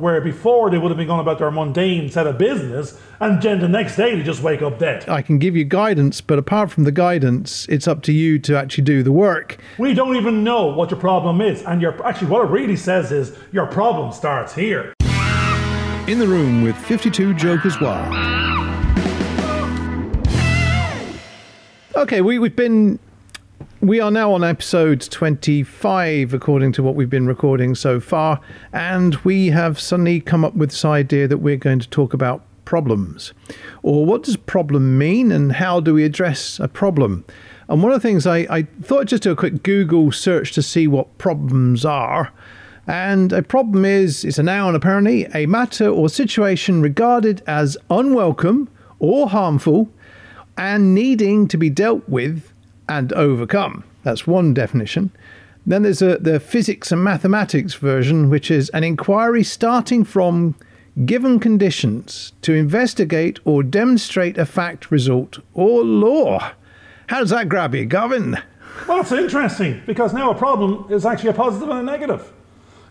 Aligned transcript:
where 0.00 0.20
before 0.20 0.70
they 0.70 0.78
would 0.78 0.90
have 0.90 0.96
been 0.96 1.06
going 1.06 1.20
about 1.20 1.38
their 1.38 1.50
mundane 1.50 2.10
set 2.10 2.26
of 2.26 2.38
business, 2.38 2.98
and 3.20 3.40
then 3.42 3.60
the 3.60 3.68
next 3.68 3.96
day 3.96 4.16
they 4.16 4.22
just 4.22 4.42
wake 4.42 4.62
up 4.62 4.78
dead. 4.78 5.08
I 5.08 5.22
can 5.22 5.38
give 5.38 5.54
you 5.54 5.64
guidance, 5.64 6.20
but 6.20 6.38
apart 6.38 6.70
from 6.70 6.84
the 6.84 6.92
guidance, 6.92 7.66
it's 7.68 7.86
up 7.86 8.02
to 8.02 8.12
you 8.12 8.38
to 8.40 8.56
actually 8.56 8.84
do 8.84 9.02
the 9.02 9.12
work. 9.12 9.58
We 9.78 9.94
don't 9.94 10.16
even 10.16 10.42
know 10.42 10.66
what 10.66 10.90
your 10.90 11.00
problem 11.00 11.40
is, 11.40 11.62
and 11.62 11.82
your 11.82 12.04
actually 12.06 12.28
what 12.28 12.44
it 12.46 12.50
really 12.50 12.76
says 12.76 13.12
is 13.12 13.36
your 13.52 13.66
problem 13.66 14.12
starts 14.12 14.54
here. 14.54 14.94
In 16.06 16.18
the 16.18 16.26
room 16.26 16.62
with 16.62 16.76
52 16.76 17.34
Jokers 17.34 17.80
Wild. 17.80 18.14
Okay, 21.94 22.22
we, 22.22 22.38
we've 22.38 22.56
been 22.56 22.98
we 23.80 23.98
are 23.98 24.10
now 24.10 24.34
on 24.34 24.44
episode 24.44 25.00
25, 25.00 26.34
according 26.34 26.70
to 26.72 26.82
what 26.82 26.94
we've 26.94 27.08
been 27.08 27.26
recording 27.26 27.74
so 27.74 27.98
far, 27.98 28.38
and 28.74 29.14
we 29.16 29.48
have 29.48 29.80
suddenly 29.80 30.20
come 30.20 30.44
up 30.44 30.54
with 30.54 30.70
this 30.70 30.84
idea 30.84 31.26
that 31.26 31.38
we're 31.38 31.56
going 31.56 31.78
to 31.78 31.88
talk 31.88 32.12
about 32.12 32.44
problems. 32.66 33.32
Or 33.82 34.04
what 34.04 34.24
does 34.24 34.36
problem 34.36 34.98
mean, 34.98 35.32
and 35.32 35.52
how 35.52 35.80
do 35.80 35.94
we 35.94 36.04
address 36.04 36.60
a 36.60 36.68
problem? 36.68 37.24
And 37.68 37.82
one 37.82 37.90
of 37.90 38.02
the 38.02 38.06
things 38.06 38.26
I, 38.26 38.38
I 38.50 38.62
thought 38.82 39.00
I'd 39.00 39.08
just 39.08 39.22
do 39.22 39.32
a 39.32 39.36
quick 39.36 39.62
Google 39.62 40.12
search 40.12 40.52
to 40.52 40.62
see 40.62 40.86
what 40.86 41.16
problems 41.16 41.86
are. 41.86 42.30
And 42.86 43.32
a 43.32 43.42
problem 43.42 43.86
is, 43.86 44.26
it's 44.26 44.38
a 44.38 44.42
noun 44.42 44.74
apparently, 44.74 45.24
a 45.32 45.46
matter 45.46 45.88
or 45.88 46.10
situation 46.10 46.82
regarded 46.82 47.42
as 47.46 47.78
unwelcome 47.88 48.68
or 48.98 49.30
harmful 49.30 49.88
and 50.58 50.94
needing 50.94 51.48
to 51.48 51.56
be 51.56 51.70
dealt 51.70 52.06
with 52.06 52.49
and 52.90 53.12
overcome. 53.14 53.84
That's 54.02 54.26
one 54.26 54.52
definition. 54.52 55.10
Then 55.64 55.82
there's 55.82 56.02
a, 56.02 56.18
the 56.18 56.40
physics 56.40 56.90
and 56.90 57.02
mathematics 57.04 57.74
version, 57.74 58.28
which 58.28 58.50
is 58.50 58.68
an 58.70 58.82
inquiry 58.84 59.44
starting 59.44 60.04
from 60.04 60.56
given 61.04 61.38
conditions 61.38 62.32
to 62.42 62.52
investigate 62.52 63.38
or 63.44 63.62
demonstrate 63.62 64.36
a 64.36 64.44
fact, 64.44 64.90
result, 64.90 65.38
or 65.54 65.84
law. 65.84 66.52
How 67.06 67.20
does 67.20 67.30
that 67.30 67.48
grab 67.48 67.74
you, 67.74 67.84
Gavin? 67.84 68.36
Well, 68.88 69.00
it's 69.00 69.12
interesting 69.12 69.82
because 69.86 70.12
now 70.12 70.30
a 70.30 70.34
problem 70.34 70.86
is 70.90 71.06
actually 71.06 71.30
a 71.30 71.34
positive 71.34 71.68
and 71.68 71.80
a 71.80 71.82
negative. 71.82 72.32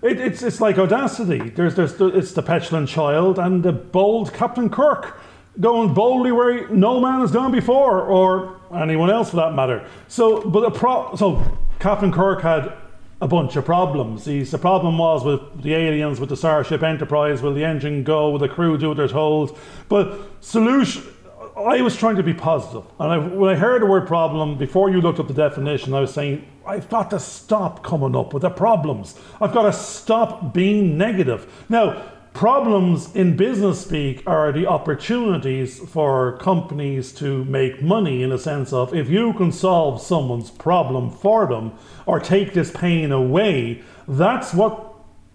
It, 0.01 0.19
it's, 0.19 0.43
it's 0.43 0.61
like 0.61 0.77
audacity. 0.77 1.49
There's, 1.49 1.75
there's 1.75 1.99
it's 1.99 2.31
the 2.31 2.43
petulant 2.43 2.87
child 2.87 3.37
and 3.37 3.63
the 3.63 3.73
bold 3.73 4.33
Captain 4.33 4.69
Kirk 4.69 5.19
going 5.59 5.93
boldly 5.93 6.31
where 6.31 6.67
no 6.69 6.99
man 6.99 7.19
has 7.19 7.31
gone 7.31 7.51
before, 7.51 8.01
or 8.01 8.59
anyone 8.73 9.09
else 9.09 9.31
for 9.31 9.37
that 9.37 9.53
matter. 9.53 9.85
So, 10.07 10.41
but 10.41 10.63
a 10.63 10.71
pro- 10.71 11.15
so 11.15 11.43
Captain 11.79 12.11
Kirk 12.11 12.41
had 12.41 12.73
a 13.21 13.27
bunch 13.27 13.55
of 13.55 13.65
problems. 13.65 14.25
He's, 14.25 14.51
the 14.51 14.57
problem 14.57 14.97
was 14.97 15.25
with 15.25 15.61
the 15.61 15.75
aliens, 15.75 16.19
with 16.19 16.29
the 16.29 16.37
Starship 16.37 16.83
Enterprise, 16.83 17.41
will 17.41 17.53
the 17.53 17.65
engine 17.65 18.03
go, 18.03 18.29
will 18.31 18.39
the 18.39 18.47
crew 18.47 18.77
do 18.77 18.89
what 18.89 18.97
they're 18.97 19.07
told? 19.09 19.57
But 19.89 20.17
solution, 20.39 21.03
I 21.57 21.81
was 21.81 21.97
trying 21.97 22.15
to 22.15 22.23
be 22.23 22.33
positive. 22.33 22.83
And 22.99 23.11
I, 23.11 23.17
when 23.17 23.53
I 23.53 23.57
heard 23.57 23.81
the 23.81 23.85
word 23.85 24.07
problem, 24.07 24.57
before 24.57 24.89
you 24.89 25.01
looked 25.01 25.19
up 25.19 25.27
the 25.27 25.33
definition, 25.33 25.93
I 25.93 25.99
was 25.99 26.13
saying, 26.13 26.45
I've 26.65 26.87
got 26.87 27.09
to 27.09 27.19
stop 27.19 27.83
coming 27.83 28.15
up 28.15 28.33
with 28.33 28.43
the 28.43 28.49
problems. 28.49 29.19
I've 29.41 29.53
got 29.53 29.63
to 29.63 29.73
stop 29.73 30.53
being 30.53 30.97
negative. 30.97 31.51
Now, 31.67 32.01
Problems 32.33 33.13
in 33.15 33.35
business 33.35 33.81
speak 33.81 34.23
are 34.25 34.51
the 34.51 34.67
opportunities 34.67 35.79
for 35.79 36.37
companies 36.37 37.11
to 37.13 37.43
make 37.45 37.81
money 37.81 38.23
in 38.23 38.31
a 38.31 38.37
sense 38.37 38.71
of 38.71 38.93
if 38.93 39.09
you 39.09 39.33
can 39.33 39.51
solve 39.51 40.01
someone's 40.01 40.51
problem 40.51 41.09
for 41.09 41.47
them 41.47 41.73
or 42.05 42.19
take 42.19 42.53
this 42.53 42.71
pain 42.71 43.11
away, 43.11 43.81
that's 44.07 44.53
what 44.53 44.85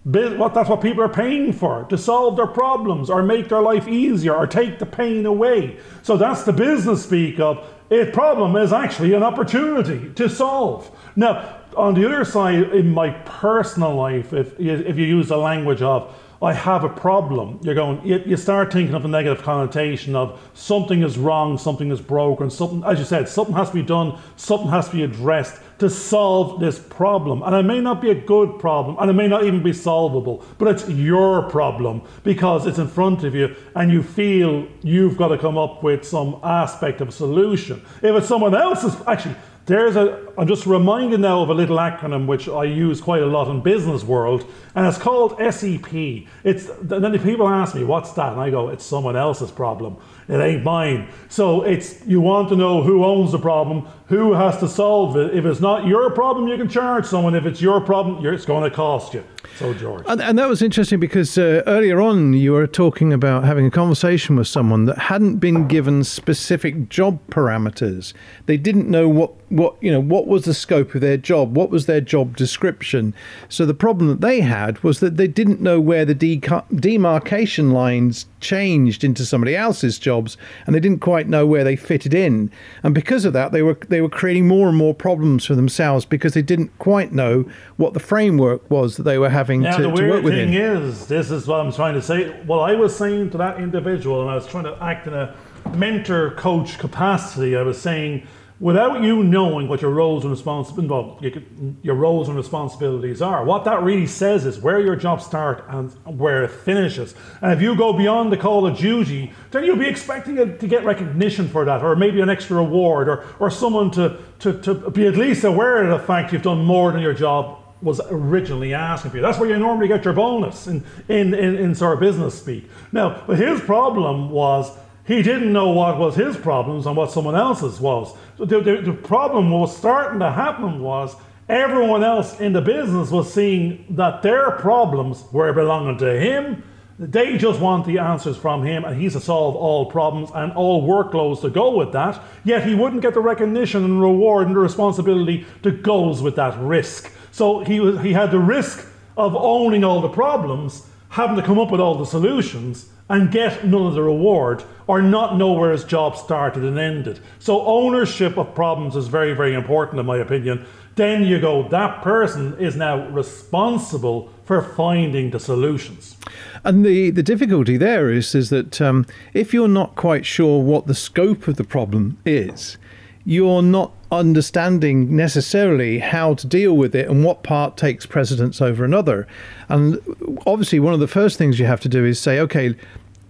what 0.05 0.53
that's 0.53 0.69
what 0.69 0.83
people 0.83 1.03
are 1.03 1.09
paying 1.09 1.53
for 1.53 1.84
to 1.84 1.97
solve 1.97 2.36
their 2.36 2.47
problems 2.47 3.08
or 3.08 3.23
make 3.23 3.48
their 3.48 3.62
life 3.62 3.89
easier 3.89 4.34
or 4.34 4.47
take 4.47 4.79
the 4.79 4.86
pain 4.86 5.25
away. 5.25 5.79
So 6.03 6.17
that's 6.17 6.45
the 6.45 6.53
business 6.53 7.03
speak 7.03 7.41
of 7.41 7.67
a 7.91 8.11
problem 8.12 8.55
is 8.56 8.73
actually 8.73 9.14
an 9.14 9.23
opportunity 9.23 10.11
to 10.14 10.29
solve. 10.29 10.90
Now, 11.17 11.61
on 11.77 11.95
the 11.95 12.05
other 12.07 12.24
side, 12.24 12.73
in 12.73 12.90
my 12.90 13.11
personal 13.24 13.95
life, 13.95 14.33
if 14.33 14.58
if 14.61 14.96
you 14.96 15.07
use 15.07 15.29
the 15.29 15.39
language 15.39 15.83
of 15.83 16.14
I 16.45 16.53
have 16.53 16.85
a 16.85 16.91
problem. 16.91 17.59
You're 17.63 17.75
going, 17.75 18.07
you, 18.07 18.23
you, 18.27 18.37
start 18.37 18.71
thinking 18.71 18.95
of 18.95 19.05
a 19.05 19.09
negative 19.09 19.43
connotation 19.43 20.15
of 20.15 20.39
something 20.53 21.03
is 21.03 21.17
wrong, 21.17 21.57
something 21.57 21.91
is 21.91 22.03
broken, 22.03 22.51
something, 22.51 22.85
as 22.85 22.99
you 22.99 23.07
said, 23.07 23.29
something 23.29 23.55
has 23.55 23.71
to 23.71 23.75
be 23.75 23.83
done, 23.83 24.19
something 24.37 24.69
has 24.69 24.89
to 24.91 24.97
be 24.97 25.03
addressed 25.05 25.61
to 25.79 25.89
solve 25.89 26.61
this 26.61 26.79
problem. 26.79 27.43
And 27.43 27.55
it 27.57 27.63
may 27.63 27.81
not 27.81 28.03
be 28.03 28.11
a 28.11 28.15
good 28.15 28.59
problem, 28.59 28.97
and 29.01 29.11
it 29.11 29.15
may 29.15 29.27
not 29.27 29.45
even 29.45 29.63
be 29.63 29.73
solvable, 29.73 30.45
but 30.59 30.69
it's 30.69 30.89
your 30.89 31.49
problem 31.49 32.03
because 32.25 32.67
it's 32.67 32.79
in 32.79 32.89
front 32.89 33.25
of 33.25 33.35
you 33.35 33.57
and 33.75 33.91
you 33.91 34.03
feel 34.03 34.69
you've 34.83 35.17
got 35.17 35.29
to 35.29 35.39
come 35.39 35.57
up 35.57 35.83
with 35.83 36.05
some 36.05 36.39
aspect 36.45 37.01
of 37.01 37.09
a 37.09 37.13
solution. 37.13 37.83
If 38.03 38.15
it's 38.15 38.29
someone 38.29 38.55
else's, 38.55 38.95
actually, 39.07 39.37
there's 39.67 39.97
a, 39.97 40.27
I'm 40.36 40.47
just 40.47 40.67
reminded 40.67 41.20
now 41.20 41.41
of 41.41 41.48
a 41.48 41.55
little 41.55 41.79
acronym 41.79 42.27
which 42.27 42.48
I 42.48 42.64
use 42.64 43.01
quite 43.01 43.23
a 43.23 43.27
lot 43.27 43.48
in 43.48 43.63
business 43.63 44.05
world, 44.05 44.45
and 44.75 44.86
it's 44.86 44.98
called 44.98 45.39
SEP. 45.39 46.27
It's 46.45 46.69
and 46.69 47.02
then 47.02 47.19
people 47.20 47.48
ask 47.48 47.75
me, 47.75 47.83
"What's 47.83 48.13
that?" 48.13 48.33
and 48.33 48.41
I 48.41 48.51
go, 48.51 48.69
"It's 48.69 48.85
someone 48.85 49.17
else's 49.17 49.51
problem. 49.51 49.97
It 50.29 50.39
ain't 50.39 50.64
mine." 50.64 51.08
So 51.29 51.63
it's 51.63 52.05
you 52.07 52.20
want 52.20 52.51
to 52.51 52.57
know 52.57 52.83
who 52.83 53.05
owns 53.05 53.33
the 53.33 53.39
problem, 53.39 53.86
who 54.08 54.35
has 54.35 54.58
to 54.58 54.69
solve 54.69 55.17
it. 55.17 55.35
If 55.35 55.47
it's 55.47 55.61
not 55.61 55.86
your 55.86 56.11
problem, 56.11 56.46
you 56.46 56.58
can 56.58 56.69
charge 56.69 57.07
someone. 57.07 57.35
If 57.35 57.46
it's 57.46 57.63
your 57.63 57.81
problem, 57.81 58.25
it's 58.27 58.45
going 58.45 58.69
to 58.69 58.75
cost 58.75 59.14
you. 59.14 59.25
So, 59.57 59.73
George. 59.73 60.05
And, 60.09 60.20
and 60.20 60.39
that 60.39 60.48
was 60.48 60.63
interesting 60.63 60.98
because 60.98 61.39
uh, 61.39 61.63
earlier 61.67 62.01
on 62.01 62.33
you 62.33 62.53
were 62.53 62.67
talking 62.67 63.13
about 63.13 63.45
having 63.45 63.67
a 63.67 63.70
conversation 63.70 64.35
with 64.35 64.48
someone 64.48 64.87
that 64.87 64.98
hadn't 64.98 65.37
been 65.37 65.69
given 65.69 66.03
specific 66.03 66.89
job 66.89 67.20
parameters. 67.31 68.13
They 68.47 68.57
didn't 68.57 68.89
know 68.91 69.09
what, 69.09 69.33
what, 69.51 69.77
you 69.81 69.93
know, 69.93 70.01
what 70.01 70.27
was 70.27 70.45
the 70.45 70.55
scope 70.55 70.95
of 70.97 71.01
their 71.01 71.17
job, 71.17 71.57
what 71.57 71.70
was 71.70 71.87
their 71.87 72.01
job 72.01 72.37
description. 72.37 73.14
So 73.48 73.64
the 73.64 73.75
problem 73.75 74.09
that 74.09 74.20
they 74.20 74.41
had 74.41 74.83
was 74.83 74.98
that 75.01 75.17
they 75.17 75.29
didn't 75.29 75.61
know 75.61 75.81
where 75.81 76.05
the 76.05 76.14
demarcation 76.14 77.70
lines 77.70 78.27
changed 78.41 79.05
into 79.05 79.25
somebody 79.25 79.55
else's 79.57 79.98
jobs 79.98 80.37
and 80.67 80.75
they 80.75 80.81
didn't 80.81 81.01
quite 81.01 81.29
know 81.29 81.47
where 81.47 81.64
they 81.64 81.77
fitted 81.77 82.13
in. 82.13 82.51
And 82.83 82.95
because 82.95 83.25
of 83.25 83.33
that, 83.35 83.53
they 83.53 83.63
were 83.63 83.79
they 83.89 84.01
were 84.01 84.09
creating 84.09 84.48
more 84.48 84.69
and 84.69 84.77
more 84.77 84.95
problems 84.95 85.45
for 85.45 85.55
themselves 85.55 86.05
because 86.05 86.35
they 86.35 86.43
didn't 86.43 86.77
quite 86.79 87.13
know 87.13 87.48
what 87.77 87.95
the 87.95 88.01
framework 88.01 88.69
was 88.70 88.97
that 88.97 89.05
they 89.05 89.19
were 89.19 89.31
having 89.31 89.44
now, 89.49 89.77
to, 89.77 89.83
the 89.83 89.89
weird 89.89 89.99
to 89.99 90.11
work 90.11 90.25
thing 90.25 90.51
within. 90.51 90.83
is, 90.83 91.07
this 91.07 91.31
is 91.31 91.47
what 91.47 91.61
I'm 91.61 91.73
trying 91.73 91.95
to 91.95 92.03
say. 92.03 92.31
What 92.43 92.71
I 92.71 92.75
was 92.75 92.97
saying 92.97 93.31
to 93.31 93.39
that 93.39 93.59
individual, 93.59 94.23
and 94.23 94.31
I 94.31 94.35
was 94.35 94.47
trying 94.47 94.65
to 94.65 94.77
act 94.83 95.07
in 95.07 95.15
a 95.15 95.35
mentor 95.75 96.33
coach 96.33 96.79
capacity, 96.79 97.57
I 97.57 97.63
was 97.63 97.81
saying, 97.81 98.27
without 98.61 99.03
you 99.03 99.25
knowing 99.25 99.67
what 99.67 99.83
your 99.83 99.91
roles 99.91 100.25
and 100.25 100.31
responsibilities, 100.31 100.89
well, 100.89 101.77
your 101.83 101.95
roles 101.95 102.29
and 102.29 102.37
responsibilities 102.37 103.21
are, 103.21 103.45
what 103.45 103.65
that 103.65 103.83
really 103.83 104.07
says 104.07 104.47
is 104.47 104.59
where 104.61 104.81
your 104.81 104.95
job 104.95 105.21
starts 105.21 105.63
and 105.69 105.93
where 106.19 106.45
it 106.45 106.51
finishes. 106.51 107.15
And 107.43 107.53
if 107.53 107.61
you 107.61 107.77
go 107.77 107.93
beyond 107.93 108.33
the 108.33 108.37
call 108.37 108.67
of 108.67 108.79
duty, 108.79 109.33
then 109.51 109.65
you'll 109.65 109.77
be 109.77 109.89
expecting 109.89 110.37
to 110.37 110.67
get 110.67 110.85
recognition 110.85 111.49
for 111.49 111.65
that, 111.65 111.83
or 111.83 111.97
maybe 111.97 112.21
an 112.21 112.31
extra 112.31 112.59
award, 112.59 113.09
or, 113.09 113.27
or 113.41 113.51
someone 113.51 113.91
to, 113.93 114.19
to, 114.39 114.59
to 114.63 114.91
be 114.91 115.07
at 115.07 115.17
least 115.17 115.45
aware 115.45 115.83
of 115.83 116.01
the 116.01 116.07
fact 116.07 116.33
you've 116.33 116.43
done 116.43 116.65
more 116.65 116.93
than 116.93 117.01
your 117.01 117.15
job 117.15 117.59
was 117.84 118.00
originally 118.11 118.74
asking 118.74 119.11
for 119.11 119.18
you. 119.18 119.22
That's 119.22 119.39
where 119.39 119.48
you 119.48 119.58
normally 119.58 119.89
get 119.89 120.05
your 120.05 120.14
bonus 120.14 120.67
in, 120.67 120.84
in, 121.08 121.34
in, 121.34 121.56
in 121.56 121.74
sort 121.74 121.95
of 121.95 122.00
business 122.00 122.39
speak. 122.39 122.68
Now, 122.90 123.22
but 123.27 123.39
his 123.39 123.61
problem 123.61 124.30
was 124.30 124.72
he 125.06 125.22
didn't 125.22 125.52
know 125.52 125.70
what 125.70 125.98
was 125.98 126.17
his 126.17 126.36
problems 126.36 126.86
and 126.86 126.96
what 126.96 127.12
someone 127.12 127.36
else's 127.36 127.78
was. 127.78 128.17
So 128.38 128.46
the, 128.46 128.61
the, 128.61 128.81
the 128.81 128.93
problem 128.93 129.50
was 129.50 129.76
starting 129.76 130.19
to 130.20 130.32
happen 130.32 130.81
was 130.81 131.14
everyone 131.49 132.02
else 132.02 132.40
in 132.40 132.55
the 132.55 132.62
business 132.62 133.11
was 133.11 133.32
seeing 133.32 133.84
that 133.90 134.22
their 134.22 134.52
problems 134.52 135.22
were 135.31 135.52
belonging 135.52 135.99
to 135.99 136.19
him. 136.19 136.62
They 136.99 137.37
just 137.37 137.61
want 137.61 137.87
the 137.87 137.98
answers 137.98 138.37
from 138.37 138.64
him, 138.64 138.84
and 138.84 138.98
he's 138.98 139.14
to 139.14 139.20
solve 139.20 139.56
all 139.56 139.90
problems 139.90 140.30
and 140.32 140.52
all 140.52 140.87
workloads 140.87 141.40
to 141.40 141.50
go 141.50 141.76
with 141.76 141.92
that. 141.92 142.22
Yet 142.44 142.64
he 142.64 142.75
wouldn't 142.75 143.02
get 143.02 143.14
the 143.14 143.20
recognition 143.20 143.84
and 143.84 144.00
reward 144.00 144.46
and 144.46 144.54
the 144.54 144.60
responsibility 144.60 145.44
that 145.62 145.82
goes 145.82 146.22
with 146.22 146.37
that 146.37 146.56
risk. 146.60 147.12
So 147.34 147.64
he, 147.64 147.81
was, 147.81 148.00
he 148.00 148.12
had 148.12 148.31
the 148.31 148.38
risk 148.38 148.86
of 149.16 149.34
owning 149.34 149.82
all 149.82 150.00
the 150.00 150.08
problems, 150.08 150.86
having 151.08 151.34
to 151.34 151.42
come 151.42 151.58
up 151.58 151.72
with 151.72 151.81
all 151.81 151.98
the 151.98 152.06
solutions, 152.06 152.90
and 153.08 153.32
get 153.32 153.66
none 153.66 153.88
of 153.88 153.94
the 153.94 154.04
reward, 154.04 154.62
or 154.86 155.02
not 155.02 155.36
know 155.36 155.52
where 155.52 155.72
his 155.72 155.82
job 155.82 156.16
started 156.16 156.62
and 156.62 156.78
ended. 156.78 157.19
So 157.40 157.66
ownership 157.66 158.38
of 158.38 158.54
problems 158.54 158.94
is 158.94 159.08
very, 159.08 159.34
very 159.34 159.52
important, 159.52 159.98
in 159.98 160.06
my 160.06 160.19
opinion. 160.19 160.64
Then 160.94 161.25
you 161.25 161.40
go, 161.40 161.69
that 161.70 162.02
person 162.02 162.56
is 162.60 162.76
now 162.76 163.08
responsible 163.08 164.32
for 164.44 164.62
finding 164.62 165.32
the 165.32 165.40
solutions. 165.40 166.16
And 166.62 166.87
the, 166.87 167.10
the 167.10 167.25
difficulty 167.25 167.76
there 167.76 168.12
is, 168.12 168.32
is 168.37 168.50
that 168.50 168.80
um, 168.80 169.06
if 169.32 169.52
you're 169.52 169.66
not 169.66 169.96
quite 169.96 170.25
sure 170.25 170.62
what 170.62 170.87
the 170.87 170.94
scope 170.94 171.48
of 171.48 171.56
the 171.56 171.64
problem 171.64 172.16
is, 172.25 172.78
you're 173.25 173.62
not 173.62 173.93
understanding 174.12 175.17
necessarily 175.17 175.99
how 175.99 176.35
to 176.35 176.47
deal 176.47 176.76
with 176.76 176.94
it 176.94 177.09
and 177.09 177.25
what 177.25 177.43
part 177.43 177.76
takes 177.76 178.06
precedence 178.06 178.61
over 178.61 178.85
another. 178.85 179.26
And 179.69 179.99
obviously, 180.47 180.81
one 180.81 180.94
of 180.94 181.00
the 181.00 181.09
first 181.09 181.38
things 181.38 181.59
you 181.59 181.67
have 181.67 181.81
to 181.81 181.88
do 181.88 182.05
is 182.05 182.21
say, 182.21 182.38
okay, 182.41 182.75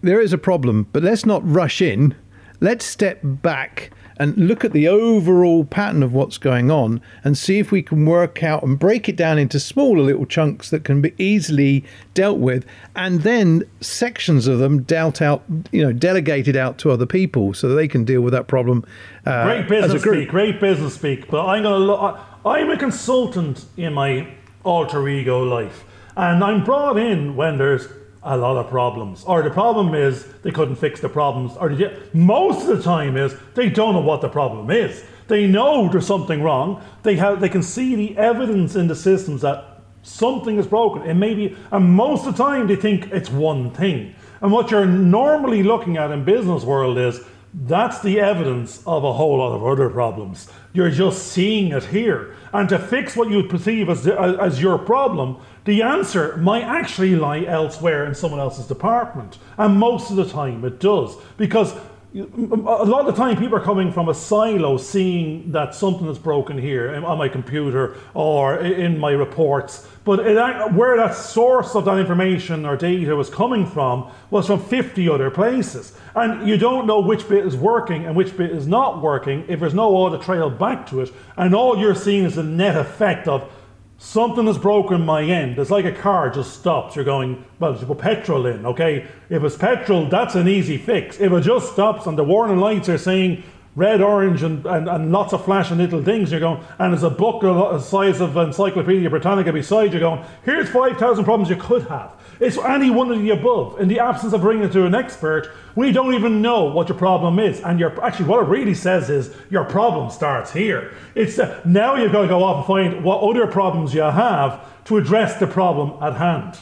there 0.02 0.20
is 0.20 0.32
a 0.32 0.38
problem, 0.38 0.88
but 0.92 1.02
let's 1.02 1.24
not 1.24 1.48
rush 1.48 1.80
in. 1.80 2.14
Let's 2.60 2.84
step 2.84 3.20
back 3.22 3.90
and 4.16 4.36
look 4.36 4.64
at 4.64 4.72
the 4.72 4.86
overall 4.88 5.64
pattern 5.64 6.02
of 6.02 6.12
what's 6.12 6.38
going 6.38 6.70
on 6.70 7.00
and 7.22 7.36
see 7.36 7.58
if 7.58 7.72
we 7.72 7.82
can 7.82 8.06
work 8.06 8.42
out 8.42 8.62
and 8.62 8.78
break 8.78 9.08
it 9.08 9.16
down 9.16 9.38
into 9.38 9.58
smaller 9.58 10.02
little 10.02 10.26
chunks 10.26 10.70
that 10.70 10.84
can 10.84 11.00
be 11.00 11.12
easily 11.18 11.84
dealt 12.14 12.38
with 12.38 12.64
and 12.94 13.22
then 13.22 13.62
sections 13.80 14.46
of 14.46 14.58
them 14.58 14.82
dealt 14.82 15.20
out 15.20 15.42
you 15.72 15.82
know 15.82 15.92
delegated 15.92 16.56
out 16.56 16.78
to 16.78 16.90
other 16.90 17.06
people 17.06 17.52
so 17.54 17.68
that 17.68 17.74
they 17.74 17.88
can 17.88 18.04
deal 18.04 18.20
with 18.20 18.32
that 18.32 18.46
problem 18.46 18.84
uh, 19.26 19.44
great 19.44 19.68
business 19.68 20.02
speak 20.02 20.28
great 20.28 20.60
business 20.60 20.94
speak 20.94 21.28
but 21.28 21.44
i'm 21.46 21.62
going 21.62 21.80
to 21.80 21.86
look 21.86 22.18
i'm 22.44 22.70
a 22.70 22.76
consultant 22.76 23.64
in 23.76 23.92
my 23.92 24.26
alter 24.64 25.08
ego 25.08 25.42
life 25.42 25.84
and 26.16 26.42
i'm 26.44 26.62
brought 26.62 26.96
in 26.96 27.34
when 27.36 27.58
there's 27.58 27.88
a 28.24 28.36
lot 28.36 28.56
of 28.56 28.68
problems. 28.68 29.24
Or 29.24 29.42
the 29.42 29.50
problem 29.50 29.94
is 29.94 30.26
they 30.42 30.50
couldn't 30.50 30.76
fix 30.76 31.00
the 31.00 31.08
problems. 31.08 31.56
Or 31.58 31.68
they, 31.68 31.96
most 32.12 32.68
of 32.68 32.76
the 32.76 32.82
time 32.82 33.16
is 33.16 33.34
they 33.54 33.68
don't 33.68 33.94
know 33.94 34.00
what 34.00 34.20
the 34.20 34.28
problem 34.28 34.70
is. 34.70 35.04
They 35.28 35.46
know 35.46 35.88
there's 35.88 36.06
something 36.06 36.42
wrong. 36.42 36.82
They 37.02 37.16
have 37.16 37.40
they 37.40 37.48
can 37.48 37.62
see 37.62 37.94
the 37.94 38.16
evidence 38.16 38.76
in 38.76 38.88
the 38.88 38.96
systems 38.96 39.42
that 39.42 39.80
something 40.02 40.58
is 40.58 40.66
broken. 40.66 41.02
It 41.02 41.14
may 41.14 41.34
be, 41.34 41.56
and 41.70 41.94
most 41.94 42.26
of 42.26 42.36
the 42.36 42.42
time 42.42 42.66
they 42.66 42.76
think 42.76 43.10
it's 43.12 43.30
one 43.30 43.70
thing. 43.70 44.14
And 44.40 44.52
what 44.52 44.70
you're 44.70 44.84
normally 44.84 45.62
looking 45.62 45.96
at 45.96 46.10
in 46.10 46.24
business 46.24 46.64
world 46.64 46.98
is 46.98 47.20
that's 47.54 48.02
the 48.02 48.18
evidence 48.18 48.82
of 48.84 49.04
a 49.04 49.12
whole 49.12 49.38
lot 49.38 49.54
of 49.54 49.64
other 49.64 49.88
problems. 49.88 50.48
You're 50.72 50.90
just 50.90 51.28
seeing 51.28 51.70
it 51.72 51.84
here. 51.84 52.34
And 52.52 52.68
to 52.68 52.78
fix 52.78 53.14
what 53.14 53.30
you 53.30 53.44
perceive 53.44 53.88
as, 53.88 54.08
as 54.08 54.60
your 54.60 54.76
problem, 54.76 55.36
the 55.64 55.82
answer 55.82 56.36
might 56.36 56.64
actually 56.64 57.14
lie 57.14 57.44
elsewhere 57.44 58.06
in 58.06 58.14
someone 58.14 58.40
else's 58.40 58.66
department. 58.66 59.38
And 59.56 59.78
most 59.78 60.10
of 60.10 60.16
the 60.16 60.28
time 60.28 60.64
it 60.64 60.80
does. 60.80 61.16
Because 61.36 61.74
a 62.14 62.84
lot 62.84 63.00
of 63.00 63.06
the 63.06 63.12
time 63.12 63.36
people 63.36 63.56
are 63.56 63.64
coming 63.64 63.90
from 63.90 64.08
a 64.08 64.14
silo 64.14 64.76
seeing 64.76 65.50
that 65.50 65.74
something 65.74 66.06
is 66.06 66.16
broken 66.16 66.56
here 66.56 66.94
on 67.04 67.18
my 67.18 67.28
computer 67.28 67.96
or 68.14 68.58
in 68.60 69.00
my 69.00 69.10
reports. 69.10 69.88
But 70.04 70.20
it, 70.20 70.72
where 70.74 70.96
that 70.96 71.16
source 71.16 71.74
of 71.74 71.86
that 71.86 71.98
information 71.98 72.66
or 72.66 72.76
data 72.76 73.16
was 73.16 73.28
coming 73.28 73.66
from 73.66 74.12
was 74.30 74.46
from 74.46 74.62
50 74.62 75.08
other 75.08 75.28
places. 75.28 75.92
And 76.14 76.48
you 76.48 76.56
don't 76.56 76.86
know 76.86 77.00
which 77.00 77.28
bit 77.28 77.44
is 77.44 77.56
working 77.56 78.04
and 78.04 78.14
which 78.14 78.36
bit 78.36 78.52
is 78.52 78.68
not 78.68 79.02
working 79.02 79.44
if 79.48 79.58
there's 79.58 79.74
no 79.74 79.96
audit 79.96 80.22
trail 80.22 80.50
back 80.50 80.86
to 80.90 81.00
it. 81.00 81.12
And 81.36 81.52
all 81.52 81.76
you're 81.76 81.96
seeing 81.96 82.24
is 82.24 82.36
the 82.36 82.44
net 82.44 82.76
effect 82.76 83.26
of 83.26 83.50
something 83.98 84.46
has 84.46 84.58
broken 84.58 85.04
my 85.04 85.22
end. 85.22 85.58
It's 85.58 85.70
like 85.70 85.84
a 85.84 85.92
car 85.92 86.30
just 86.30 86.58
stops. 86.58 86.96
You're 86.96 87.04
going, 87.04 87.44
well, 87.58 87.76
you 87.76 87.86
put 87.86 87.98
petrol 87.98 88.46
in, 88.46 88.66
okay? 88.66 89.06
If 89.30 89.42
it's 89.42 89.56
petrol, 89.56 90.08
that's 90.08 90.34
an 90.34 90.48
easy 90.48 90.76
fix. 90.76 91.20
If 91.20 91.32
it 91.32 91.40
just 91.42 91.72
stops 91.72 92.06
and 92.06 92.18
the 92.18 92.24
warning 92.24 92.58
lights 92.58 92.88
are 92.88 92.98
saying 92.98 93.42
red, 93.76 94.00
orange, 94.00 94.42
and, 94.42 94.64
and, 94.66 94.88
and 94.88 95.10
lots 95.10 95.32
of 95.32 95.44
flashing 95.44 95.78
little 95.78 96.02
things, 96.02 96.30
you're 96.30 96.40
going, 96.40 96.62
and 96.78 96.92
there's 96.92 97.02
a 97.02 97.10
book 97.10 97.42
the 97.42 97.80
size 97.80 98.20
of 98.20 98.36
Encyclopedia 98.36 99.10
Britannica 99.10 99.52
beside 99.52 99.92
you 99.92 100.00
going, 100.00 100.24
here's 100.44 100.68
5,000 100.68 101.24
problems 101.24 101.50
you 101.50 101.56
could 101.56 101.82
have. 101.88 102.12
It's 102.40 102.58
any 102.58 102.90
one 102.90 103.10
of 103.10 103.18
the 103.20 103.30
above. 103.30 103.80
In 103.80 103.88
the 103.88 104.00
absence 104.00 104.32
of 104.32 104.40
bringing 104.40 104.64
it 104.64 104.72
to 104.72 104.86
an 104.86 104.94
expert, 104.94 105.50
we 105.74 105.92
don't 105.92 106.14
even 106.14 106.42
know 106.42 106.64
what 106.64 106.88
your 106.88 106.98
problem 106.98 107.38
is. 107.38 107.60
And 107.60 107.78
your 107.78 108.04
actually, 108.04 108.26
what 108.26 108.42
it 108.42 108.48
really 108.48 108.74
says 108.74 109.08
is 109.08 109.34
your 109.50 109.64
problem 109.64 110.10
starts 110.10 110.52
here. 110.52 110.92
It's 111.14 111.38
uh, 111.38 111.60
now 111.64 111.94
you've 111.94 112.12
got 112.12 112.22
to 112.22 112.28
go 112.28 112.42
off 112.42 112.58
and 112.58 112.66
find 112.66 113.04
what 113.04 113.20
other 113.20 113.46
problems 113.46 113.94
you 113.94 114.02
have 114.02 114.60
to 114.86 114.96
address 114.96 115.38
the 115.38 115.46
problem 115.46 116.02
at 116.02 116.14
hand. 116.14 116.58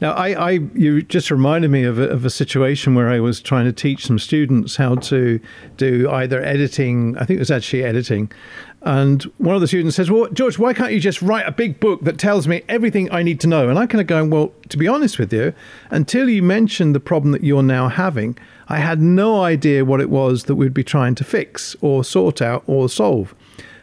Now, 0.00 0.12
I, 0.12 0.28
I, 0.28 0.50
you 0.74 1.02
just 1.02 1.30
reminded 1.30 1.70
me 1.70 1.84
of 1.84 1.98
a, 1.98 2.08
of 2.08 2.24
a 2.24 2.30
situation 2.30 2.94
where 2.94 3.10
I 3.10 3.20
was 3.20 3.40
trying 3.42 3.66
to 3.66 3.72
teach 3.72 4.06
some 4.06 4.18
students 4.18 4.76
how 4.76 4.94
to 4.94 5.38
do 5.76 6.08
either 6.10 6.42
editing. 6.42 7.18
I 7.18 7.24
think 7.26 7.36
it 7.36 7.40
was 7.40 7.50
actually 7.50 7.84
editing, 7.84 8.32
and 8.82 9.22
one 9.36 9.54
of 9.54 9.60
the 9.60 9.66
students 9.66 9.96
says, 9.96 10.10
Well, 10.10 10.28
George, 10.30 10.58
why 10.58 10.72
can't 10.72 10.92
you 10.92 11.00
just 11.00 11.20
write 11.20 11.46
a 11.46 11.52
big 11.52 11.80
book 11.80 12.02
that 12.02 12.18
tells 12.18 12.48
me 12.48 12.62
everything 12.68 13.12
I 13.12 13.22
need 13.22 13.40
to 13.40 13.46
know? 13.46 13.68
And 13.68 13.78
I 13.78 13.86
kind 13.86 14.00
of 14.00 14.06
going, 14.06 14.30
Well, 14.30 14.52
to 14.70 14.78
be 14.78 14.88
honest 14.88 15.18
with 15.18 15.32
you, 15.32 15.52
until 15.90 16.30
you 16.30 16.42
mentioned 16.42 16.94
the 16.94 17.00
problem 17.00 17.32
that 17.32 17.44
you're 17.44 17.62
now 17.62 17.88
having, 17.88 18.38
I 18.68 18.78
had 18.78 19.00
no 19.02 19.42
idea 19.42 19.84
what 19.84 20.00
it 20.00 20.08
was 20.08 20.44
that 20.44 20.54
we'd 20.54 20.72
be 20.72 20.84
trying 20.84 21.14
to 21.16 21.24
fix 21.24 21.76
or 21.82 22.04
sort 22.04 22.40
out 22.40 22.64
or 22.66 22.88
solve. 22.88 23.34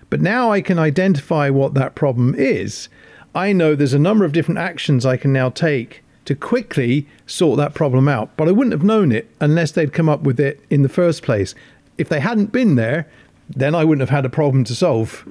But 0.09 0.21
now 0.21 0.51
I 0.51 0.61
can 0.61 0.79
identify 0.79 1.49
what 1.49 1.75
that 1.75 1.93
problem 1.93 2.33
is. 2.35 2.89
I 3.35 3.53
know 3.53 3.75
there's 3.75 3.93
a 3.93 3.99
number 3.99 4.25
of 4.25 4.31
different 4.31 4.57
actions 4.57 5.05
I 5.05 5.17
can 5.17 5.31
now 5.31 5.49
take 5.49 6.03
to 6.27 6.35
quickly 6.35 7.07
sort 7.25 7.57
that 7.57 7.73
problem 7.73 8.09
out. 8.09 8.35
But 8.35 8.49
I 8.49 8.51
wouldn't 8.51 8.73
have 8.73 8.83
known 8.83 9.13
it 9.13 9.29
unless 9.39 9.71
they'd 9.71 9.93
come 9.93 10.09
up 10.09 10.23
with 10.23 10.39
it 10.39 10.61
in 10.69 10.81
the 10.81 10.89
first 10.89 11.23
place. 11.23 11.55
If 11.97 12.09
they 12.09 12.19
hadn't 12.19 12.51
been 12.51 12.75
there, 12.75 13.09
then 13.49 13.73
I 13.73 13.85
wouldn't 13.85 14.01
have 14.01 14.09
had 14.09 14.25
a 14.25 14.29
problem 14.29 14.65
to 14.65 14.75
solve. 14.75 15.25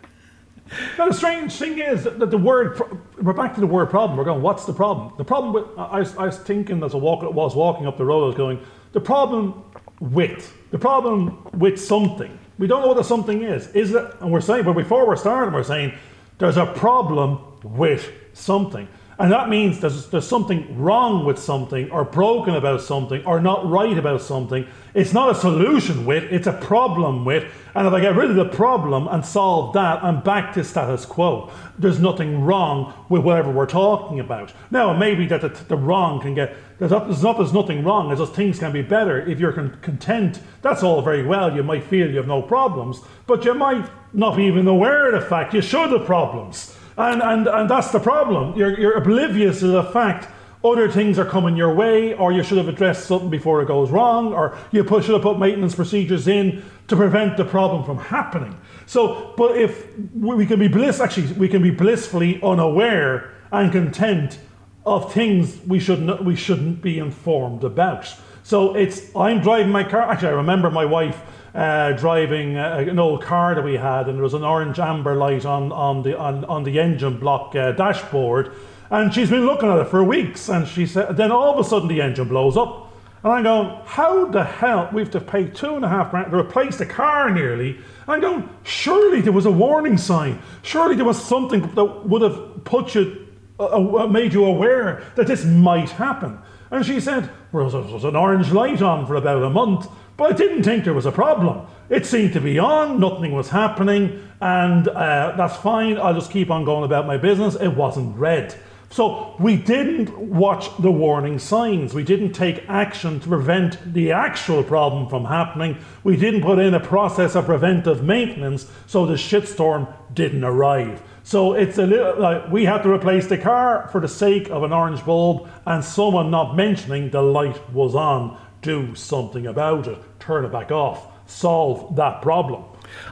Now, 0.97 1.07
the 1.09 1.15
strange 1.15 1.53
thing 1.53 1.79
is 1.79 2.05
that 2.05 2.31
the 2.31 2.39
word, 2.39 2.81
we're 3.23 3.35
back 3.35 3.55
to 3.55 3.61
the 3.61 3.67
word 3.67 3.91
problem. 3.91 4.17
We're 4.19 4.25
going, 4.25 4.41
what's 4.41 4.65
the 4.65 4.73
problem? 4.73 5.13
The 5.19 5.25
problem 5.25 5.53
with, 5.53 5.65
I 5.79 5.99
was, 5.99 6.17
I 6.17 6.25
was 6.25 6.39
thinking 6.39 6.83
as 6.83 6.95
I 6.95 6.97
was 6.97 7.55
walking 7.55 7.87
up 7.87 7.99
the 7.99 8.05
road, 8.05 8.25
I 8.25 8.27
was 8.29 8.37
going, 8.37 8.67
the 8.93 9.01
problem 9.01 9.63
with, 10.01 10.57
the 10.71 10.79
problem 10.79 11.47
with 11.53 11.79
something. 11.79 12.37
We 12.59 12.67
don't 12.67 12.81
know 12.81 12.89
what 12.89 12.97
the 12.97 13.05
something 13.05 13.43
is. 13.43 13.69
Is 13.69 13.95
it, 13.95 14.15
and 14.21 14.33
we're 14.33 14.41
saying, 14.41 14.65
but 14.65 14.73
before 14.73 15.07
we're 15.07 15.17
starting, 15.17 15.53
we're 15.53 15.63
saying, 15.63 15.93
there's 16.39 16.57
a 16.57 16.67
problem 16.67 17.39
with 17.63 18.11
something. 18.33 18.89
And 19.19 19.33
that 19.33 19.49
means 19.49 19.81
there's, 19.81 20.09
there's 20.09 20.29
something 20.29 20.79
wrong 20.79 21.25
with 21.25 21.39
something, 21.39 21.91
or 21.91 22.05
broken 22.05 22.55
about 22.55 22.83
something, 22.83 23.25
or 23.25 23.41
not 23.41 23.67
right 23.69 23.97
about 23.97 24.21
something. 24.21 24.67
It's 24.93 25.15
not 25.15 25.31
a 25.31 25.35
solution 25.35 26.05
with, 26.05 26.25
it's 26.25 26.47
a 26.47 26.53
problem 26.53 27.25
with. 27.25 27.51
And 27.75 27.87
if 27.87 27.95
I 27.95 28.01
get 28.01 28.15
rid 28.15 28.29
of 28.29 28.37
the 28.37 28.45
problem 28.45 29.09
and 29.09 29.25
solve 29.25 29.73
that, 29.73 30.05
I'm 30.05 30.21
back 30.23 30.53
to 30.55 30.65
status 30.65 31.07
quo. 31.07 31.51
There's 31.79 31.99
nothing 31.99 32.43
wrong 32.43 32.93
with 33.09 33.23
whatever 33.23 33.51
we're 33.51 33.65
talking 33.65 34.21
about. 34.21 34.53
Now, 34.71 34.93
maybe 34.93 35.27
that 35.29 35.41
the, 35.41 35.49
the 35.49 35.77
wrong 35.77 36.21
can 36.21 36.35
get, 36.35 36.55
there's 36.79 36.91
not, 36.91 37.07
there's 37.07 37.23
not 37.23 37.39
there's 37.39 37.55
nothing 37.55 37.85
wrong, 37.85 38.11
it's 38.11 38.21
just 38.21 38.35
things 38.35 38.59
can 38.59 38.73
be 38.73 38.83
better. 38.83 39.27
If 39.27 39.41
you're 39.41 39.53
con- 39.53 39.79
content, 39.81 40.41
that's 40.61 40.83
all 40.83 41.01
very 41.01 41.25
well. 41.25 41.57
You 41.57 41.63
might 41.63 41.85
feel 41.85 42.11
you 42.11 42.19
have 42.19 42.27
no 42.27 42.43
problems, 42.43 43.01
but 43.27 43.47
you 43.47 43.55
might 43.55 43.89
not 44.13 44.37
be 44.37 44.45
even 44.45 44.69
aware 44.69 45.15
of 45.15 45.23
the 45.23 45.27
fact 45.27 45.55
you 45.55 45.63
should 45.63 45.91
have 45.91 46.05
problems. 46.05 46.76
And, 46.97 47.23
and, 47.23 47.47
and 47.47 47.71
that's 47.71 47.91
the 47.91 48.01
problem. 48.01 48.57
You're, 48.57 48.79
you're 48.79 48.97
oblivious 48.97 49.61
to 49.61 49.67
the 49.67 49.85
fact 49.85 50.29
other 50.65 50.91
things 50.91 51.19
are 51.19 51.25
coming 51.25 51.57
your 51.57 51.75
way, 51.75 52.15
or 52.15 52.33
you 52.33 52.43
should 52.43 52.59
have 52.59 52.69
addressed 52.69 53.07
something 53.07 53.31
before 53.31 53.63
it 53.63 53.69
goes 53.69 53.91
wrong, 53.91 54.33
or 54.33 54.59
you 54.73 54.85
should 54.85 55.15
have 55.15 55.23
put 55.23 55.39
maintenance 55.39 55.75
procedures 55.75 56.27
in 56.27 56.65
to 56.89 56.97
prevent 56.97 57.37
the 57.37 57.45
problem 57.45 57.85
from 57.85 57.99
happening. 57.99 58.57
So, 58.87 59.35
but 59.37 59.57
if 59.57 59.87
we 60.15 60.47
can 60.47 60.59
be 60.59 60.69
bliss, 60.69 61.01
actually, 61.01 61.33
we 61.35 61.49
can 61.49 61.63
be 61.63 61.71
blissfully 61.71 62.41
unaware 62.43 63.33
and 63.53 63.71
content 63.71 64.39
of 64.85 65.13
things 65.13 65.59
we 65.67 65.81
shouldn't 65.81 66.25
we 66.25 66.37
shouldn't 66.37 66.81
be 66.81 66.99
informed 66.99 67.65
about. 67.65 68.13
So 68.45 68.77
it's 68.77 69.15
I'm 69.17 69.41
driving 69.41 69.73
my 69.73 69.83
car. 69.83 70.03
Actually, 70.03 70.29
I 70.29 70.33
remember 70.33 70.71
my 70.71 70.85
wife 70.85 71.21
uh, 71.57 71.93
driving 71.93 72.59
uh, 72.59 72.85
an 72.87 72.99
old 72.99 73.23
car 73.23 73.55
that 73.55 73.65
we 73.65 73.77
had, 73.77 74.09
and 74.09 74.17
there 74.17 74.23
was 74.23 74.35
an 74.35 74.45
orange 74.45 74.79
amber 74.79 75.15
light 75.15 75.47
on, 75.47 75.73
on, 75.73 76.03
the, 76.03 76.17
on, 76.17 76.45
on 76.45 76.65
the 76.65 76.79
engine 76.79 77.19
block 77.19 77.57
uh, 77.57 77.73
dashboard. 77.73 78.53
And 78.91 79.13
she's 79.13 79.31
been 79.31 79.47
looking 79.47 79.71
at 79.71 79.79
it 79.79 79.89
for 79.89 80.05
weeks, 80.05 80.51
and 80.51 80.69
she 80.69 80.87
said, 80.87 81.17
then 81.17 81.33
all 81.33 81.55
of 81.55 81.59
a 81.59 81.69
sudden 81.69 81.89
the 81.89 82.03
engine 82.03 82.29
blows 82.29 82.59
up. 82.59 82.93
And 83.25 83.33
I'm 83.33 83.43
going, 83.43 83.81
how 83.87 84.27
the 84.27 84.45
hell? 84.45 84.91
We 84.93 85.01
have 85.01 85.11
to 85.13 85.21
pay 85.21 85.49
two 85.49 85.75
and 85.75 85.85
a 85.85 85.89
half 85.89 86.11
grand 86.11 86.31
to 86.31 86.39
replace 86.39 86.77
the 86.77 86.87
car 86.87 87.31
nearly. 87.31 87.79
I'm 88.07 88.21
going, 88.21 88.49
surely 88.63 89.23
there 89.23 89.33
was 89.33 89.47
a 89.47 89.51
warning 89.51 89.97
sign. 89.97 90.41
Surely 90.63 90.95
there 90.95 91.07
was 91.07 91.21
something 91.25 91.63
that 91.75 92.07
would 92.07 92.21
have 92.21 92.65
put 92.65 92.95
you, 92.95 93.27
uh, 93.59 94.03
uh 94.03 94.07
made 94.07 94.35
you 94.35 94.45
aware 94.45 95.03
that 95.15 95.27
this 95.27 95.45
might 95.45 95.89
happen. 95.89 96.39
And 96.71 96.85
she 96.85 97.01
said, 97.01 97.31
well, 97.51 97.71
there 97.71 97.81
was 97.81 98.05
an 98.05 98.15
orange 98.15 98.53
light 98.53 98.83
on 98.83 99.07
for 99.07 99.15
about 99.15 99.43
a 99.43 99.51
month. 99.51 99.89
But 100.17 100.33
I 100.33 100.37
didn't 100.37 100.63
think 100.63 100.85
there 100.85 100.95
was 100.95 101.07
a 101.07 101.13
problem. 101.13 101.67
It 101.91 102.07
seemed 102.07 102.33
to 102.33 102.41
be 102.41 102.59
on, 102.59 102.99
nothing 102.99 103.33
was 103.33 103.51
happening, 103.51 104.27
and 104.41 104.89
uh, 104.89 105.35
that's 105.37 105.57
fine. 105.57 105.99
I'll 105.99 106.15
just 106.15 106.31
keep 106.31 106.51
on 106.51 106.65
going 106.65 106.85
about 106.85 107.07
my 107.07 107.17
business. 107.17 107.55
It 107.55 107.69
wasn't 107.69 108.17
red. 108.17 108.55
So 108.89 109.35
we 109.39 109.57
didn't 109.57 110.17
watch 110.17 110.75
the 110.79 110.91
warning 110.91 111.39
signs. 111.39 111.93
We 111.93 112.05
didn't 112.05 112.33
take 112.33 112.65
action 112.69 113.21
to 113.21 113.29
prevent 113.29 113.93
the 113.93 114.13
actual 114.13 114.63
problem 114.63 115.09
from 115.09 115.25
happening. 115.25 115.77
We 116.05 116.17
didn't 116.17 116.43
put 116.43 116.59
in 116.59 116.73
a 116.73 116.81
process 116.81 117.35
of 117.35 117.47
preventive 117.47 118.03
maintenance 118.03 118.71
so 118.87 119.05
the 119.05 119.15
shitstorm 119.15 119.93
didn't 120.15 120.45
arrive. 120.45 121.03
So 121.25 121.55
it's 121.55 121.77
a 121.79 121.87
little 121.87 122.21
like 122.21 122.51
we 122.53 122.65
had 122.65 122.85
to 122.85 122.93
replace 122.93 123.27
the 123.27 123.37
car 123.37 123.89
for 123.91 124.01
the 124.01 124.09
sake 124.09 124.49
of 124.49 124.63
an 124.63 124.73
orange 124.73 125.05
bulb 125.05 125.51
and 125.67 125.85
someone 125.85 126.31
not 126.31 126.55
mentioning 126.55 127.11
the 127.11 127.21
light 127.21 127.69
was 127.73 127.97
on 127.97 128.39
do 128.67 128.95
something 128.97 129.47
about 129.47 129.87
it, 129.87 129.99
turn 130.19 130.45
it 130.45 130.51
back 130.51 130.73
off, 130.73 131.07
solve 131.27 131.95
that 131.95 132.21
problem. 132.21 132.65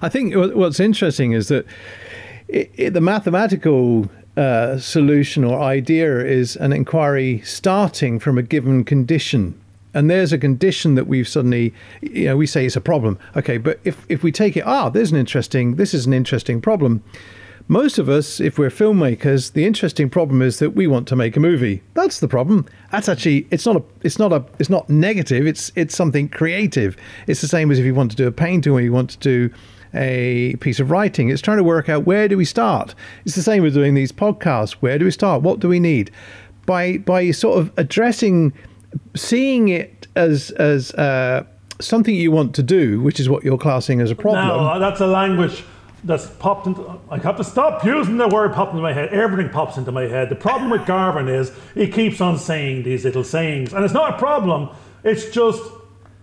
I 0.02 0.08
think 0.08 0.34
what's 0.34 0.80
interesting 0.80 1.32
is 1.32 1.48
that 1.48 1.64
it, 2.48 2.72
it, 2.74 2.90
the 2.90 3.00
mathematical 3.00 4.10
uh, 4.36 4.78
solution 4.78 5.44
or 5.44 5.60
idea 5.60 6.24
is 6.24 6.56
an 6.56 6.72
inquiry 6.72 7.40
starting 7.44 8.18
from 8.18 8.36
a 8.36 8.42
given 8.42 8.84
condition. 8.84 9.58
And 9.94 10.10
there's 10.10 10.32
a 10.32 10.38
condition 10.38 10.96
that 10.96 11.06
we've 11.06 11.28
suddenly, 11.28 11.72
you 12.02 12.24
know, 12.24 12.36
we 12.36 12.48
say 12.48 12.66
it's 12.66 12.74
a 12.74 12.80
problem. 12.80 13.16
Okay, 13.36 13.58
but 13.58 13.78
if, 13.84 14.04
if 14.08 14.24
we 14.24 14.32
take 14.32 14.56
it, 14.56 14.66
ah, 14.66 14.88
there's 14.88 15.12
an 15.12 15.18
interesting, 15.18 15.76
this 15.76 15.94
is 15.94 16.04
an 16.04 16.12
interesting 16.12 16.60
problem. 16.60 17.00
Most 17.66 17.98
of 17.98 18.10
us, 18.10 18.40
if 18.40 18.58
we're 18.58 18.68
filmmakers, 18.68 19.54
the 19.54 19.64
interesting 19.64 20.10
problem 20.10 20.42
is 20.42 20.58
that 20.58 20.70
we 20.70 20.86
want 20.86 21.08
to 21.08 21.16
make 21.16 21.34
a 21.34 21.40
movie. 21.40 21.82
That's 21.94 22.20
the 22.20 22.28
problem. 22.28 22.66
That's 22.92 23.08
actually 23.08 23.46
it's 23.50 23.64
not 23.64 23.76
a 23.76 23.82
it's 24.02 24.18
not 24.18 24.34
a 24.34 24.44
it's 24.58 24.68
not 24.68 24.90
negative. 24.90 25.46
It's 25.46 25.72
it's 25.74 25.96
something 25.96 26.28
creative. 26.28 26.94
It's 27.26 27.40
the 27.40 27.48
same 27.48 27.70
as 27.70 27.78
if 27.78 27.86
you 27.86 27.94
want 27.94 28.10
to 28.10 28.16
do 28.18 28.26
a 28.26 28.32
painting 28.32 28.72
or 28.72 28.82
you 28.82 28.92
want 28.92 29.10
to 29.10 29.18
do 29.18 29.54
a 29.94 30.56
piece 30.56 30.78
of 30.78 30.90
writing. 30.90 31.30
It's 31.30 31.40
trying 31.40 31.56
to 31.56 31.64
work 31.64 31.88
out 31.88 32.04
where 32.04 32.28
do 32.28 32.36
we 32.36 32.44
start. 32.44 32.94
It's 33.24 33.34
the 33.34 33.42
same 33.42 33.62
with 33.62 33.72
doing 33.72 33.94
these 33.94 34.12
podcasts. 34.12 34.72
Where 34.72 34.98
do 34.98 35.06
we 35.06 35.10
start? 35.10 35.40
What 35.40 35.60
do 35.60 35.68
we 35.68 35.80
need? 35.80 36.10
By 36.66 36.98
by 36.98 37.30
sort 37.30 37.58
of 37.58 37.72
addressing, 37.78 38.52
seeing 39.16 39.68
it 39.68 40.06
as 40.16 40.50
as 40.50 40.92
uh, 40.92 41.44
something 41.80 42.14
you 42.14 42.30
want 42.30 42.54
to 42.56 42.62
do, 42.62 43.00
which 43.00 43.18
is 43.18 43.30
what 43.30 43.42
you're 43.42 43.56
classing 43.56 44.02
as 44.02 44.10
a 44.10 44.14
problem. 44.14 44.48
No, 44.48 44.78
that's 44.78 45.00
a 45.00 45.06
language 45.06 45.64
that's 46.04 46.26
popped 46.26 46.66
into. 46.66 47.00
I 47.10 47.18
have 47.18 47.36
to 47.38 47.44
stop 47.44 47.84
using 47.84 48.16
the 48.18 48.28
word 48.28 48.52
popped 48.52 48.72
into 48.72 48.82
my 48.82 48.92
head. 48.92 49.08
Everything 49.10 49.50
pops 49.50 49.76
into 49.76 49.90
my 49.90 50.04
head. 50.04 50.28
The 50.28 50.36
problem 50.36 50.70
with 50.70 50.86
Gavin 50.86 51.28
is 51.28 51.50
he 51.74 51.88
keeps 51.88 52.20
on 52.20 52.38
saying 52.38 52.82
these 52.82 53.04
little 53.04 53.24
sayings, 53.24 53.72
and 53.72 53.84
it's 53.84 53.94
not 53.94 54.14
a 54.14 54.18
problem. 54.18 54.70
It's 55.02 55.30
just, 55.30 55.62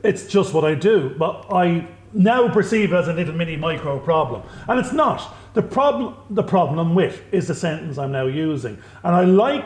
it's 0.03 0.27
just 0.27 0.53
what 0.53 0.63
I 0.63 0.75
do. 0.75 1.15
But 1.17 1.47
I 1.51 1.88
now 2.13 2.51
perceive 2.51 2.93
as 2.93 3.07
a 3.07 3.13
little 3.13 3.33
mini 3.33 3.55
micro 3.55 4.00
problem. 4.00 4.43
And 4.67 4.79
it's 4.79 4.93
not. 4.93 5.35
The 5.53 5.61
problem 5.61 6.15
the 6.29 6.43
problem 6.43 6.95
with 6.95 7.21
is 7.33 7.47
the 7.47 7.55
sentence 7.55 7.97
I'm 7.97 8.11
now 8.11 8.27
using. 8.27 8.77
And 9.03 9.15
I 9.15 9.25
like 9.25 9.65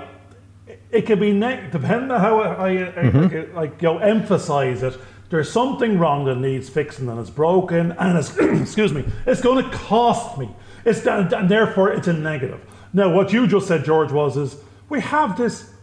it 0.92 1.06
can 1.06 1.20
be 1.20 1.32
ne- 1.32 1.70
depending 1.72 2.12
on 2.12 2.20
how 2.20 2.40
I, 2.40 2.70
I, 2.70 2.72
mm-hmm. 2.74 3.58
I, 3.58 3.62
I 3.64 3.68
go 3.68 3.98
emphasize 3.98 4.82
it. 4.82 4.98
There's 5.30 5.52
something 5.52 5.98
wrong 5.98 6.26
that 6.26 6.36
needs 6.36 6.70
fixing 6.70 7.10
and 7.10 7.20
it's 7.20 7.30
broken 7.30 7.92
and 7.94 8.18
it's 8.18 8.38
excuse 8.62 8.94
me, 8.94 9.06
it's 9.26 9.42
going 9.42 9.64
to 9.64 9.70
cost 9.72 10.38
me. 10.38 10.50
It's 10.86 11.06
and 11.06 11.50
therefore 11.50 11.92
it's 11.92 12.08
a 12.08 12.14
negative. 12.14 12.62
Now 12.94 13.14
what 13.14 13.34
you 13.34 13.48
just 13.48 13.68
said, 13.68 13.84
George, 13.84 14.12
was 14.12 14.38
is 14.38 14.58
we 14.90 15.02
have 15.02 15.38
this 15.38 15.74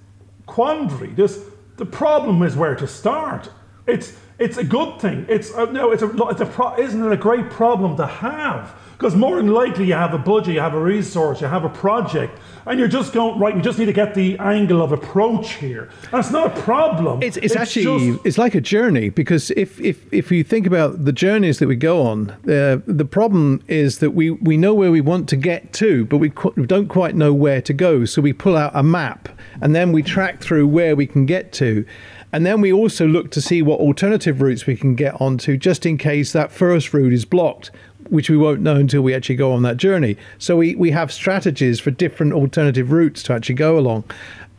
quandary. 0.47 1.09
This 1.09 1.41
the 1.77 1.87
problem 1.87 2.43
is 2.43 2.57
where 2.57 2.77
to 2.77 2.87
start. 2.87 3.51
It's 3.87 4.17
it's 4.39 4.57
a 4.57 4.65
good 4.65 5.01
thing. 5.01 5.27
It's 5.29 5.51
a, 5.51 5.67
no, 5.67 5.93
it's 5.93 6.03
a, 6.03 6.11
it's 6.29 6.41
a 6.41 6.47
pro, 6.47 6.77
isn't 6.77 7.05
it 7.05 7.13
a 7.13 7.17
great 7.17 7.51
problem 7.51 7.97
to 7.97 8.07
have? 8.07 8.75
Because 9.03 9.17
more 9.17 9.35
than 9.35 9.49
likely 9.49 9.87
you 9.87 9.95
have 9.95 10.15
a 10.15 10.19
budget, 10.19 10.55
you 10.55 10.61
have 10.61 10.75
a 10.75 10.81
resource, 10.81 11.41
you 11.41 11.49
have 11.49 11.65
a 11.65 11.69
project, 11.69 12.39
and 12.67 12.79
you're 12.79 12.87
just 12.87 13.13
going 13.13 13.37
right. 13.37 13.53
We 13.53 13.61
just 13.61 13.81
need 13.81 13.87
to 13.87 13.93
get 13.93 14.15
the 14.15 14.39
angle 14.39 14.81
of 14.81 14.93
approach 14.93 15.55
here. 15.55 15.91
And 16.13 16.21
it's 16.21 16.31
not 16.31 16.57
a 16.57 16.61
problem. 16.63 17.21
It's, 17.21 17.37
it's, 17.37 17.47
it's 17.47 17.57
actually 17.57 18.13
just, 18.13 18.25
it's 18.25 18.39
like 18.39 18.55
a 18.55 18.61
journey 18.61 19.09
because 19.09 19.51
if 19.57 19.81
if 19.81 20.07
if 20.13 20.31
you 20.31 20.45
think 20.45 20.69
about 20.69 21.05
the 21.05 21.11
journeys 21.11 21.59
that 21.59 21.67
we 21.67 21.75
go 21.75 22.03
on, 22.03 22.31
uh, 22.31 22.81
the 22.87 23.05
problem 23.05 23.61
is 23.67 23.99
that 23.99 24.13
we 24.13 24.31
we 24.31 24.57
know 24.57 24.73
where 24.73 24.93
we 24.93 25.01
want 25.01 25.29
to 25.31 25.37
get 25.37 25.73
to, 25.73 26.05
but 26.05 26.19
we, 26.19 26.31
qu- 26.31 26.55
we 26.57 26.67
don't 26.67 26.87
quite 26.87 27.17
know 27.17 27.35
where 27.35 27.61
to 27.61 27.73
go. 27.73 28.05
So 28.05 28.23
we 28.23 28.33
pull 28.33 28.57
out 28.57 28.71
a 28.73 28.85
map 28.85 29.29
and 29.61 29.75
then 29.75 29.91
we 29.91 30.05
track 30.05 30.41
through 30.41 30.69
where 30.69 30.95
we 30.95 31.09
can 31.09 31.27
get 31.27 31.53
to. 31.55 31.85
And 32.35 32.47
then 32.47 32.63
we 32.63 32.73
also 32.73 33.07
look 33.07 33.31
to 33.33 33.43
see 33.43 33.61
what 33.61 33.79
alternative 33.79 34.41
routes 34.41 34.67
we 34.67 34.75
can 34.75 34.95
get 34.95 35.21
onto 35.21 35.59
just 35.59 35.85
in 35.85 35.99
case 35.99 36.33
that 36.33 36.51
first 36.51 36.95
route 36.95 37.13
is 37.13 37.27
blocked, 37.27 37.71
which 38.11 38.31
we 38.31 38.37
won't 38.37 38.61
know 38.61 38.77
until 38.77 39.03
we 39.03 39.15
actually 39.15 39.37
go 39.37 39.53
on 39.53 39.63
that 39.63 39.77
journey. 39.77 40.17
So 40.39 40.57
we, 40.57 40.75
we 40.75 40.91
have 40.91 41.13
strategies 41.13 41.81
for 41.81 41.91
different 41.91 42.33
alternative 42.33 42.93
routes 42.93 43.23
to 43.25 43.33
actually 43.33 43.57
go 43.57 43.79
along. 43.79 44.05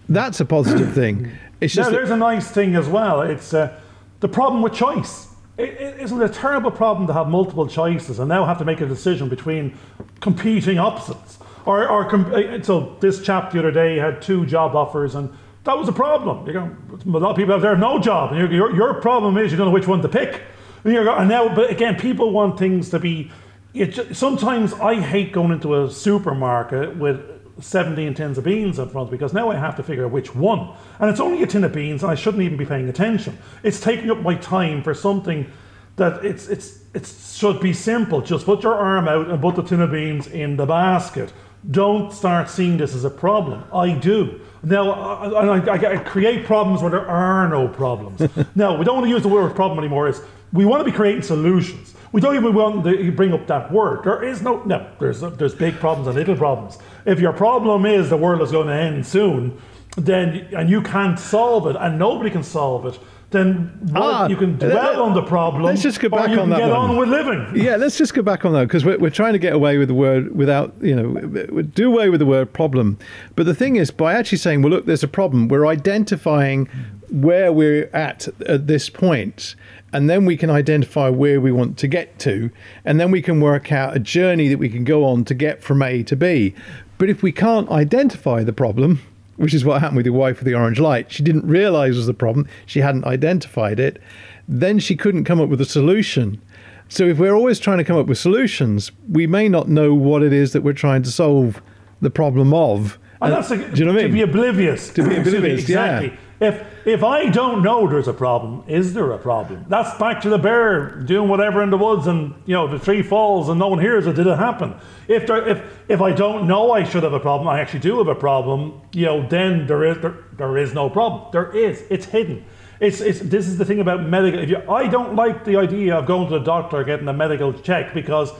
That's 0.10 0.40
a 0.40 0.46
positive 0.46 0.94
thing. 0.96 1.32
It's 1.62 1.74
just 1.74 1.92
now, 1.92 1.98
there's 1.98 2.10
a 2.10 2.18
nice 2.18 2.50
thing 2.50 2.76
as 2.76 2.88
well. 2.88 3.22
It's 3.22 3.54
uh, 3.54 3.78
the 4.20 4.28
problem 4.28 4.62
with 4.62 4.74
choice. 4.74 5.28
It, 5.58 6.00
isn't 6.00 6.22
it 6.22 6.26
a 6.26 6.34
terrible 6.34 6.72
problem 6.72 7.08
to 7.08 7.14
have 7.14 7.28
multiple 7.28 7.68
choices 7.68 8.20
and 8.20 8.28
now 8.28 8.46
have 8.46 8.58
to 8.58 8.66
make 8.66 8.82
a 8.82 8.88
decision 8.88 9.30
between 9.30 9.78
competing 10.20 10.80
opposites? 10.80 11.38
Or, 11.66 11.88
or 11.88 12.14
uh, 12.14 12.62
so 12.64 12.98
this 13.00 13.22
chap 13.24 13.52
the 13.52 13.60
other 13.60 13.72
day 13.72 13.98
had 13.98 14.22
two 14.22 14.46
job 14.46 14.76
offers 14.76 15.16
and 15.16 15.30
that 15.64 15.78
was 15.78 15.88
a 15.88 15.94
problem. 15.94 16.46
You 16.48 16.54
know, 16.54 16.76
a 17.06 17.20
lot 17.20 17.32
of 17.32 17.38
people 17.38 17.54
out 17.54 17.62
there 17.62 17.72
have 17.72 17.80
no 17.80 18.00
job, 18.00 18.34
and 18.34 18.52
your, 18.52 18.76
your 18.76 18.94
problem 18.96 19.38
is 19.38 19.52
you 19.52 19.58
don't 19.58 19.68
know 19.68 19.74
which 19.74 19.88
one 19.88 20.02
to 20.02 20.10
pick. 20.10 20.42
And, 20.84 20.96
and 20.96 21.30
now, 21.30 21.54
but 21.54 21.70
again, 21.70 21.96
people 21.96 22.32
want 22.32 22.60
things 22.60 22.90
to 22.90 23.00
be. 23.00 23.32
Just, 23.74 24.16
sometimes 24.16 24.74
I 24.74 25.00
hate 25.00 25.32
going 25.32 25.52
into 25.52 25.84
a 25.84 25.90
supermarket 25.90 26.96
with 26.96 27.34
17 27.60 28.14
tins 28.14 28.38
of 28.38 28.44
beans 28.44 28.80
in 28.80 28.90
front 28.90 29.12
because 29.12 29.34
now 29.34 29.50
I 29.50 29.56
have 29.56 29.76
to 29.78 29.84
figure 29.84 30.06
out 30.06 30.12
which 30.12 30.36
one. 30.36 30.76
And 31.00 31.10
it's 31.10 31.20
only 31.20 31.44
a 31.44 31.48
tin 31.48 31.64
of 31.64 31.74
beans, 31.74 32.04
and 32.04 32.12
I 32.12 32.16
shouldn't 32.16 32.44
even 32.44 32.58
be 32.58 32.66
paying 32.66 32.90
attention. 32.90 33.38
It's 33.64 33.80
taking 33.80 34.12
up 34.12 34.20
my 34.20 34.36
time 34.36 34.84
for 34.84 34.94
something 34.94 35.52
that 35.96 36.26
it's 36.26 36.48
it's 36.48 36.80
it 36.94 37.08
should 37.08 37.60
be 37.60 37.74
simple. 37.74 38.22
Just 38.22 38.46
put 38.46 38.64
your 38.64 38.76
arm 38.76 39.08
out 39.08 39.30
and 39.30 39.42
put 39.42 39.56
the 39.56 39.64
tin 39.64 39.82
of 39.82 39.92
beans 39.92 40.28
in 40.28 40.58
the 40.58 40.66
basket. 40.66 41.34
Don't 41.70 42.12
start 42.12 42.50
seeing 42.50 42.78
this 42.78 42.94
as 42.94 43.06
a 43.06 43.10
problem. 43.10 43.64
I 43.74 43.94
do. 43.94 44.42
Now, 44.64 44.92
I, 44.92 45.58
I, 45.58 45.94
I, 45.94 45.98
create 45.98 46.46
problems 46.46 46.82
where 46.82 46.92
there 46.92 47.08
are 47.08 47.48
no 47.50 47.68
problems. 47.68 48.22
now, 48.56 48.78
we 48.78 48.86
don't 48.86 48.96
want 48.96 49.06
to 49.06 49.10
use 49.10 49.22
the 49.22 49.30
word 49.30 49.56
problem 49.56 49.80
anymore. 49.80 50.08
It's, 50.08 50.22
we 50.54 50.66
want 50.66 50.86
to 50.86 50.90
be 50.90 50.96
creating 50.96 51.24
solutions. 51.24 51.96
We 52.12 52.22
don't 52.22 52.36
even 52.36 52.54
want 52.54 52.86
to 52.86 53.12
bring 53.12 53.34
up 53.34 53.48
that 53.48 53.72
word. 53.72 54.04
There 54.04 54.24
is 54.24 54.44
no, 54.44 54.64
no, 54.64 54.88
there's, 55.00 55.22
there's 55.22 55.56
big 55.56 55.76
problems 55.76 56.08
and 56.08 56.16
little 56.16 56.38
problems. 56.38 56.78
If 57.06 57.20
your 57.20 57.34
problem 57.34 57.88
is 57.88 58.10
the 58.10 58.18
world 58.18 58.42
is 58.44 58.52
going 58.52 58.68
to 58.68 58.74
end 58.74 59.06
soon, 59.06 59.60
then, 59.98 60.48
and 60.56 60.70
you 60.70 60.82
can't 60.84 61.20
solve 61.20 61.68
it, 61.68 61.76
and 61.76 61.98
nobody 61.98 62.30
can 62.30 62.44
solve 62.44 62.86
it, 62.86 63.00
then 63.32 63.80
ah, 63.96 64.28
you 64.28 64.38
can 64.38 64.58
dwell 64.58 65.02
uh, 65.02 65.06
on 65.06 65.16
the 65.16 65.24
problem. 65.24 65.64
Let's 65.64 65.82
just 65.82 66.00
go 66.00 66.08
back 66.08 66.30
on 66.38 66.52
that. 66.52 66.60
Get 66.60 66.70
one. 66.70 66.92
on 66.92 66.98
with 66.98 67.10
living. 67.10 67.52
Yeah, 67.56 67.78
let's 67.78 67.98
just 67.98 68.14
go 68.14 68.22
back 68.22 68.46
on 68.46 68.54
that 68.54 68.68
because 68.68 68.86
we're, 68.86 69.00
we're 69.00 69.10
trying 69.10 69.34
to 69.34 69.40
get 69.40 69.54
away 69.54 69.80
with 69.80 69.88
the 69.88 69.96
word 69.96 70.36
without, 70.36 70.74
you 70.82 70.96
know, 70.96 71.62
do 71.64 71.92
away 71.92 72.10
with 72.10 72.20
the 72.20 72.28
word 72.28 72.54
problem. 72.54 73.00
But 73.36 73.48
the 73.48 73.56
thing 73.56 73.76
is, 73.76 73.90
by 73.90 74.14
actually 74.14 74.38
saying, 74.38 74.62
well, 74.62 74.72
look, 74.72 74.86
there's 74.86 75.04
a 75.04 75.08
problem, 75.08 75.48
we're 75.48 75.66
identifying 75.66 76.70
where 77.14 77.54
we're 77.54 77.90
at 77.94 78.28
at 78.48 78.68
this 78.68 78.90
point, 78.90 79.56
and 79.94 80.10
then 80.10 80.26
we 80.26 80.36
can 80.36 80.50
identify 80.50 81.08
where 81.10 81.40
we 81.40 81.52
want 81.52 81.78
to 81.78 81.88
get 81.88 82.18
to, 82.20 82.50
and 82.84 83.00
then 83.00 83.12
we 83.12 83.22
can 83.22 83.40
work 83.40 83.72
out 83.72 83.96
a 83.96 84.00
journey 84.00 84.48
that 84.48 84.58
we 84.58 84.68
can 84.68 84.84
go 84.84 85.06
on 85.06 85.24
to 85.26 85.34
get 85.34 85.62
from 85.62 85.82
A 85.82 86.04
to 86.04 86.16
B. 86.16 86.54
But 86.98 87.10
if 87.10 87.22
we 87.22 87.32
can't 87.32 87.70
identify 87.70 88.44
the 88.44 88.54
problem, 88.54 89.00
which 89.36 89.54
is 89.54 89.66
what 89.66 89.82
happened 89.82 89.98
with 89.98 90.06
your 90.06 90.16
wife 90.16 90.38
with 90.38 90.46
the 90.46 90.54
orange 90.54 90.80
light. 90.80 91.12
She 91.12 91.24
didn't 91.24 91.48
realize 91.48 91.96
was 91.96 92.06
the 92.06 92.14
problem. 92.14 92.48
She 92.66 92.82
hadn't 92.82 93.06
identified 93.06 93.80
it. 93.80 94.02
Then 94.48 94.80
she 94.80 94.96
couldn't 94.96 95.24
come 95.24 95.42
up 95.42 95.50
with 95.50 95.62
a 95.62 95.66
solution. 95.66 96.42
So 96.88 97.06
if 97.06 97.18
we're 97.18 97.34
always 97.34 97.60
trying 97.60 97.80
to 97.80 97.84
come 97.84 97.98
up 97.98 98.06
with 98.06 98.18
solutions, 98.18 98.92
we 99.10 99.26
may 99.26 99.50
not 99.50 99.70
know 99.70 99.94
what 99.94 100.22
it 100.22 100.34
is 100.34 100.54
that 100.54 100.62
we're 100.62 100.74
trying 100.74 101.02
to 101.04 101.12
solve 101.12 101.62
the 102.02 102.12
problem 102.12 102.54
of. 102.54 103.00
And 103.24 103.34
that's 103.34 103.52
a, 103.52 103.58
do 103.58 103.80
you 103.80 103.86
know 103.86 103.94
what 103.94 104.02
I 104.02 104.08
mean? 104.08 104.12
To 104.12 104.14
be 104.14 104.22
oblivious. 104.22 104.90
To 104.94 105.08
be 105.08 105.16
oblivious, 105.18 105.62
exactly. 105.62 106.10
Yeah. 106.10 106.18
If 106.40 106.66
if 106.86 107.04
I 107.04 107.30
don't 107.30 107.64
know 107.64 107.88
there's 107.88 108.10
a 108.10 108.14
problem, 108.14 108.64
is 108.68 108.94
there 108.94 109.12
a 109.12 109.18
problem? 109.18 109.66
That's 109.70 109.98
back 109.98 110.22
to 110.24 110.30
the 110.30 110.38
bear 110.38 111.02
doing 111.02 111.30
whatever 111.30 111.64
in 111.64 111.70
the 111.70 111.78
woods, 111.78 112.08
and 112.08 112.34
you 112.46 112.54
know 112.54 112.68
the 112.68 112.84
tree 112.84 113.02
falls 113.02 113.48
and 113.48 113.58
no 113.58 113.70
one 113.70 113.80
hears 113.80 114.08
it. 114.08 114.16
Did 114.16 114.28
it 114.28 114.38
happen? 114.38 114.76
If 115.08 115.28
there, 115.28 115.48
if 115.48 115.64
if 115.88 116.02
I 116.02 116.12
don't 116.12 116.48
know 116.48 116.72
I 116.72 116.84
should 116.84 117.04
have 117.04 117.14
a 117.14 117.20
problem, 117.20 117.48
I 117.48 117.62
actually 117.62 117.80
do 117.80 118.00
have 118.00 118.10
a 118.10 118.16
problem. 118.16 118.82
You 118.92 119.06
know, 119.06 119.30
then 119.30 119.68
there 119.68 119.86
is 119.86 120.02
there, 120.02 120.16
there 120.38 120.58
is 120.58 120.74
no 120.74 120.90
problem. 120.90 121.30
There 121.32 121.56
is. 121.56 121.84
It's 121.90 122.06
hidden. 122.06 122.44
It's, 122.80 123.00
it's, 123.00 123.20
this 123.20 123.48
is 123.48 123.58
the 123.58 123.64
thing 123.64 123.80
about 123.80 124.06
medical. 124.10 124.42
If 124.42 124.50
you, 124.50 124.58
I 124.70 124.88
don't 124.88 125.16
like 125.16 125.46
the 125.46 125.56
idea 125.56 125.96
of 125.96 126.06
going 126.06 126.28
to 126.28 126.40
the 126.40 126.44
doctor 126.44 126.84
getting 126.84 127.08
a 127.08 127.14
medical 127.14 127.54
check 127.54 127.94
because 127.94 128.34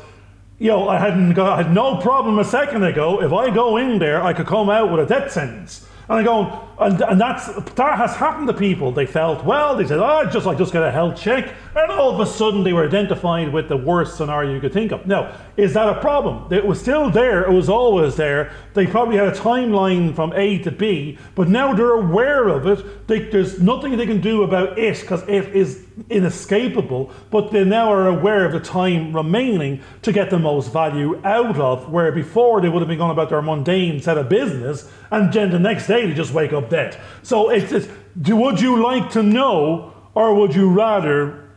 you 0.64 0.70
know, 0.70 0.88
I 0.88 0.98
hadn't 0.98 1.34
got, 1.34 1.60
I 1.60 1.64
had 1.64 1.74
no 1.74 1.98
problem 1.98 2.40
a 2.40 2.46
second 2.46 2.86
ago. 2.86 3.22
If 3.22 3.34
I 3.34 3.54
go 3.54 3.76
in 3.76 4.00
there, 4.00 4.24
I 4.24 4.32
could 4.32 4.48
come 4.48 4.70
out 4.70 4.90
with 4.90 5.02
a 5.02 5.06
death 5.06 5.30
sentence. 5.30 5.86
And 6.08 6.20
I 6.20 6.24
go, 6.24 6.70
and, 6.80 7.02
and 7.02 7.20
that's 7.20 7.48
that 7.48 7.98
has 7.98 8.16
happened 8.16 8.48
to 8.48 8.54
people. 8.54 8.92
They 8.92 9.06
felt 9.06 9.44
well. 9.44 9.76
They 9.76 9.86
said, 9.86 10.00
"Oh, 10.00 10.26
just 10.26 10.48
I 10.48 10.56
just 10.56 10.74
get 10.74 10.84
a 10.84 10.92
health 10.92 11.20
check," 11.20 11.54
and 11.76 11.92
all 11.92 12.14
of 12.14 12.20
a 12.20 12.26
sudden 12.26 12.64
they 12.64 12.74
were 12.74 12.86
identified 12.86 13.52
with 13.52 13.70
the 13.70 13.78
worst 13.78 14.18
scenario 14.18 14.54
you 14.54 14.60
could 14.60 14.74
think 14.74 14.92
of. 14.92 15.06
Now, 15.06 15.34
is 15.56 15.74
that 15.74 15.88
a 15.88 16.00
problem? 16.02 16.52
It 16.52 16.66
was 16.66 16.80
still 16.80 17.10
there. 17.10 17.44
It 17.44 17.54
was 17.54 17.70
always 17.70 18.16
there. 18.16 18.52
They 18.74 18.86
probably 18.86 19.18
had 19.18 19.28
a 19.28 19.32
timeline 19.32 20.14
from 20.14 20.34
A 20.34 20.60
to 20.60 20.72
B, 20.72 21.18
but 21.36 21.48
now 21.48 21.74
they're 21.74 21.92
aware 21.92 22.50
of 22.50 22.68
it. 22.68 23.08
They, 23.08 23.20
there's 23.30 23.62
nothing 23.62 23.96
they 23.96 24.06
can 24.06 24.20
do 24.20 24.44
about 24.44 24.78
it 24.78 25.00
because 25.00 25.24
it 25.24 25.56
is 25.56 25.86
inescapable. 26.10 27.12
But 27.32 27.52
they 27.52 27.64
now 27.64 27.92
are 27.92 28.08
aware 28.08 28.46
of 28.46 28.52
the 28.52 28.60
time 28.60 29.16
remaining 29.16 29.82
to 30.02 30.12
get 30.12 30.30
the 30.30 30.40
most 30.40 30.72
value 30.72 31.20
out 31.24 31.60
of. 31.60 31.90
Where 31.90 32.12
before 32.12 32.62
they 32.62 32.70
would 32.70 32.80
have 32.80 32.88
been 32.88 32.98
going 32.98 33.12
about 33.12 33.30
their 33.30 33.42
mundane 33.42 34.02
set 34.02 34.18
of 34.18 34.30
business, 34.30 34.92
and 35.12 35.32
then 35.32 35.52
the 35.52 35.60
next 35.60 35.88
day 35.88 36.06
they 36.06 36.14
just 36.14 36.34
wake 36.34 36.54
up 36.54 36.70
dead. 36.70 37.00
So 37.22 37.50
it's, 37.50 37.72
it's 37.72 37.88
do, 38.22 38.36
would 38.36 38.62
you 38.62 38.82
like 38.82 39.12
to 39.12 39.24
know 39.24 39.94
or 40.16 40.36
would 40.36 40.56
you 40.56 40.70
rather 40.70 41.50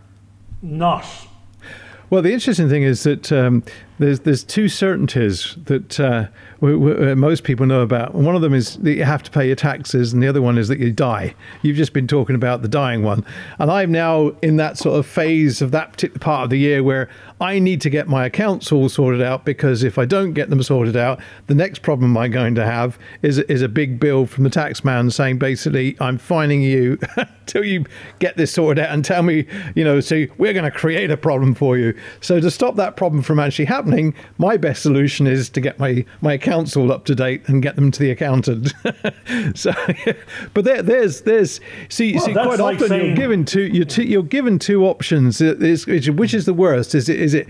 not? 0.63 1.07
Well, 2.09 2.23
the 2.23 2.33
interesting 2.33 2.69
thing 2.69 2.83
is 2.83 3.03
that 3.03 3.33
um, 3.33 3.65
there's 3.99 4.21
there's 4.21 4.45
two 4.45 4.69
certainties 4.69 5.57
that 5.65 5.99
uh, 5.99 6.27
we, 6.61 6.77
we, 6.77 7.13
uh, 7.13 7.17
most 7.17 7.45
people 7.45 7.67
know 7.67 7.81
about. 7.81 8.15
One 8.15 8.35
of 8.35 8.43
them 8.43 8.55
is 8.55 8.77
that 8.79 8.95
you 8.95 9.05
have 9.05 9.23
to 9.23 9.31
pay 9.31 9.47
your 9.47 9.57
taxes, 9.57 10.13
and 10.13 10.23
the 10.23 10.29
other 10.29 10.43
one 10.43 10.59
is 10.59 10.69
that 10.69 10.79
you 10.79 10.93
die. 10.93 11.35
You've 11.63 11.77
just 11.77 11.93
been 11.93 12.07
talking 12.07 12.35
about 12.35 12.63
the 12.63 12.69
dying 12.69 13.03
one, 13.03 13.25
and 13.59 13.71
I'm 13.71 13.93
now 13.93 14.29
in 14.43 14.57
that 14.57 14.79
sort 14.79 14.99
of 14.99 15.07
phase 15.07 15.63
of 15.63 15.71
that 15.71 15.93
particular 15.93 16.19
part 16.19 16.45
of 16.45 16.51
the 16.51 16.59
year 16.59 16.83
where 16.83 17.09
I 17.41 17.59
need 17.59 17.81
to 17.83 17.91
get 17.91 18.09
my 18.09 18.27
accounts 18.27 18.73
all 18.73 18.89
sorted 18.89 19.23
out 19.23 19.45
because 19.45 19.83
if 19.83 19.99
I 19.99 20.05
don't 20.05 20.33
get 20.33 20.51
them 20.51 20.63
sorted 20.63 20.97
out, 20.97 21.21
the 21.47 21.55
next 21.55 21.83
problem 21.83 22.17
I'm 22.17 22.31
going 22.31 22.55
to 22.57 22.65
have 22.65 22.99
is 23.23 23.39
is 23.39 23.63
a 23.63 23.69
big 23.69 23.99
bill 24.01 24.27
from 24.27 24.45
the 24.45 24.51
tax 24.51 24.85
man 24.85 25.11
saying 25.11 25.39
basically 25.39 25.97
I'm 26.01 26.19
fining 26.19 26.63
you 26.63 26.99
until 27.17 27.65
you 27.65 27.85
get 28.19 28.37
this 28.37 28.53
sorted 28.53 28.85
out 28.85 28.93
and 28.93 29.05
tell 29.05 29.23
me, 29.23 29.47
you 29.75 29.85
know, 29.85 30.01
so 30.01 30.27
we're 30.39 30.53
going 30.53 30.65
to 30.65 30.71
create 30.71 31.11
a 31.11 31.17
problem 31.17 31.55
for 31.55 31.79
you. 31.79 31.97
So 32.21 32.41
to 32.41 32.51
stop 32.51 32.77
that 32.77 32.97
problem 32.97 33.23
from 33.23 33.39
actually 33.39 33.67
happening, 33.67 33.86
my 34.39 34.57
best 34.57 34.83
solution 34.83 35.27
is 35.27 35.49
to 35.51 35.61
get 35.61 35.79
my 35.79 36.05
my 36.21 36.35
accounts 36.35 36.77
all 36.77 36.93
up 36.93 37.05
to 37.07 37.15
date 37.15 37.49
and 37.49 37.63
get 37.63 37.77
them 37.77 37.91
to 37.91 37.99
the 37.99 38.11
accountant. 38.11 38.73
so, 39.55 39.73
but 40.55 40.65
there, 40.65 40.83
there's 40.83 41.23
there's 41.23 41.61
see 41.89 42.15
well, 42.15 42.25
see 42.25 42.33
quite 42.33 42.59
like 42.59 42.77
often 42.77 42.89
saying, 42.89 43.07
you're 43.07 43.17
given 43.17 43.45
two 43.45 43.63
you're, 43.63 43.85
t- 43.85 44.07
you're 44.07 44.23
given 44.23 44.59
two 44.59 44.85
options. 44.85 45.41
Is, 45.41 45.87
which 45.87 46.35
is 46.35 46.47
the 46.47 46.55
worst? 46.55 46.95
Is 46.95 47.09
it 47.09 47.21
is 47.21 47.35
it 47.35 47.49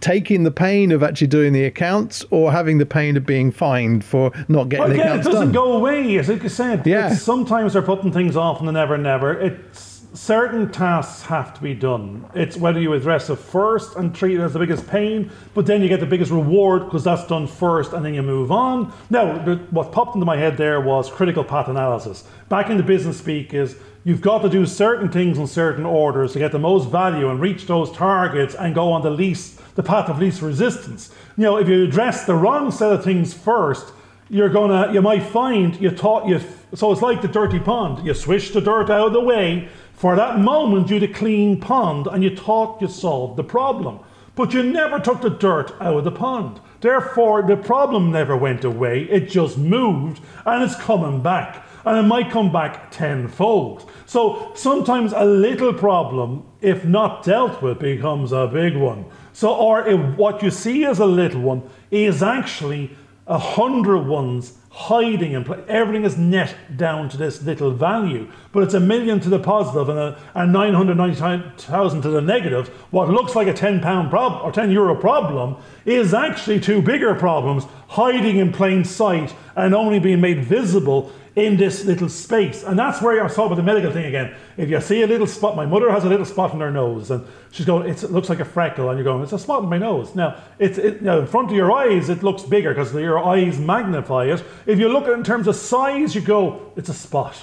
taking 0.00 0.44
the 0.44 0.50
pain 0.50 0.92
of 0.92 1.02
actually 1.02 1.26
doing 1.26 1.52
the 1.52 1.64
accounts 1.64 2.24
or 2.30 2.52
having 2.52 2.78
the 2.78 2.86
pain 2.86 3.16
of 3.16 3.26
being 3.26 3.50
fined 3.50 4.04
for 4.04 4.32
not 4.48 4.68
getting 4.68 4.86
well, 4.86 4.96
the 4.96 5.02
accounts 5.02 5.26
done? 5.26 5.34
It 5.34 5.36
doesn't 5.36 5.52
done? 5.52 5.64
go 5.64 5.72
away, 5.72 6.18
as 6.18 6.30
I 6.30 6.46
said. 6.48 6.86
Yeah. 6.86 7.14
sometimes 7.14 7.72
they're 7.72 7.82
putting 7.82 8.12
things 8.12 8.36
off 8.36 8.58
and 8.58 8.68
the 8.68 8.72
never 8.72 8.96
never. 8.98 9.38
It's 9.38 9.91
certain 10.14 10.70
tasks 10.70 11.22
have 11.22 11.54
to 11.54 11.62
be 11.62 11.74
done. 11.74 12.26
It's 12.34 12.56
whether 12.56 12.80
you 12.80 12.92
address 12.92 13.30
it 13.30 13.36
first 13.36 13.96
and 13.96 14.14
treat 14.14 14.38
it 14.38 14.42
as 14.42 14.52
the 14.52 14.58
biggest 14.58 14.86
pain, 14.86 15.30
but 15.54 15.66
then 15.66 15.82
you 15.82 15.88
get 15.88 16.00
the 16.00 16.06
biggest 16.06 16.30
reward 16.30 16.84
because 16.84 17.04
that's 17.04 17.26
done 17.26 17.46
first 17.46 17.92
and 17.92 18.04
then 18.04 18.14
you 18.14 18.22
move 18.22 18.52
on. 18.52 18.92
Now, 19.10 19.38
what 19.70 19.92
popped 19.92 20.14
into 20.14 20.26
my 20.26 20.36
head 20.36 20.56
there 20.56 20.80
was 20.80 21.10
critical 21.10 21.44
path 21.44 21.68
analysis. 21.68 22.24
Back 22.48 22.68
in 22.70 22.76
the 22.76 22.82
business 22.82 23.18
speak 23.18 23.54
is 23.54 23.76
you've 24.04 24.20
got 24.20 24.42
to 24.42 24.48
do 24.48 24.66
certain 24.66 25.10
things 25.10 25.38
in 25.38 25.46
certain 25.46 25.86
orders 25.86 26.32
to 26.34 26.38
get 26.38 26.52
the 26.52 26.58
most 26.58 26.90
value 26.90 27.30
and 27.30 27.40
reach 27.40 27.66
those 27.66 27.90
targets 27.92 28.54
and 28.54 28.74
go 28.74 28.92
on 28.92 29.02
the 29.02 29.10
least 29.10 29.60
the 29.74 29.82
path 29.82 30.10
of 30.10 30.18
least 30.18 30.42
resistance. 30.42 31.10
You 31.36 31.44
know, 31.44 31.56
if 31.56 31.66
you 31.66 31.84
address 31.84 32.26
the 32.26 32.34
wrong 32.34 32.70
set 32.70 32.92
of 32.92 33.02
things 33.02 33.32
first, 33.32 33.92
you're 34.28 34.50
gonna 34.50 34.92
you 34.92 35.02
might 35.02 35.22
find 35.22 35.80
you 35.80 35.90
taught 35.90 36.26
you 36.26 36.40
so 36.74 36.90
it's 36.90 37.02
like 37.02 37.20
the 37.20 37.28
dirty 37.28 37.58
pond. 37.58 38.06
You 38.06 38.14
swish 38.14 38.50
the 38.50 38.60
dirt 38.60 38.90
out 38.90 39.08
of 39.08 39.12
the 39.12 39.20
way 39.20 39.68
for 40.02 40.16
that 40.16 40.40
moment, 40.40 40.88
you 40.90 40.98
had 40.98 41.08
a 41.08 41.12
clean 41.12 41.60
pond 41.60 42.08
and 42.08 42.24
you 42.24 42.34
thought 42.34 42.82
you 42.82 42.88
solved 42.88 43.36
the 43.36 43.44
problem. 43.44 44.00
But 44.34 44.52
you 44.52 44.64
never 44.64 44.98
took 44.98 45.20
the 45.20 45.30
dirt 45.30 45.70
out 45.80 45.96
of 45.96 46.02
the 46.02 46.10
pond. 46.10 46.58
Therefore, 46.80 47.40
the 47.42 47.56
problem 47.56 48.10
never 48.10 48.36
went 48.36 48.64
away, 48.64 49.02
it 49.02 49.30
just 49.30 49.56
moved 49.58 50.20
and 50.44 50.64
it's 50.64 50.74
coming 50.74 51.22
back. 51.22 51.64
And 51.84 51.96
it 51.96 52.02
might 52.02 52.32
come 52.32 52.50
back 52.50 52.90
tenfold. 52.90 53.88
So 54.06 54.50
sometimes 54.56 55.12
a 55.12 55.24
little 55.24 55.72
problem, 55.72 56.46
if 56.60 56.84
not 56.84 57.22
dealt 57.22 57.62
with, 57.62 57.78
becomes 57.78 58.32
a 58.32 58.48
big 58.48 58.76
one. 58.76 59.04
So, 59.32 59.54
or 59.54 59.86
if 59.86 60.16
what 60.16 60.42
you 60.42 60.50
see 60.50 60.84
as 60.84 60.98
a 60.98 61.06
little 61.06 61.42
one 61.42 61.62
is 61.92 62.24
actually 62.24 62.90
a 63.32 63.38
hundred 63.38 64.06
ones 64.06 64.58
hiding 64.68 65.32
in 65.32 65.42
place. 65.42 65.64
Everything 65.66 66.04
is 66.04 66.18
net 66.18 66.54
down 66.76 67.08
to 67.08 67.16
this 67.16 67.42
little 67.42 67.70
value, 67.70 68.28
but 68.52 68.62
it's 68.62 68.74
a 68.74 68.80
million 68.80 69.20
to 69.20 69.30
the 69.30 69.38
positive 69.38 69.88
and, 69.88 69.98
a, 69.98 70.18
and 70.34 70.52
990,000 70.52 72.02
to 72.02 72.10
the 72.10 72.20
negative. 72.20 72.68
What 72.90 73.08
looks 73.08 73.34
like 73.34 73.46
a 73.46 73.54
10 73.54 73.80
pound 73.80 74.10
problem 74.10 74.42
or 74.42 74.52
10 74.52 74.70
euro 74.70 74.94
problem 74.94 75.56
is 75.86 76.12
actually 76.12 76.60
two 76.60 76.82
bigger 76.82 77.14
problems 77.14 77.64
hiding 77.88 78.36
in 78.36 78.52
plain 78.52 78.84
sight 78.84 79.34
and 79.56 79.74
only 79.74 79.98
being 79.98 80.20
made 80.20 80.44
visible 80.44 81.10
in 81.34 81.56
this 81.56 81.84
little 81.84 82.08
space. 82.08 82.62
And 82.62 82.78
that's 82.78 83.00
where 83.00 83.22
I 83.24 83.26
saw 83.28 83.48
with 83.48 83.56
the 83.56 83.62
medical 83.62 83.90
thing 83.90 84.04
again. 84.04 84.34
If 84.56 84.68
you 84.68 84.80
see 84.80 85.02
a 85.02 85.06
little 85.06 85.26
spot, 85.26 85.56
my 85.56 85.64
mother 85.64 85.90
has 85.90 86.04
a 86.04 86.08
little 86.08 86.26
spot 86.26 86.52
in 86.52 86.60
her 86.60 86.70
nose, 86.70 87.10
and 87.10 87.26
she's 87.50 87.64
going, 87.64 87.88
it 87.88 88.02
looks 88.10 88.28
like 88.28 88.40
a 88.40 88.44
freckle, 88.44 88.90
and 88.90 88.98
you're 88.98 89.04
going, 89.04 89.22
it's 89.22 89.32
a 89.32 89.38
spot 89.38 89.62
in 89.62 89.68
my 89.68 89.78
nose. 89.78 90.14
Now, 90.14 90.36
it's 90.58 90.78
it, 90.78 91.00
know, 91.02 91.20
in 91.20 91.26
front 91.26 91.50
of 91.50 91.56
your 91.56 91.72
eyes, 91.72 92.10
it 92.10 92.22
looks 92.22 92.42
bigger 92.42 92.74
because 92.74 92.92
your 92.94 93.18
eyes 93.18 93.58
magnify 93.58 94.26
it. 94.26 94.44
If 94.66 94.78
you 94.78 94.88
look 94.88 95.04
at 95.04 95.10
it 95.10 95.14
in 95.14 95.24
terms 95.24 95.48
of 95.48 95.56
size, 95.56 96.14
you 96.14 96.20
go, 96.20 96.72
it's 96.76 96.90
a 96.90 96.94
spot. 96.94 97.36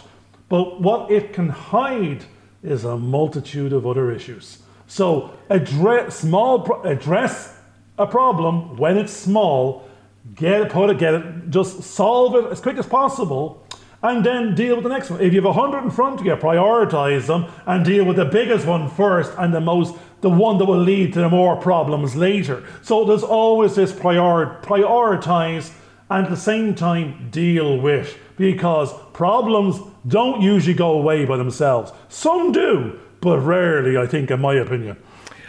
But 0.49 0.81
what 0.81 1.09
it 1.09 1.33
can 1.33 1.49
hide 1.49 2.25
is 2.61 2.83
a 2.83 2.97
multitude 2.97 3.73
of 3.73 3.87
other 3.87 4.11
issues. 4.11 4.59
So 4.87 5.31
address 5.49 6.19
small 6.19 6.81
address 6.83 7.55
a 7.97 8.07
problem 8.07 8.77
when 8.77 8.97
it's 8.97 9.13
small, 9.13 9.87
get 10.35 10.61
it, 10.61 10.69
put 10.71 10.89
it, 10.89 10.97
get 10.97 11.13
it, 11.13 11.49
just 11.49 11.83
solve 11.83 12.35
it 12.35 12.51
as 12.51 12.59
quick 12.59 12.77
as 12.77 12.87
possible 12.87 13.63
and 14.01 14.25
then 14.25 14.55
deal 14.55 14.75
with 14.75 14.83
the 14.83 14.89
next 14.89 15.09
one. 15.09 15.21
If 15.21 15.33
you 15.33 15.41
have 15.41 15.49
a 15.49 15.53
hundred 15.53 15.83
in 15.83 15.91
front 15.91 16.19
of 16.19 16.25
you, 16.25 16.35
prioritize 16.35 17.27
them 17.27 17.45
and 17.65 17.83
deal 17.83 18.05
with 18.05 18.15
the 18.15 18.25
biggest 18.25 18.65
one 18.65 18.89
first 18.89 19.31
and 19.37 19.53
the 19.53 19.61
most 19.61 19.95
the 20.21 20.29
one 20.29 20.57
that 20.57 20.65
will 20.65 20.79
lead 20.79 21.13
to 21.13 21.19
the 21.19 21.29
more 21.29 21.55
problems 21.55 22.15
later. 22.15 22.63
So 22.81 23.05
there's 23.05 23.23
always 23.23 23.75
this 23.75 23.93
prior, 23.93 24.59
prioritize 24.61 25.71
and 26.09 26.25
at 26.25 26.29
the 26.29 26.37
same 26.37 26.75
time 26.75 27.29
deal 27.31 27.77
with 27.77 28.17
because 28.35 28.93
problems 29.13 29.79
don't 30.07 30.41
usually 30.41 30.73
go 30.73 30.91
away 30.91 31.25
by 31.25 31.37
themselves. 31.37 31.91
Some 32.09 32.51
do, 32.51 32.99
but 33.21 33.39
rarely, 33.39 33.97
I 33.97 34.07
think, 34.07 34.31
in 34.31 34.41
my 34.41 34.55
opinion. 34.55 34.97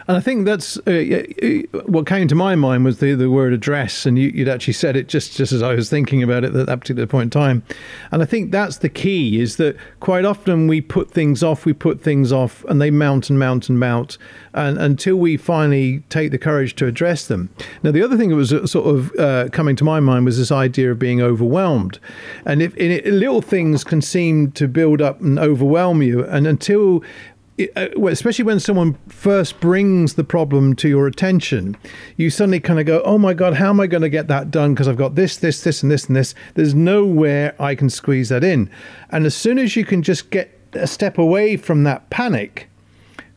And 0.08 0.16
I 0.16 0.20
think 0.20 0.44
that's 0.44 0.76
uh, 0.78 1.62
what 1.86 2.06
came 2.06 2.28
to 2.28 2.34
my 2.34 2.54
mind 2.54 2.84
was 2.84 2.98
the, 2.98 3.14
the 3.14 3.30
word 3.30 3.52
address, 3.52 4.06
and 4.06 4.18
you, 4.18 4.32
would 4.36 4.48
actually 4.48 4.72
said 4.72 4.96
it 4.96 5.08
just, 5.08 5.36
just 5.36 5.52
as 5.52 5.62
I 5.62 5.74
was 5.74 5.90
thinking 5.90 6.22
about 6.22 6.44
it 6.44 6.54
at 6.54 6.66
that 6.66 6.80
particular 6.80 7.06
point 7.06 7.34
in 7.34 7.40
time. 7.40 7.62
And 8.10 8.22
I 8.22 8.24
think 8.24 8.50
that's 8.50 8.78
the 8.78 8.88
key 8.88 9.40
is 9.40 9.56
that 9.56 9.76
quite 10.00 10.24
often 10.24 10.66
we 10.66 10.80
put 10.80 11.10
things 11.10 11.42
off, 11.42 11.64
we 11.64 11.72
put 11.72 12.00
things 12.00 12.32
off, 12.32 12.64
and 12.64 12.80
they 12.80 12.90
mount 12.90 13.30
and 13.30 13.38
mount 13.38 13.68
and 13.68 13.78
mount 13.78 14.18
and, 14.54 14.78
until 14.78 15.16
we 15.16 15.36
finally 15.36 16.02
take 16.08 16.30
the 16.30 16.38
courage 16.38 16.74
to 16.76 16.86
address 16.86 17.26
them. 17.26 17.50
Now, 17.82 17.90
the 17.90 18.02
other 18.02 18.16
thing 18.16 18.30
that 18.30 18.36
was 18.36 18.52
uh, 18.52 18.66
sort 18.66 18.86
of 18.86 19.18
uh, 19.18 19.48
coming 19.50 19.76
to 19.76 19.84
my 19.84 20.00
mind 20.00 20.24
was 20.24 20.38
this 20.38 20.52
idea 20.52 20.90
of 20.90 20.98
being 20.98 21.20
overwhelmed. 21.20 21.98
And 22.44 22.62
if 22.62 22.76
it, 22.76 23.06
little 23.06 23.42
things 23.42 23.84
can 23.84 24.02
seem 24.02 24.52
to 24.52 24.66
build 24.66 25.00
up 25.00 25.20
and 25.20 25.38
overwhelm 25.38 26.02
you, 26.02 26.24
and 26.24 26.46
until 26.46 26.98
uh, 26.98 27.02
Uh, 27.76 27.88
especially 28.06 28.44
when 28.44 28.60
someone 28.60 28.96
first 29.08 29.60
brings 29.60 30.14
the 30.14 30.24
problem 30.24 30.74
to 30.76 30.88
your 30.88 31.06
attention, 31.06 31.76
you 32.16 32.30
suddenly 32.30 32.60
kind 32.60 32.80
of 32.80 32.86
go, 32.86 33.02
"Oh 33.04 33.18
my 33.18 33.34
god, 33.34 33.54
how 33.54 33.70
am 33.70 33.80
I 33.80 33.86
going 33.86 34.02
to 34.02 34.08
get 34.08 34.28
that 34.28 34.50
done? 34.50 34.74
Because 34.74 34.88
I've 34.88 34.96
got 34.96 35.14
this, 35.14 35.36
this, 35.36 35.62
this, 35.62 35.82
and 35.82 35.90
this, 35.90 36.06
and 36.06 36.16
this. 36.16 36.34
There's 36.54 36.74
nowhere 36.74 37.54
I 37.60 37.74
can 37.74 37.90
squeeze 37.90 38.28
that 38.30 38.44
in." 38.44 38.70
And 39.10 39.26
as 39.26 39.34
soon 39.34 39.58
as 39.58 39.76
you 39.76 39.84
can 39.84 40.02
just 40.02 40.30
get 40.30 40.58
a 40.72 40.86
step 40.86 41.18
away 41.18 41.56
from 41.56 41.84
that 41.84 42.08
panic, 42.10 42.68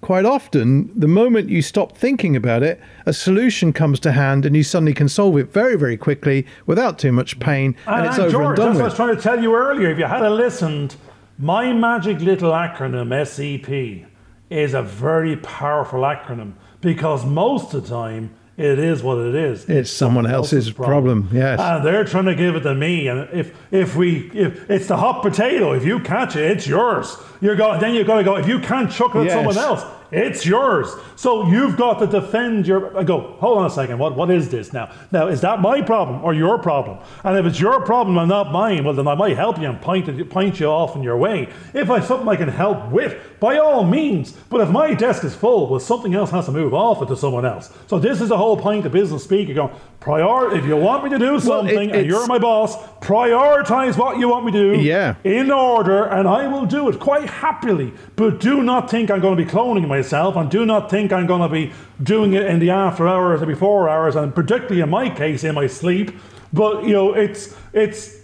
quite 0.02 0.26
often, 0.26 0.92
the 0.96 1.08
moment 1.08 1.50
you 1.50 1.62
stop 1.62 1.98
thinking 1.98 2.36
about 2.36 2.62
it, 2.62 2.80
a 3.06 3.14
solution 3.14 3.74
comes 3.74 4.00
to 4.02 4.12
hand, 4.12 4.46
and 4.46 4.56
you 4.56 4.64
suddenly 4.64 4.94
can 4.94 5.10
solve 5.10 5.38
it 5.38 5.52
very, 5.52 5.76
very 5.76 5.98
quickly 5.98 6.46
without 6.66 7.00
too 7.00 7.12
much 7.12 7.40
pain, 7.40 7.76
and, 7.88 8.02
and 8.02 8.06
it's 8.08 8.20
over 8.20 8.30
George, 8.30 8.46
and 8.48 8.56
done 8.58 8.66
that's 8.66 8.76
with. 8.76 8.82
what 8.82 8.84
I 8.84 8.86
was 8.86 8.96
trying 8.96 9.16
to 9.16 9.22
tell 9.22 9.42
you 9.42 9.56
earlier. 9.56 9.90
If 9.90 9.98
you 9.98 10.06
had 10.06 10.28
listened, 10.30 10.96
my 11.40 11.74
magic 11.74 12.20
little 12.20 12.52
acronym 12.52 13.10
SEP 13.26 14.08
is 14.54 14.74
a 14.74 14.82
very 14.84 15.36
powerful 15.38 16.02
acronym 16.02 16.54
because 16.82 17.26
most 17.26 17.74
of 17.74 17.84
the 17.84 17.90
time 17.90 18.34
it 18.56 18.78
is 18.78 19.02
what 19.02 19.18
it 19.18 19.34
is. 19.34 19.68
It's, 19.68 19.90
someone, 19.90 20.28
else's, 20.28 20.70
problem. 20.72 21.24
problem. 21.24 21.38
Yes, 21.38 21.60
and 21.60 21.84
they're 21.84 22.04
trying 22.04 22.26
to 22.26 22.36
give 22.36 22.56
it 22.56 22.62
to 22.62 22.76
me. 22.76 23.08
And 23.08 23.28
if 23.34 23.56
if 23.72 23.96
we 23.96 24.30
if 24.32 24.70
it's 24.70 24.88
the 24.88 24.98
hot 24.98 25.24
potato, 25.24 25.74
if 25.74 25.84
you 25.84 26.00
catch 26.00 26.36
it, 26.36 26.52
it's 26.52 26.68
yours. 26.68 27.18
You're 27.42 27.56
going. 27.56 27.80
Then 27.80 27.96
you've 27.96 28.06
got 28.06 28.18
to 28.18 28.24
go. 28.24 28.36
If 28.36 28.48
you 28.48 28.60
can't 28.60 28.92
chuck 28.92 29.16
it 29.16 29.26
at 29.26 29.32
someone 29.32 29.58
else, 29.58 29.84
it's 30.14 30.46
yours. 30.46 30.88
So 31.16 31.48
you've 31.48 31.78
got 31.78 32.00
to 32.00 32.08
defend 32.08 32.68
your. 32.68 32.98
I 32.98 33.04
go, 33.04 33.36
hold 33.40 33.60
on 33.60 33.66
a 33.66 33.70
second. 33.70 33.98
What, 33.98 34.16
what 34.16 34.30
is 34.30 34.50
this 34.50 34.74
now? 34.74 34.92
Now, 35.12 35.28
is 35.28 35.42
that 35.42 35.62
my 35.62 35.82
problem 35.82 36.24
or 36.24 36.34
your 36.34 36.58
problem? 36.60 37.00
And 37.24 37.38
if 37.38 37.46
it's 37.46 37.60
your 37.60 37.82
problem 37.86 38.18
and 38.18 38.30
not 38.30 38.52
mine, 38.52 38.84
well, 38.84 38.94
then 38.94 39.08
I 39.08 39.16
might 39.16 39.36
help 39.36 39.60
you 39.60 39.70
and 39.70 39.82
point, 39.82 40.08
it, 40.08 40.30
point 40.30 40.60
you 40.60 40.68
off 40.68 40.96
in 40.96 41.04
your 41.04 41.18
way. 41.18 41.50
If 41.74 41.90
I 41.90 42.00
something 42.00 42.28
I 42.28 42.36
can 42.36 42.50
help 42.50 42.90
with, 42.92 43.20
by 43.40 43.58
all 43.58 43.84
means. 43.84 44.32
But 44.50 44.62
if 44.62 44.70
my 44.70 44.94
desk 44.94 45.24
is 45.24 45.36
full, 45.36 45.68
well, 45.68 45.80
something 45.80 46.14
else 46.14 46.32
has 46.32 46.46
to 46.46 46.52
move 46.52 46.74
off 46.74 47.02
it 47.02 47.08
to 47.08 47.18
someone 47.18 47.46
else. 47.46 47.72
So 47.88 48.00
this 48.00 48.22
is 48.22 48.30
the 48.30 48.38
whole 48.38 48.56
point 48.56 48.86
of 48.86 48.92
business 48.92 49.24
speak. 49.24 49.48
You're 49.48 49.56
going, 49.56 49.76
prior, 50.00 50.56
if 50.56 50.66
you 50.66 50.78
want 50.78 51.04
me 51.04 51.10
to 51.10 51.20
do 51.20 51.40
something 51.40 51.76
well, 51.76 51.90
it, 51.90 51.96
and 51.96 52.08
you're 52.08 52.28
my 52.28 52.38
boss, 52.38 52.78
prioritize 53.00 53.98
what 53.98 54.18
you 54.18 54.30
want 54.30 54.46
me 54.46 54.52
to 54.52 54.76
do 54.76 54.82
yeah. 54.82 55.16
in 55.24 55.52
order, 55.52 56.06
and 56.06 56.28
I 56.28 56.48
will 56.48 56.66
do 56.66 56.90
it 56.90 57.00
quite 57.00 57.30
happily. 57.30 57.94
But 58.16 58.40
do 58.40 58.64
not 58.64 58.90
think 58.90 59.10
I'm 59.10 59.20
going 59.20 59.38
to 59.38 59.44
be 59.44 59.50
cloning 59.50 59.88
myself, 59.88 60.03
and 60.36 60.50
do 60.50 60.66
not 60.66 60.90
think 60.90 61.14
I'm 61.14 61.28
going 61.28 61.42
to 61.42 61.50
be 61.50 61.72
doing 62.02 62.34
it 62.34 62.46
in 62.46 62.60
the 62.60 62.72
after 62.72 63.08
hours 63.08 63.42
or 63.42 63.46
before 63.46 63.90
hours, 63.90 64.16
and 64.16 64.34
particularly 64.34 64.82
in 64.82 64.90
my 64.90 65.10
case, 65.10 65.44
in 65.44 65.56
my 65.56 65.68
sleep. 65.68 66.12
But 66.52 66.84
you 66.84 66.94
know, 66.94 67.14
it's 67.14 67.56
it's 67.72 68.18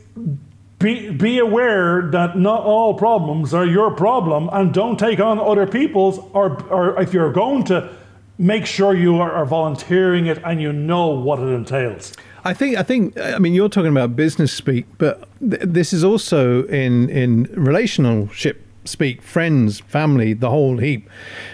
be, 0.79 1.09
be 1.11 1.39
aware 1.39 2.09
that 2.11 2.37
not 2.37 2.63
all 2.63 2.93
problems 2.93 3.53
are 3.53 3.65
your 3.65 3.91
problem 3.91 4.49
and 4.53 4.73
don't 4.73 4.97
take 4.97 5.19
on 5.19 5.37
other 5.37 5.67
people's 5.67 6.19
or, 6.33 6.61
or 6.71 6.99
if 7.01 7.13
you're 7.13 7.33
going 7.33 7.65
to 7.65 7.93
make 8.37 8.65
sure 8.65 8.95
you 8.95 9.17
are, 9.17 9.31
are 9.31 9.45
volunteering 9.45 10.25
it 10.25 10.41
and 10.45 10.61
you 10.61 10.71
know 10.71 11.07
what 11.07 11.39
it 11.39 11.47
entails. 11.47 12.13
I 12.45 12.53
think 12.53 12.77
I 12.77 12.83
think 12.83 13.19
I 13.19 13.37
mean 13.37 13.53
you're 13.53 13.67
talking 13.67 13.91
about 13.91 14.15
business 14.15 14.53
speak, 14.53 14.85
but 14.97 15.27
th- 15.41 15.61
this 15.65 15.91
is 15.91 16.05
also 16.05 16.63
in 16.67 17.09
in 17.09 17.43
relationship 17.53 18.65
speak, 18.85 19.21
friends, 19.21 19.79
family, 19.81 20.33
the 20.33 20.49
whole 20.49 20.77
heap. 20.77 21.09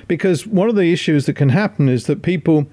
Because 0.08 0.46
one 0.46 0.70
of 0.70 0.76
the 0.76 0.92
issues 0.92 1.26
that 1.26 1.34
can 1.34 1.50
happen 1.50 1.90
is 1.90 2.06
that 2.06 2.22
people 2.22 2.68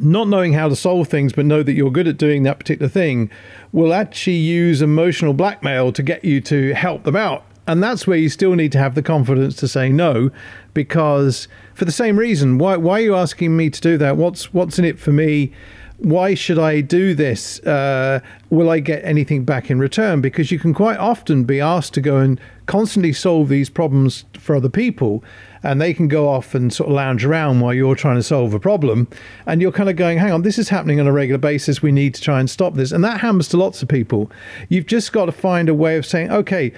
not 0.00 0.28
knowing 0.28 0.52
how 0.52 0.68
to 0.68 0.76
solve 0.76 1.08
things 1.08 1.32
but 1.32 1.46
know 1.46 1.62
that 1.62 1.72
you're 1.72 1.90
good 1.90 2.08
at 2.08 2.18
doing 2.18 2.42
that 2.42 2.58
particular 2.58 2.88
thing 2.88 3.30
will 3.72 3.94
actually 3.94 4.36
use 4.36 4.82
emotional 4.82 5.32
blackmail 5.32 5.92
to 5.92 6.02
get 6.02 6.24
you 6.24 6.40
to 6.40 6.74
help 6.74 7.04
them 7.04 7.16
out. 7.16 7.44
And 7.68 7.82
that's 7.82 8.06
where 8.06 8.18
you 8.18 8.28
still 8.28 8.54
need 8.54 8.72
to 8.72 8.78
have 8.78 8.94
the 8.94 9.02
confidence 9.02 9.56
to 9.56 9.68
say 9.68 9.88
no 9.88 10.30
because 10.74 11.48
for 11.74 11.84
the 11.84 11.92
same 11.92 12.18
reason, 12.18 12.58
why 12.58 12.76
why 12.76 13.00
are 13.00 13.02
you 13.02 13.16
asking 13.16 13.56
me 13.56 13.70
to 13.70 13.80
do 13.80 13.98
that? 13.98 14.16
What's 14.16 14.52
what's 14.52 14.78
in 14.78 14.84
it 14.84 14.98
for 14.98 15.12
me? 15.12 15.52
why 15.98 16.34
should 16.34 16.58
I 16.58 16.80
do 16.80 17.14
this? 17.14 17.60
Uh, 17.60 18.20
will 18.50 18.70
I 18.70 18.80
get 18.80 19.04
anything 19.04 19.44
back 19.44 19.70
in 19.70 19.78
return? 19.78 20.20
Because 20.20 20.50
you 20.50 20.58
can 20.58 20.74
quite 20.74 20.98
often 20.98 21.44
be 21.44 21.60
asked 21.60 21.94
to 21.94 22.00
go 22.00 22.18
and 22.18 22.40
constantly 22.66 23.12
solve 23.12 23.48
these 23.48 23.70
problems 23.70 24.24
for 24.38 24.56
other 24.56 24.68
people, 24.68 25.24
and 25.62 25.80
they 25.80 25.94
can 25.94 26.08
go 26.08 26.28
off 26.28 26.54
and 26.54 26.72
sort 26.72 26.88
of 26.88 26.94
lounge 26.94 27.24
around 27.24 27.60
while 27.60 27.74
you're 27.74 27.94
trying 27.94 28.16
to 28.16 28.22
solve 28.22 28.54
a 28.54 28.60
problem. 28.60 29.08
And 29.46 29.60
you're 29.60 29.72
kind 29.72 29.88
of 29.88 29.96
going, 29.96 30.18
hang 30.18 30.32
on, 30.32 30.42
this 30.42 30.58
is 30.58 30.68
happening 30.68 31.00
on 31.00 31.06
a 31.06 31.12
regular 31.12 31.38
basis. 31.38 31.82
We 31.82 31.92
need 31.92 32.14
to 32.14 32.20
try 32.20 32.38
and 32.38 32.48
stop 32.48 32.74
this. 32.74 32.92
And 32.92 33.02
that 33.04 33.20
happens 33.20 33.48
to 33.48 33.56
lots 33.56 33.82
of 33.82 33.88
people. 33.88 34.30
You've 34.68 34.86
just 34.86 35.12
got 35.12 35.26
to 35.26 35.32
find 35.32 35.68
a 35.68 35.74
way 35.74 35.96
of 35.96 36.06
saying, 36.06 36.30
okay, 36.30 36.72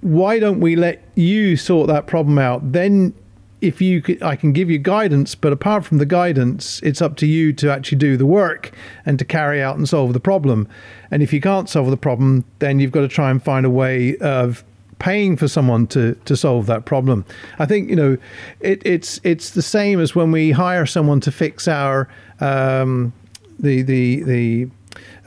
why 0.00 0.38
don't 0.38 0.60
we 0.60 0.76
let 0.76 1.02
you 1.14 1.56
sort 1.56 1.88
that 1.88 2.06
problem 2.06 2.38
out? 2.38 2.72
Then 2.72 3.14
if 3.60 3.80
you 3.80 4.02
could, 4.02 4.22
I 4.22 4.36
can 4.36 4.52
give 4.52 4.70
you 4.70 4.78
guidance, 4.78 5.34
but 5.34 5.52
apart 5.52 5.84
from 5.84 5.98
the 5.98 6.06
guidance, 6.06 6.80
it's 6.82 7.00
up 7.00 7.16
to 7.16 7.26
you 7.26 7.52
to 7.54 7.70
actually 7.70 7.98
do 7.98 8.16
the 8.16 8.26
work 8.26 8.72
and 9.04 9.18
to 9.18 9.24
carry 9.24 9.62
out 9.62 9.76
and 9.76 9.88
solve 9.88 10.12
the 10.12 10.20
problem. 10.20 10.68
And 11.10 11.22
if 11.22 11.32
you 11.32 11.40
can't 11.40 11.68
solve 11.68 11.90
the 11.90 11.96
problem, 11.96 12.44
then 12.58 12.80
you've 12.80 12.92
got 12.92 13.00
to 13.00 13.08
try 13.08 13.30
and 13.30 13.42
find 13.42 13.64
a 13.64 13.70
way 13.70 14.16
of 14.18 14.64
paying 14.98 15.36
for 15.36 15.48
someone 15.48 15.86
to 15.88 16.14
to 16.24 16.36
solve 16.36 16.66
that 16.66 16.84
problem. 16.84 17.24
I 17.58 17.66
think 17.66 17.90
you 17.90 17.96
know 17.96 18.16
it, 18.60 18.82
it's 18.84 19.20
it's 19.24 19.50
the 19.50 19.62
same 19.62 20.00
as 20.00 20.14
when 20.14 20.30
we 20.32 20.50
hire 20.50 20.86
someone 20.86 21.20
to 21.20 21.32
fix 21.32 21.68
our 21.68 22.08
um, 22.40 23.12
the 23.58 23.82
the 23.82 24.22
the 24.22 24.70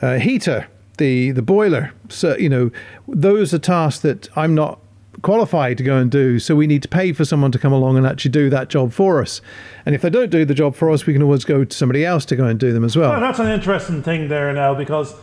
uh, 0.02 0.18
heater, 0.18 0.66
the 0.98 1.30
the 1.32 1.42
boiler. 1.42 1.92
So 2.08 2.36
you 2.36 2.48
know 2.48 2.70
those 3.08 3.54
are 3.54 3.58
tasks 3.58 4.02
that 4.02 4.28
I'm 4.36 4.54
not 4.54 4.78
qualified 5.22 5.76
to 5.78 5.84
go 5.84 5.96
and 5.96 6.10
do. 6.10 6.38
So 6.38 6.56
we 6.56 6.66
need 6.66 6.82
to 6.82 6.88
pay 6.88 7.12
for 7.12 7.24
someone 7.24 7.52
to 7.52 7.58
come 7.58 7.72
along 7.72 7.96
and 7.96 8.06
actually 8.06 8.30
do 8.30 8.48
that 8.50 8.68
job 8.68 8.92
for 8.92 9.20
us. 9.20 9.40
And 9.84 9.94
if 9.94 10.02
they 10.02 10.10
don't 10.10 10.30
do 10.30 10.44
the 10.44 10.54
job 10.54 10.74
for 10.74 10.90
us, 10.90 11.04
we 11.06 11.12
can 11.12 11.22
always 11.22 11.44
go 11.44 11.64
to 11.64 11.76
somebody 11.76 12.04
else 12.04 12.24
to 12.26 12.36
go 12.36 12.44
and 12.44 12.58
do 12.58 12.72
them 12.72 12.84
as 12.84 12.96
well. 12.96 13.10
well 13.10 13.20
that's 13.20 13.38
an 13.38 13.48
interesting 13.48 14.02
thing 14.02 14.28
there 14.28 14.52
now 14.52 14.74
because 14.74 15.14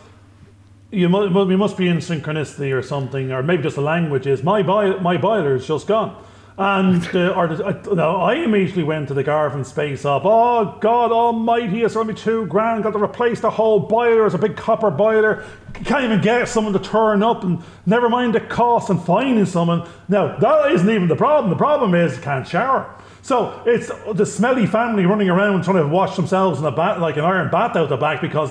you 0.90 1.08
must, 1.08 1.34
we 1.34 1.56
must 1.56 1.76
be 1.76 1.88
in 1.88 1.98
synchronicity 1.98 2.72
or 2.72 2.82
something, 2.82 3.30
or 3.32 3.42
maybe 3.42 3.62
just 3.62 3.76
the 3.76 3.82
language 3.82 4.26
is 4.26 4.42
my 4.42 4.62
boiler, 4.62 5.00
my 5.00 5.16
boiler 5.16 5.56
is 5.56 5.66
just 5.66 5.86
gone. 5.86 6.24
And 6.56 7.08
uh, 7.14 7.34
or 7.36 7.46
uh, 7.46 7.94
no, 7.94 8.16
I 8.16 8.34
immediately 8.34 8.82
went 8.82 9.06
to 9.08 9.14
the 9.14 9.22
Garvin 9.22 9.64
space 9.64 10.04
up. 10.04 10.22
Oh 10.24 10.76
God 10.80 11.12
Almighty! 11.12 11.82
It's 11.82 11.94
only 11.94 12.14
two 12.14 12.46
grand. 12.46 12.82
Got 12.82 12.94
to 12.94 12.98
replace 13.02 13.40
the 13.40 13.50
whole 13.50 13.78
boiler. 13.78 14.26
It's 14.26 14.34
a 14.34 14.38
big 14.38 14.56
copper 14.56 14.90
boiler. 14.90 15.44
Can't 15.72 16.02
even 16.02 16.20
get 16.20 16.48
someone 16.48 16.72
to 16.72 16.80
turn 16.80 17.22
up, 17.22 17.44
and 17.44 17.62
never 17.86 18.08
mind 18.08 18.34
the 18.34 18.40
cost 18.40 18.90
and 18.90 19.00
finding 19.00 19.46
someone. 19.46 19.88
Now 20.08 20.36
that 20.36 20.72
isn't 20.72 20.90
even 20.90 21.06
the 21.06 21.14
problem. 21.14 21.50
The 21.50 21.56
problem 21.56 21.94
is 21.94 22.18
can't 22.18 22.44
shower. 22.44 22.92
So 23.22 23.62
it's 23.64 23.92
the 24.14 24.26
smelly 24.26 24.66
family 24.66 25.06
running 25.06 25.30
around 25.30 25.62
trying 25.62 25.76
to 25.76 25.86
wash 25.86 26.16
themselves 26.16 26.58
in 26.58 26.64
a 26.64 26.72
bat 26.72 26.98
like 26.98 27.16
an 27.18 27.24
iron 27.24 27.52
bath 27.52 27.76
out 27.76 27.88
the 27.88 27.96
back 27.96 28.20
because 28.20 28.50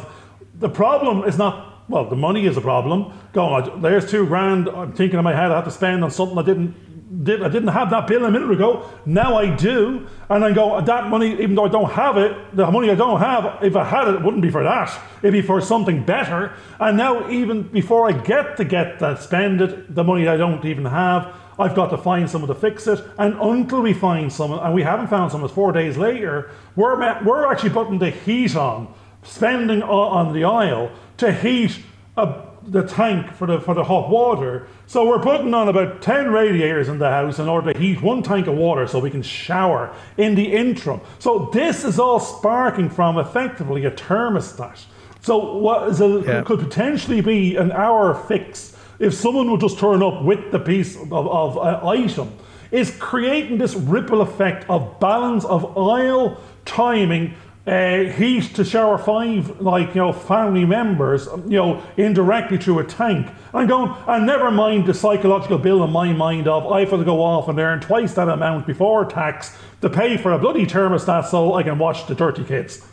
the 0.60 0.70
problem 0.70 1.28
is 1.28 1.38
not 1.38 1.77
well, 1.90 2.10
the 2.10 2.16
money 2.16 2.46
is 2.46 2.58
a 2.58 2.62
problem. 2.62 3.14
Go 3.34 3.80
there's 3.80 4.10
two 4.10 4.26
grand. 4.26 4.68
I'm 4.68 4.94
thinking 4.94 5.18
in 5.18 5.24
my 5.24 5.36
head 5.36 5.52
I 5.52 5.56
have 5.56 5.66
to 5.66 5.72
spend 5.72 6.04
on 6.04 6.12
something 6.12 6.38
I 6.38 6.44
didn't 6.44 6.76
did, 7.24 7.42
I 7.42 7.50
didn't 7.50 7.70
have 7.70 7.90
that 7.92 8.08
bill 8.08 8.26
a 8.26 8.32
minute 8.32 8.52
ago. 8.52 8.90
Now 9.06 9.38
I 9.38 9.56
do. 9.56 10.08
And 10.30 10.44
I 10.44 10.52
go, 10.52 10.82
that 10.82 11.10
money, 11.10 11.34
even 11.34 11.56
though 11.56 11.66
I 11.66 11.70
don't 11.70 11.92
have 11.92 12.18
it, 12.18 12.56
the 12.56 12.70
money 12.70 12.90
I 12.90 12.96
don't 12.96 13.20
have, 13.20 13.64
if 13.64 13.76
I 13.76 13.84
had 13.84 14.08
it, 14.08 14.16
it 14.16 14.22
wouldn't 14.22 14.42
be 14.42 14.50
for 14.50 14.64
that. 14.64 15.00
It'd 15.20 15.32
be 15.32 15.42
for 15.42 15.62
something 15.62 16.04
better. 16.04 16.54
And 16.80 16.98
now, 16.98 17.30
even 17.30 17.64
before 17.64 18.10
I 18.10 18.12
get 18.12 18.58
to 18.58 18.66
get 18.66 19.00
that, 19.00 19.22
spend 19.22 19.62
it, 19.62 19.96
the 19.96 20.04
money 20.04 20.28
I 20.28 20.38
don't 20.38 20.64
even 20.66 20.86
have, 20.86 21.34
I've 21.60 21.76
got 21.76 21.90
to 21.90 21.98
find 21.98 22.30
someone 22.30 22.50
to 22.50 22.56
fix 22.56 22.88
it. 22.88 23.04
And 23.18 23.36
until 23.40 23.82
we 23.82 23.94
find 23.94 24.32
someone, 24.32 24.60
and 24.60 24.74
we 24.74 24.84
haven't 24.84 25.08
found 25.08 25.32
someone 25.32 25.50
four 25.50 25.72
days 25.72 25.98
later, 25.98 26.52
we're, 26.76 26.98
we're 27.24 27.52
actually 27.52 27.72
putting 27.72 28.00
the 28.00 28.12
heat 28.12 28.56
on, 28.56 28.94
spending 29.24 29.82
on 29.82 30.34
the 30.34 30.44
aisle 30.44 30.92
to 31.18 31.34
heat 31.34 31.80
a 32.16 32.48
the 32.68 32.84
tank 32.84 33.34
for 33.34 33.48
the 33.48 33.60
for 33.60 33.74
the 33.74 33.84
hot 33.84 34.10
water. 34.10 34.68
So 34.88 35.08
we're 35.08 35.22
putting 35.22 35.54
on 35.54 35.70
about 35.70 36.02
10 36.02 36.32
radiators 36.32 36.90
in 36.90 37.00
the 37.00 37.10
house 37.10 37.40
in 37.40 37.48
order 37.48 37.74
to 37.74 37.80
heat 37.80 38.02
one 38.02 38.22
tank 38.24 38.48
of 38.48 38.56
water 38.56 38.88
so 38.88 39.00
we 39.00 39.10
can 39.10 39.22
shower 39.22 39.94
in 40.18 40.36
the 40.36 40.54
interim. 40.54 41.02
So 41.20 41.50
this 41.54 41.84
is 41.84 42.00
all 42.00 42.20
sparking 42.20 42.90
from 42.90 43.18
effectively 43.18 43.86
a 43.86 43.92
thermostat. 43.92 44.86
So 45.22 45.58
what 45.58 45.90
is 45.90 46.02
a, 46.02 46.24
yeah. 46.26 46.42
could 46.44 46.60
potentially 46.60 47.22
be 47.22 47.56
an 47.56 47.72
hour 47.72 48.14
fix 48.14 48.76
if 49.00 49.14
someone 49.14 49.50
would 49.52 49.62
just 49.62 49.80
turn 49.80 50.02
up 50.04 50.24
with 50.24 50.52
the 50.52 50.60
piece 50.60 50.96
of, 50.96 51.14
of 51.14 51.58
uh, 51.58 51.88
item 51.88 52.32
is 52.72 52.96
creating 53.00 53.58
this 53.58 53.76
ripple 53.76 54.22
effect 54.22 54.70
of 54.70 55.00
balance 55.00 55.46
of 55.46 55.78
aisle 55.78 56.42
timing 56.66 57.34
uh, 57.68 58.06
heat 58.12 58.56
to 58.56 58.64
shower 58.64 58.98
five 58.98 59.60
like 59.60 59.90
you 59.90 60.02
know 60.02 60.14
family 60.14 60.64
members 60.64 61.28
you 61.48 61.58
know 61.58 61.84
indirectly 61.98 62.58
through 62.58 62.80
a 62.80 62.84
tank 62.84 63.28
i'm 63.54 63.68
going 63.68 63.94
and 64.08 64.26
never 64.26 64.50
mind 64.50 64.86
the 64.86 64.94
psychological 64.94 65.58
bill 65.58 65.84
in 65.84 65.92
my 65.92 66.14
mind 66.14 66.48
of 66.48 66.66
i 66.72 66.80
have 66.80 66.90
got 66.90 66.98
to 66.98 67.04
go 67.04 67.22
off 67.22 67.50
and 67.50 67.60
earn 67.60 67.80
twice 67.82 68.14
that 68.14 68.30
amount 68.30 68.66
before 68.66 69.04
tax 69.04 69.58
to 69.82 69.90
pay 69.90 70.16
for 70.16 70.32
a 70.32 70.40
bloody 70.40 70.66
thermostat 70.66 71.26
so 71.26 71.56
i 71.56 71.64
can 71.64 71.78
watch 71.78 72.08
the 72.08 72.16
dirty 72.16 72.44
kids 72.44 72.86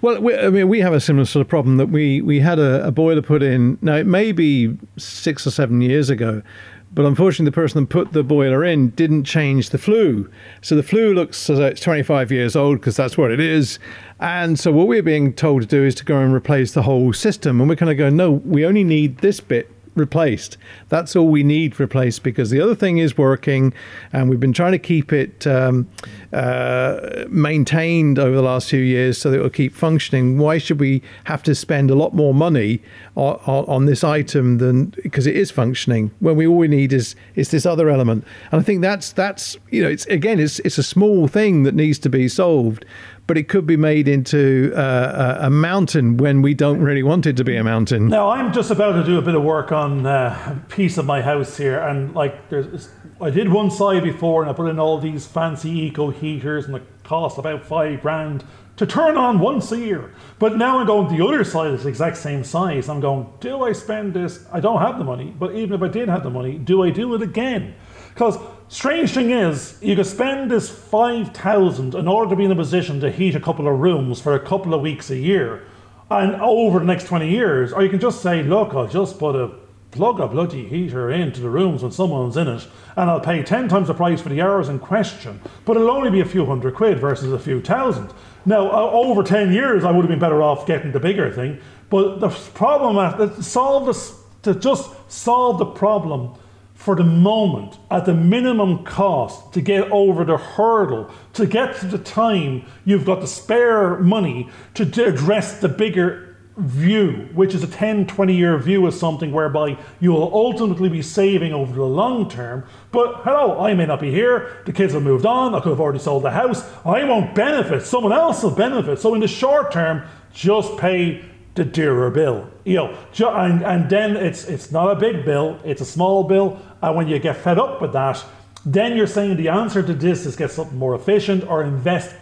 well, 0.00 0.20
we, 0.20 0.34
I 0.34 0.50
mean, 0.50 0.68
we 0.68 0.80
have 0.80 0.92
a 0.92 1.00
similar 1.00 1.26
sort 1.26 1.42
of 1.42 1.48
problem 1.48 1.76
that 1.76 1.86
we, 1.90 2.20
we 2.22 2.40
had 2.40 2.58
a, 2.58 2.86
a 2.86 2.90
boiler 2.90 3.22
put 3.22 3.40
in. 3.42 3.78
Now, 3.82 3.94
it 3.94 4.06
may 4.06 4.32
be 4.32 4.76
six 4.96 5.46
or 5.46 5.52
seven 5.52 5.80
years 5.80 6.10
ago, 6.10 6.42
but 6.92 7.04
unfortunately, 7.04 7.44
the 7.44 7.54
person 7.54 7.82
that 7.82 7.88
put 7.88 8.12
the 8.12 8.24
boiler 8.24 8.64
in 8.64 8.90
didn't 8.90 9.24
change 9.24 9.70
the 9.70 9.78
flue. 9.78 10.28
So 10.60 10.74
the 10.74 10.82
flue 10.82 11.14
looks 11.14 11.48
as 11.48 11.58
though 11.58 11.66
it's 11.66 11.80
25 11.80 12.32
years 12.32 12.56
old 12.56 12.80
because 12.80 12.96
that's 12.96 13.16
what 13.16 13.30
it 13.30 13.38
is. 13.38 13.78
And 14.18 14.58
so 14.58 14.72
what 14.72 14.88
we're 14.88 15.02
being 15.02 15.32
told 15.32 15.62
to 15.62 15.68
do 15.68 15.84
is 15.84 15.94
to 15.96 16.04
go 16.04 16.18
and 16.18 16.34
replace 16.34 16.72
the 16.72 16.82
whole 16.82 17.12
system. 17.12 17.60
And 17.60 17.68
we're 17.68 17.76
kind 17.76 17.92
of 17.92 17.96
going, 17.96 18.16
no, 18.16 18.32
we 18.32 18.66
only 18.66 18.82
need 18.82 19.18
this 19.18 19.38
bit 19.40 19.70
replaced. 19.94 20.56
That's 20.88 21.16
all 21.16 21.28
we 21.28 21.42
need 21.42 21.78
replaced 21.80 22.22
because 22.22 22.50
the 22.50 22.60
other 22.60 22.74
thing 22.74 22.98
is 22.98 23.18
working, 23.18 23.72
and 24.12 24.30
we've 24.30 24.40
been 24.40 24.52
trying 24.52 24.72
to 24.72 24.78
keep 24.78 25.12
it 25.12 25.46
um, 25.46 25.88
uh, 26.32 27.24
maintained 27.28 28.18
over 28.18 28.34
the 28.34 28.42
last 28.42 28.68
few 28.68 28.80
years 28.80 29.18
so 29.18 29.30
that 29.30 29.38
it 29.38 29.42
will 29.42 29.50
keep 29.50 29.74
functioning. 29.74 30.38
Why 30.38 30.58
should 30.58 30.80
we 30.80 31.02
have 31.24 31.42
to 31.44 31.54
spend 31.54 31.90
a 31.90 31.94
lot 31.94 32.14
more 32.14 32.34
money 32.34 32.80
on, 33.16 33.38
on 33.46 33.86
this 33.86 34.04
item 34.04 34.58
than 34.58 34.94
because 35.02 35.26
it 35.26 35.36
is 35.36 35.50
functioning 35.50 36.10
when 36.20 36.36
we 36.36 36.46
all 36.46 36.56
we 36.56 36.68
need 36.68 36.92
is 36.92 37.14
is 37.34 37.50
this 37.50 37.66
other 37.66 37.90
element? 37.90 38.24
And 38.52 38.60
I 38.60 38.64
think 38.64 38.82
that's 38.82 39.12
that's 39.12 39.56
you 39.70 39.82
know 39.82 39.88
it's 39.88 40.06
again 40.06 40.40
it's 40.40 40.60
it's 40.60 40.78
a 40.78 40.82
small 40.82 41.28
thing 41.28 41.64
that 41.64 41.74
needs 41.74 41.98
to 42.00 42.08
be 42.08 42.28
solved 42.28 42.84
but 43.30 43.38
it 43.38 43.48
could 43.48 43.64
be 43.64 43.76
made 43.76 44.08
into 44.08 44.72
uh, 44.74 45.38
a 45.42 45.50
mountain 45.50 46.16
when 46.16 46.42
we 46.42 46.52
don't 46.52 46.80
really 46.80 47.04
want 47.04 47.26
it 47.26 47.36
to 47.36 47.44
be 47.44 47.54
a 47.54 47.62
mountain. 47.62 48.08
Now, 48.08 48.28
I'm 48.28 48.52
just 48.52 48.72
about 48.72 48.94
to 48.94 49.04
do 49.04 49.18
a 49.18 49.22
bit 49.22 49.36
of 49.36 49.44
work 49.44 49.70
on 49.70 50.04
uh, 50.04 50.60
a 50.60 50.68
piece 50.68 50.98
of 50.98 51.06
my 51.06 51.22
house 51.22 51.56
here, 51.56 51.78
and 51.78 52.12
like, 52.12 52.48
there's, 52.48 52.88
I 53.20 53.30
did 53.30 53.52
one 53.52 53.70
side 53.70 54.02
before, 54.02 54.42
and 54.42 54.50
I 54.50 54.52
put 54.52 54.68
in 54.68 54.80
all 54.80 54.98
these 54.98 55.28
fancy 55.28 55.70
eco 55.70 56.10
heaters, 56.10 56.66
and 56.66 56.74
it 56.74 56.82
cost 57.04 57.38
about 57.38 57.64
five 57.64 58.00
grand 58.02 58.42
to 58.78 58.84
turn 58.84 59.16
on 59.16 59.38
once 59.38 59.70
a 59.70 59.78
year. 59.78 60.12
But 60.40 60.56
now 60.56 60.80
I'm 60.80 60.86
going 60.88 61.08
to 61.08 61.16
the 61.16 61.24
other 61.24 61.44
side 61.44 61.70
is 61.70 61.84
the 61.84 61.88
exact 61.88 62.16
same 62.16 62.42
size. 62.42 62.88
I'm 62.88 62.98
going, 62.98 63.28
do 63.38 63.62
I 63.62 63.70
spend 63.74 64.12
this? 64.12 64.44
I 64.52 64.58
don't 64.58 64.80
have 64.80 64.98
the 64.98 65.04
money, 65.04 65.32
but 65.38 65.54
even 65.54 65.74
if 65.74 65.82
I 65.88 65.92
did 65.92 66.08
have 66.08 66.24
the 66.24 66.30
money, 66.30 66.58
do 66.58 66.82
I 66.82 66.90
do 66.90 67.14
it 67.14 67.22
again? 67.22 67.76
Because 68.08 68.38
strange 68.70 69.12
thing 69.12 69.30
is, 69.30 69.76
you 69.82 69.94
could 69.94 70.06
spend 70.06 70.50
this 70.50 70.70
5,000 70.70 71.94
in 71.94 72.08
order 72.08 72.30
to 72.30 72.36
be 72.36 72.44
in 72.44 72.52
a 72.52 72.56
position 72.56 73.00
to 73.00 73.10
heat 73.10 73.34
a 73.34 73.40
couple 73.40 73.68
of 73.68 73.78
rooms 73.78 74.20
for 74.20 74.34
a 74.34 74.40
couple 74.40 74.72
of 74.72 74.80
weeks 74.80 75.10
a 75.10 75.16
year 75.16 75.64
and 76.10 76.34
over 76.40 76.80
the 76.80 76.84
next 76.84 77.06
20 77.06 77.28
years, 77.30 77.72
or 77.72 77.82
you 77.82 77.88
can 77.88 78.00
just 78.00 78.20
say, 78.22 78.42
look, 78.42 78.74
I'll 78.74 78.88
just 78.88 79.18
put 79.18 79.36
a 79.36 79.52
plug 79.92 80.20
a 80.20 80.26
bloody 80.26 80.68
heater 80.68 81.10
into 81.10 81.40
the 81.40 81.50
rooms 81.50 81.82
when 81.82 81.92
someone's 81.92 82.36
in 82.36 82.48
it, 82.48 82.66
and 82.96 83.10
I'll 83.10 83.20
pay 83.20 83.42
10 83.42 83.68
times 83.68 83.88
the 83.88 83.94
price 83.94 84.20
for 84.20 84.28
the 84.28 84.40
hours 84.40 84.68
in 84.68 84.78
question, 84.78 85.40
but 85.64 85.76
it'll 85.76 85.90
only 85.90 86.10
be 86.10 86.20
a 86.20 86.24
few 86.24 86.46
hundred 86.46 86.74
quid 86.74 86.98
versus 86.98 87.32
a 87.32 87.38
few 87.38 87.60
thousand. 87.60 88.12
Now, 88.44 88.70
over 88.70 89.22
10 89.22 89.52
years, 89.52 89.84
I 89.84 89.90
would 89.90 90.02
have 90.02 90.08
been 90.08 90.20
better 90.20 90.42
off 90.42 90.66
getting 90.66 90.92
the 90.92 91.00
bigger 91.00 91.30
thing, 91.32 91.58
but 91.90 92.20
the 92.20 92.28
problem, 92.28 92.98
uh, 92.98 93.40
solve 93.40 93.86
this, 93.86 94.16
to 94.42 94.54
just 94.54 94.90
solve 95.10 95.58
the 95.58 95.66
problem 95.66 96.34
for 96.80 96.96
the 96.96 97.04
moment 97.04 97.78
at 97.90 98.06
the 98.06 98.14
minimum 98.14 98.82
cost 98.84 99.52
to 99.52 99.60
get 99.60 99.82
over 99.90 100.24
the 100.24 100.38
hurdle, 100.38 101.10
to 101.34 101.44
get 101.44 101.76
to 101.76 101.84
the 101.84 101.98
time 101.98 102.64
you've 102.86 103.04
got 103.04 103.20
the 103.20 103.26
spare 103.26 103.98
money 103.98 104.48
to 104.72 104.84
address 105.04 105.60
the 105.60 105.68
bigger 105.68 106.38
view, 106.56 107.28
which 107.34 107.54
is 107.54 107.62
a 107.62 107.66
10, 107.66 108.06
20 108.06 108.34
year 108.34 108.56
view 108.56 108.86
of 108.86 108.94
something 108.94 109.30
whereby 109.30 109.76
you 110.00 110.10
will 110.10 110.32
ultimately 110.32 110.88
be 110.88 111.02
saving 111.02 111.52
over 111.52 111.74
the 111.74 111.84
long 111.84 112.30
term. 112.30 112.64
But 112.92 113.16
hello, 113.24 113.60
I 113.60 113.74
may 113.74 113.84
not 113.84 114.00
be 114.00 114.10
here, 114.10 114.62
the 114.64 114.72
kids 114.72 114.94
have 114.94 115.02
moved 115.02 115.26
on, 115.26 115.54
I 115.54 115.60
could 115.60 115.68
have 115.68 115.80
already 115.80 115.98
sold 115.98 116.22
the 116.22 116.30
house, 116.30 116.64
I 116.86 117.04
won't 117.04 117.34
benefit, 117.34 117.82
someone 117.82 118.14
else 118.14 118.42
will 118.42 118.52
benefit. 118.52 118.98
So 119.00 119.14
in 119.14 119.20
the 119.20 119.28
short 119.28 119.70
term, 119.70 120.02
just 120.32 120.78
pay 120.78 121.26
the 121.54 121.64
dearer 121.64 122.10
bill. 122.10 122.48
You 122.64 122.76
know, 122.76 122.98
and, 123.18 123.62
and 123.64 123.90
then 123.90 124.16
it's 124.16 124.44
it's 124.44 124.70
not 124.70 124.90
a 124.90 124.94
big 124.94 125.24
bill, 125.24 125.58
it's 125.64 125.80
a 125.80 125.84
small 125.86 126.24
bill, 126.24 126.58
and 126.82 126.96
when 126.96 127.08
you 127.08 127.18
get 127.18 127.36
fed 127.36 127.58
up 127.58 127.80
with 127.80 127.92
that, 127.92 128.24
then 128.64 128.96
you're 128.96 129.06
saying 129.06 129.36
the 129.36 129.48
answer 129.48 129.82
to 129.82 129.94
this 129.94 130.26
is 130.26 130.36
get 130.36 130.50
something 130.50 130.76
more 130.76 130.94
efficient 130.94 131.44
or 131.44 131.62
invest 131.62 132.14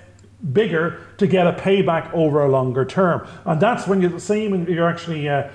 bigger 0.53 1.01
to 1.18 1.27
get 1.27 1.47
a 1.47 1.53
payback 1.53 2.12
over 2.12 2.44
a 2.44 2.49
longer 2.49 2.85
term. 2.85 3.27
And 3.44 3.61
that's 3.61 3.87
when 3.87 4.01
you're 4.01 4.11
the 4.11 4.21
same 4.21 4.53
when 4.53 4.66
you're 4.66 4.88
actually 4.88 5.29
uh, 5.29 5.51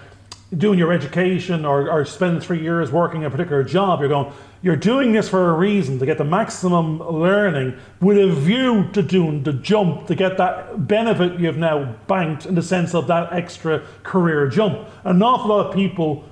doing 0.57 0.77
your 0.77 0.91
education 0.91 1.65
or, 1.65 1.89
or 1.89 2.05
spending 2.05 2.41
three 2.41 2.61
years 2.61 2.91
working 2.91 3.23
a 3.23 3.29
particular 3.29 3.63
job, 3.63 4.01
you're 4.01 4.09
going, 4.09 4.31
you're 4.61 4.75
doing 4.75 5.11
this 5.11 5.29
for 5.29 5.49
a 5.49 5.53
reason 5.53 5.99
to 5.99 6.05
get 6.05 6.17
the 6.17 6.23
maximum 6.23 6.99
learning 6.99 7.77
with 7.99 8.17
a 8.17 8.27
view 8.27 8.89
to 8.93 9.01
doing 9.01 9.43
the 9.43 9.53
jump 9.53 10.07
to 10.07 10.15
get 10.15 10.37
that 10.37 10.87
benefit 10.87 11.39
you've 11.39 11.57
now 11.57 11.95
banked 12.07 12.45
in 12.45 12.55
the 12.55 12.61
sense 12.61 12.93
of 12.93 13.07
that 13.07 13.33
extra 13.33 13.85
career 14.03 14.47
jump. 14.47 14.87
An 15.03 15.21
awful 15.21 15.49
lot 15.49 15.67
of 15.67 15.73
people, 15.73 16.23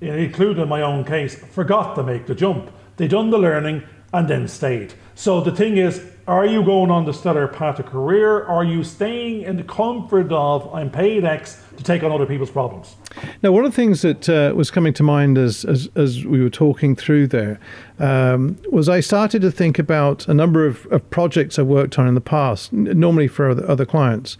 including 0.00 0.68
my 0.68 0.82
own 0.82 1.04
case, 1.04 1.34
forgot 1.34 1.94
to 1.96 2.02
make 2.02 2.26
the 2.26 2.34
jump. 2.34 2.70
They 2.96 3.08
done 3.08 3.30
the 3.30 3.38
learning 3.38 3.82
and 4.12 4.28
then 4.28 4.48
stayed. 4.48 4.94
So 5.14 5.40
the 5.40 5.52
thing 5.52 5.76
is, 5.76 6.04
are 6.26 6.46
you 6.46 6.62
going 6.62 6.90
on 6.90 7.06
the 7.06 7.12
stellar 7.12 7.48
path 7.48 7.78
of 7.78 7.86
career? 7.86 8.44
Are 8.44 8.64
you 8.64 8.84
staying 8.84 9.42
in 9.42 9.56
the 9.56 9.64
comfort 9.64 10.30
of 10.32 10.72
I'm 10.72 10.90
paid 10.90 11.24
X 11.24 11.62
to 11.76 11.82
take 11.82 12.02
on 12.02 12.12
other 12.12 12.26
people's 12.26 12.50
problems? 12.50 12.94
Now, 13.42 13.52
one 13.52 13.64
of 13.64 13.72
the 13.72 13.76
things 13.76 14.02
that 14.02 14.28
uh, 14.28 14.54
was 14.54 14.70
coming 14.70 14.92
to 14.94 15.02
mind 15.02 15.38
as, 15.38 15.64
as, 15.64 15.88
as 15.96 16.24
we 16.24 16.40
were 16.40 16.50
talking 16.50 16.94
through 16.94 17.26
there 17.28 17.58
um, 17.98 18.58
was 18.70 18.88
I 18.88 19.00
started 19.00 19.42
to 19.42 19.50
think 19.50 19.78
about 19.78 20.28
a 20.28 20.34
number 20.34 20.66
of, 20.66 20.86
of 20.86 21.08
projects 21.10 21.58
I 21.58 21.62
worked 21.62 21.98
on 21.98 22.06
in 22.06 22.14
the 22.14 22.20
past, 22.20 22.72
normally 22.72 23.28
for 23.28 23.50
other, 23.50 23.68
other 23.68 23.86
clients. 23.86 24.38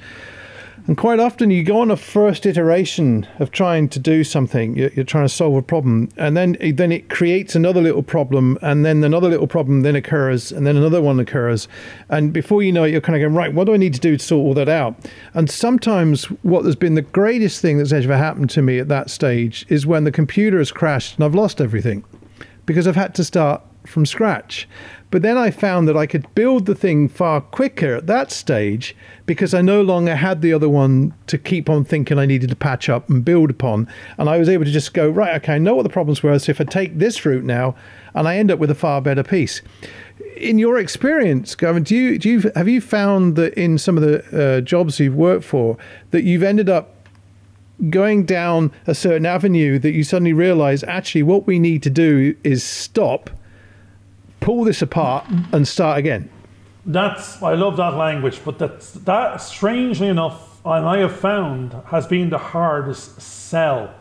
And 0.86 0.96
quite 0.96 1.20
often 1.20 1.50
you 1.50 1.62
go 1.62 1.80
on 1.80 1.90
a 1.90 1.96
first 1.96 2.46
iteration 2.46 3.26
of 3.38 3.50
trying 3.50 3.88
to 3.90 3.98
do 3.98 4.24
something, 4.24 4.76
you're, 4.76 4.90
you're, 4.90 5.04
trying 5.04 5.24
to 5.24 5.28
solve 5.28 5.54
a 5.54 5.62
problem, 5.62 6.08
and 6.16 6.36
then 6.36 6.56
then 6.74 6.90
it 6.90 7.10
creates 7.10 7.54
another 7.54 7.80
little 7.80 8.02
problem, 8.02 8.58
and 8.62 8.84
then 8.84 9.04
another 9.04 9.28
little 9.28 9.46
problem 9.46 9.82
then 9.82 9.94
occurs, 9.94 10.50
and 10.50 10.66
then 10.66 10.76
another 10.76 11.00
one 11.02 11.20
occurs, 11.20 11.68
and 12.08 12.32
before 12.32 12.62
you 12.62 12.72
know 12.72 12.84
it, 12.84 12.92
you're 12.92 13.00
kind 13.00 13.16
of 13.16 13.20
going 13.20 13.34
right. 13.34 13.54
What 13.54 13.64
do 13.66 13.74
I 13.74 13.76
need 13.76 13.94
to 13.94 14.00
do 14.00 14.16
to 14.16 14.24
sort 14.24 14.44
all 14.44 14.54
that 14.54 14.68
out? 14.68 14.96
And 15.34 15.50
sometimes 15.50 16.24
what 16.42 16.64
has 16.64 16.76
been 16.76 16.94
the 16.94 17.02
greatest 17.02 17.60
thing 17.60 17.78
that's 17.78 17.92
ever 17.92 18.16
happened 18.16 18.50
to 18.50 18.62
me 18.62 18.78
at 18.78 18.88
that 18.88 19.10
stage 19.10 19.66
is 19.68 19.86
when 19.86 20.04
the 20.04 20.12
computer 20.12 20.58
has 20.58 20.72
crashed 20.72 21.16
and 21.16 21.24
I've 21.24 21.34
lost 21.34 21.60
everything 21.60 22.04
because 22.66 22.86
I've 22.86 22.96
had 22.96 23.14
to 23.16 23.24
start 23.24 23.62
from 23.86 24.06
scratch. 24.06 24.68
But 25.10 25.22
then 25.22 25.36
I 25.36 25.50
found 25.50 25.88
that 25.88 25.96
I 25.96 26.06
could 26.06 26.32
build 26.34 26.66
the 26.66 26.74
thing 26.74 27.08
far 27.08 27.40
quicker 27.40 27.96
at 27.96 28.06
that 28.06 28.30
stage 28.30 28.94
because 29.26 29.52
I 29.54 29.60
no 29.60 29.82
longer 29.82 30.14
had 30.14 30.40
the 30.40 30.52
other 30.52 30.68
one 30.68 31.14
to 31.26 31.36
keep 31.36 31.68
on 31.68 31.84
thinking 31.84 32.18
I 32.18 32.26
needed 32.26 32.50
to 32.50 32.56
patch 32.56 32.88
up 32.88 33.08
and 33.10 33.24
build 33.24 33.50
upon. 33.50 33.88
And 34.18 34.28
I 34.28 34.38
was 34.38 34.48
able 34.48 34.64
to 34.64 34.70
just 34.70 34.94
go, 34.94 35.08
right, 35.08 35.34
okay, 35.42 35.54
I 35.54 35.58
know 35.58 35.74
what 35.74 35.82
the 35.82 35.88
problems 35.88 36.22
were. 36.22 36.38
So 36.38 36.50
if 36.50 36.60
I 36.60 36.64
take 36.64 36.98
this 36.98 37.24
route 37.26 37.44
now, 37.44 37.74
and 38.14 38.26
I 38.26 38.36
end 38.36 38.50
up 38.50 38.58
with 38.58 38.70
a 38.70 38.74
far 38.74 39.00
better 39.00 39.22
piece. 39.22 39.62
In 40.36 40.58
your 40.58 40.78
experience, 40.78 41.54
Gavin, 41.54 41.82
do 41.82 41.94
you, 41.94 42.18
do 42.18 42.28
you 42.28 42.52
have 42.54 42.68
you 42.68 42.80
found 42.80 43.36
that 43.36 43.54
in 43.54 43.78
some 43.78 43.96
of 43.96 44.02
the 44.02 44.58
uh, 44.58 44.60
jobs 44.62 44.98
you've 44.98 45.14
worked 45.14 45.44
for 45.44 45.76
that 46.10 46.24
you've 46.24 46.42
ended 46.42 46.68
up 46.68 46.94
going 47.88 48.24
down 48.24 48.70
a 48.86 48.94
certain 48.94 49.24
avenue 49.24 49.78
that 49.78 49.92
you 49.92 50.04
suddenly 50.04 50.32
realize 50.32 50.82
actually 50.84 51.22
what 51.22 51.46
we 51.46 51.58
need 51.58 51.82
to 51.82 51.90
do 51.90 52.36
is 52.44 52.62
stop 52.62 53.30
pull 54.40 54.64
this 54.64 54.82
apart 54.82 55.26
and 55.52 55.66
start 55.66 55.98
again. 55.98 56.30
That's 56.84 57.42
I 57.42 57.54
love 57.54 57.76
that 57.76 57.94
language, 57.94 58.40
but 58.44 58.58
that's 58.58 58.92
that 58.92 59.40
strangely 59.40 60.08
enough, 60.08 60.64
and 60.64 60.86
I 60.86 60.98
have 60.98 61.14
found 61.18 61.74
has 61.86 62.06
been 62.06 62.30
the 62.30 62.38
hardest 62.38 63.20
sell. 63.20 63.94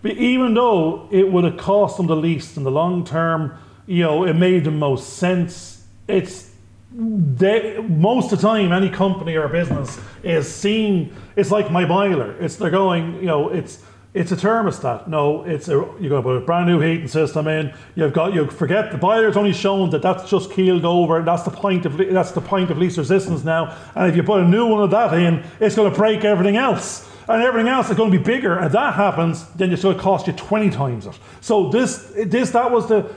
But 0.00 0.12
even 0.12 0.54
though 0.54 1.08
it 1.10 1.30
would 1.30 1.44
have 1.44 1.56
cost 1.56 1.98
them 1.98 2.06
the 2.06 2.16
least 2.16 2.56
in 2.56 2.64
the 2.64 2.70
long 2.70 3.04
term, 3.04 3.56
you 3.86 4.02
know, 4.02 4.24
it 4.24 4.34
made 4.34 4.64
the 4.64 4.70
most 4.70 5.14
sense. 5.14 5.84
It's 6.08 6.50
they, 6.94 7.78
most 7.78 8.32
of 8.32 8.40
the 8.40 8.46
time, 8.46 8.72
any 8.72 8.90
company 8.90 9.36
or 9.36 9.48
business 9.48 10.00
is 10.22 10.52
seen. 10.52 11.14
It's 11.36 11.50
like 11.50 11.70
my 11.70 11.84
boiler. 11.84 12.34
It's 12.40 12.56
they're 12.56 12.70
going, 12.70 13.14
you 13.16 13.26
know, 13.26 13.48
it's 13.50 13.82
it's 14.14 14.30
a 14.30 14.36
thermostat. 14.36 15.08
No, 15.08 15.42
it's 15.44 15.68
a 15.68 15.72
you 15.98 16.10
got 16.10 16.16
to 16.16 16.22
put 16.22 16.36
a 16.36 16.40
brand 16.40 16.66
new 16.66 16.80
heating 16.80 17.08
system 17.08 17.48
in. 17.48 17.72
You've 17.94 18.12
got 18.12 18.34
you 18.34 18.46
forget 18.50 18.92
the 18.92 18.98
boiler's 18.98 19.38
only 19.38 19.54
shown 19.54 19.88
that 19.90 20.02
that's 20.02 20.28
just 20.28 20.52
keeled 20.52 20.84
over. 20.84 21.22
That's 21.22 21.44
the 21.44 21.50
point 21.50 21.86
of 21.86 21.96
that's 21.96 22.32
the 22.32 22.42
point 22.42 22.70
of 22.70 22.76
least 22.76 22.98
resistance 22.98 23.42
now. 23.42 23.76
And 23.94 24.10
if 24.10 24.16
you 24.16 24.22
put 24.22 24.42
a 24.42 24.48
new 24.48 24.66
one 24.66 24.82
of 24.82 24.90
that 24.90 25.14
in, 25.14 25.42
it's 25.60 25.76
going 25.76 25.90
to 25.90 25.96
break 25.96 26.24
everything 26.24 26.56
else. 26.56 27.08
And 27.26 27.42
everything 27.42 27.68
else 27.68 27.88
is 27.88 27.96
going 27.96 28.10
to 28.10 28.18
be 28.18 28.22
bigger. 28.22 28.58
And 28.58 28.70
that 28.72 28.94
happens, 28.94 29.48
then 29.52 29.72
it's 29.72 29.82
going 29.82 29.96
to 29.96 30.02
cost 30.02 30.26
you 30.26 30.32
20 30.34 30.70
times 30.70 31.06
it. 31.06 31.18
So 31.40 31.70
this 31.70 32.12
this 32.26 32.50
that 32.50 32.70
was 32.70 32.88
the 32.88 33.10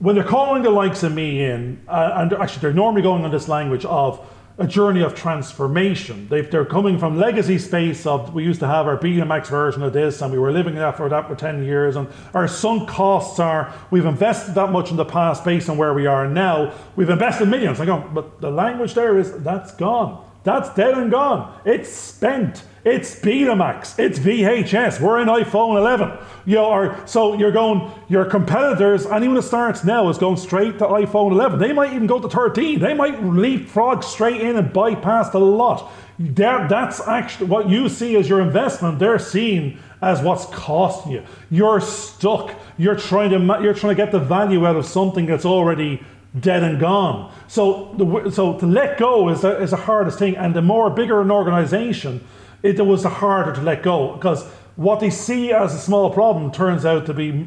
when 0.00 0.16
they're 0.16 0.24
calling 0.24 0.62
the 0.62 0.70
likes 0.70 1.02
of 1.04 1.12
me 1.14 1.44
in, 1.44 1.80
uh, 1.86 2.12
and 2.14 2.32
actually 2.32 2.62
they're 2.62 2.72
normally 2.72 3.02
going 3.02 3.24
on 3.24 3.30
this 3.30 3.48
language 3.48 3.84
of 3.84 4.26
a 4.60 4.66
journey 4.66 5.00
of 5.00 5.14
transformation. 5.14 6.28
they 6.28 6.40
are 6.40 6.66
coming 6.66 6.98
from 6.98 7.18
legacy 7.18 7.58
space 7.58 8.04
of 8.04 8.34
we 8.34 8.44
used 8.44 8.60
to 8.60 8.66
have 8.66 8.86
our 8.86 8.98
Betamax 8.98 9.46
version 9.46 9.82
of 9.82 9.94
this 9.94 10.20
and 10.20 10.30
we 10.30 10.38
were 10.38 10.52
living 10.52 10.74
that 10.74 10.98
for 10.98 11.08
that 11.08 11.26
for 11.26 11.34
10 11.34 11.64
years 11.64 11.96
and 11.96 12.06
our 12.34 12.46
sunk 12.46 12.86
costs 12.86 13.40
are 13.40 13.72
we've 13.90 14.04
invested 14.04 14.54
that 14.54 14.70
much 14.70 14.90
in 14.90 14.98
the 14.98 15.04
past 15.04 15.46
based 15.46 15.70
on 15.70 15.78
where 15.78 15.94
we 15.94 16.04
are 16.04 16.28
now. 16.28 16.74
We've 16.94 17.08
invested 17.08 17.48
millions. 17.48 17.80
I 17.80 17.86
go, 17.86 18.06
but 18.12 18.42
the 18.42 18.50
language 18.50 18.92
there 18.92 19.18
is 19.18 19.32
that's 19.38 19.72
gone. 19.72 20.22
That's 20.44 20.72
dead 20.74 20.92
and 20.92 21.10
gone. 21.10 21.58
It's 21.64 21.90
spent. 21.90 22.62
It's 22.84 23.14
Betamax. 23.14 23.98
It's 23.98 24.18
VHS. 24.18 25.00
We're 25.00 25.20
in 25.20 25.28
iPhone 25.28 25.76
11. 25.76 26.16
You 26.46 26.56
know, 26.56 26.66
or, 26.66 27.06
so 27.06 27.34
you're 27.34 27.52
going, 27.52 27.90
your 28.08 28.24
competitors, 28.24 29.04
anyone 29.06 29.36
that 29.36 29.42
starts 29.42 29.84
now 29.84 30.08
is 30.08 30.16
going 30.16 30.38
straight 30.38 30.78
to 30.78 30.86
iPhone 30.86 31.32
11. 31.32 31.58
They 31.58 31.72
might 31.72 31.92
even 31.92 32.06
go 32.06 32.18
to 32.18 32.28
13. 32.28 32.80
They 32.80 32.94
might 32.94 33.22
leapfrog 33.22 34.02
straight 34.02 34.40
in 34.40 34.56
and 34.56 34.72
bypass 34.72 35.30
the 35.30 35.38
lot. 35.38 35.92
They're, 36.18 36.66
that's 36.68 37.06
actually 37.06 37.46
what 37.46 37.68
you 37.68 37.88
see 37.88 38.16
as 38.16 38.28
your 38.28 38.40
investment. 38.40 38.98
They're 38.98 39.18
seen 39.18 39.78
as 40.00 40.22
what's 40.22 40.46
costing 40.46 41.12
you. 41.12 41.24
You're 41.50 41.80
stuck. 41.80 42.54
You're 42.78 42.96
trying 42.96 43.30
to 43.30 43.62
you're 43.62 43.74
trying 43.74 43.96
to 43.96 44.02
get 44.02 44.12
the 44.12 44.18
value 44.18 44.66
out 44.66 44.76
of 44.76 44.86
something 44.86 45.26
that's 45.26 45.44
already 45.44 46.02
dead 46.38 46.62
and 46.62 46.78
gone. 46.78 47.32
So, 47.48 47.94
the, 47.96 48.30
so 48.30 48.58
to 48.58 48.66
let 48.66 48.98
go 48.98 49.28
is 49.30 49.40
the, 49.40 49.60
is 49.60 49.70
the 49.70 49.76
hardest 49.76 50.18
thing. 50.18 50.36
And 50.36 50.54
the 50.54 50.62
more 50.62 50.90
bigger 50.90 51.20
an 51.20 51.30
organization, 51.30 52.24
it 52.62 52.84
was 52.84 53.04
harder 53.04 53.52
to 53.52 53.62
let 53.62 53.82
go 53.82 54.14
because 54.14 54.44
what 54.76 55.00
they 55.00 55.10
see 55.10 55.52
as 55.52 55.74
a 55.74 55.78
small 55.78 56.10
problem 56.10 56.50
turns 56.50 56.84
out 56.84 57.06
to 57.06 57.14
be 57.14 57.46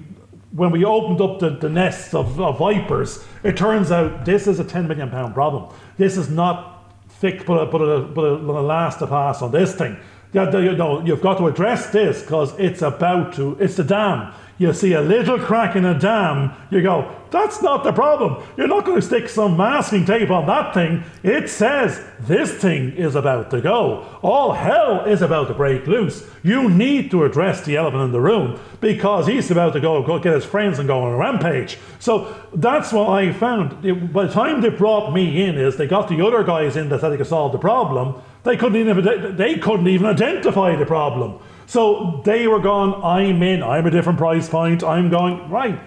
when 0.52 0.69
we 0.69 0.86
opened 0.86 1.19
up 1.19 1.39
the, 1.39 1.49
the 1.49 1.69
nests 1.69 2.13
of, 2.13 2.39
of 2.39 2.60
vipers, 2.60 3.26
it 3.43 3.58
turns 3.58 3.91
out 3.91 4.23
this 4.23 4.45
is 4.45 4.60
a 4.60 4.63
10 4.63 4.88
million 4.88 5.10
pound 5.10 5.34
problem. 5.34 5.73
This 5.97 6.15
is 6.15 6.30
not 6.30 6.93
thick, 7.10 7.45
but 7.45 7.54
a, 7.54 7.65
but 7.65 7.80
a, 7.80 8.02
but 8.02 8.21
a, 8.21 8.36
a 8.36 8.62
last 8.62 8.99
to 8.99 9.08
pass 9.08 9.41
on 9.41 9.52
this 9.52 9.73
thing. 9.76 9.97
You 10.32 10.45
know, 10.45 11.04
you've 11.04 11.21
got 11.21 11.38
to 11.38 11.47
address 11.47 11.89
this 11.89 12.21
because 12.21 12.58
it's 12.60 12.82
about 12.82 13.34
to, 13.34 13.56
it's 13.60 13.76
the 13.76 13.84
dam 13.84 14.34
you 14.58 14.74
see 14.74 14.94
a 14.94 15.02
little 15.02 15.39
crack 15.39 15.76
in 15.76 15.86
a 15.86 15.98
dam, 15.98 16.54
you 16.70 16.82
go, 16.82 17.16
that's 17.32 17.63
not 17.63 17.84
the 17.84 17.92
problem. 17.92 18.44
You're 18.58 18.68
not 18.68 18.86
going 18.86 19.02
to 19.02 19.06
stick 19.06 19.28
some 19.28 19.58
masking 19.58 20.06
tape 20.06 20.30
on 20.30 20.46
that 20.46 20.76
thing. 20.76 21.04
It 21.24 21.50
says 21.50 22.06
this 22.20 22.54
thing 22.54 22.92
is 22.92 23.16
about 23.16 23.50
to 23.50 23.60
go. 23.60 24.20
All 24.22 24.52
hell 24.52 25.06
is 25.06 25.24
about 25.24 25.48
to 25.48 25.56
break 25.56 25.88
loose. 25.88 26.30
You 26.44 26.70
need 26.70 27.10
to 27.10 27.24
address 27.24 27.66
the 27.66 27.76
elephant 27.76 28.04
in 28.04 28.12
the 28.12 28.22
room 28.22 28.60
because 28.82 29.26
he's 29.26 29.50
about 29.50 29.74
to 29.74 29.80
go, 29.80 30.04
go 30.04 30.20
get 30.20 30.36
his 30.36 30.46
friends 30.46 30.78
and 30.78 30.88
go 30.88 31.02
on 31.02 31.13
a 31.13 31.18
rampage. 31.18 31.80
So 31.98 32.36
that's 32.54 32.94
what 32.94 33.10
I 33.10 33.34
found. 33.34 34.13
By 34.13 34.28
the 34.28 34.34
time 34.34 34.62
they 34.62 34.70
brought 34.70 35.12
me 35.12 35.44
in, 35.44 35.58
is 35.58 35.78
they 35.78 35.88
got 35.88 36.10
the 36.10 36.24
other 36.24 36.44
guys 36.44 36.78
in 36.78 36.89
that 36.89 37.02
said 37.02 37.10
they 37.10 37.18
could 37.18 37.26
solve 37.26 37.52
the 37.52 37.58
problem. 37.58 38.22
They 38.44 38.58
couldn't 38.58 38.78
even 38.78 39.36
they 39.36 39.58
couldn't 39.58 39.88
even 39.88 40.06
identify 40.06 40.76
the 40.76 40.86
problem. 40.86 41.39
So 41.74 42.22
they 42.24 42.46
were 42.46 42.60
going, 42.60 42.94
I'm 43.04 43.42
in, 43.42 43.64
I'm 43.64 43.88
a 43.88 43.90
different 43.90 44.20
price 44.20 44.48
point. 44.48 44.84
I'm 44.84 45.10
going, 45.10 45.50
right, 45.50 45.80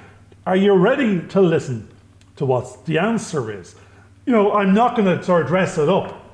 are 0.44 0.56
you 0.56 0.72
ready 0.72 1.24
to 1.28 1.40
listen 1.40 1.88
to 2.34 2.44
what 2.44 2.86
the 2.86 2.98
answer 2.98 3.56
is? 3.56 3.76
You 4.24 4.32
know, 4.32 4.50
I'm 4.50 4.74
not 4.74 4.96
going 4.96 5.16
to 5.16 5.22
sort 5.22 5.42
of 5.42 5.46
dress 5.46 5.78
it 5.78 5.88
up 5.88 6.28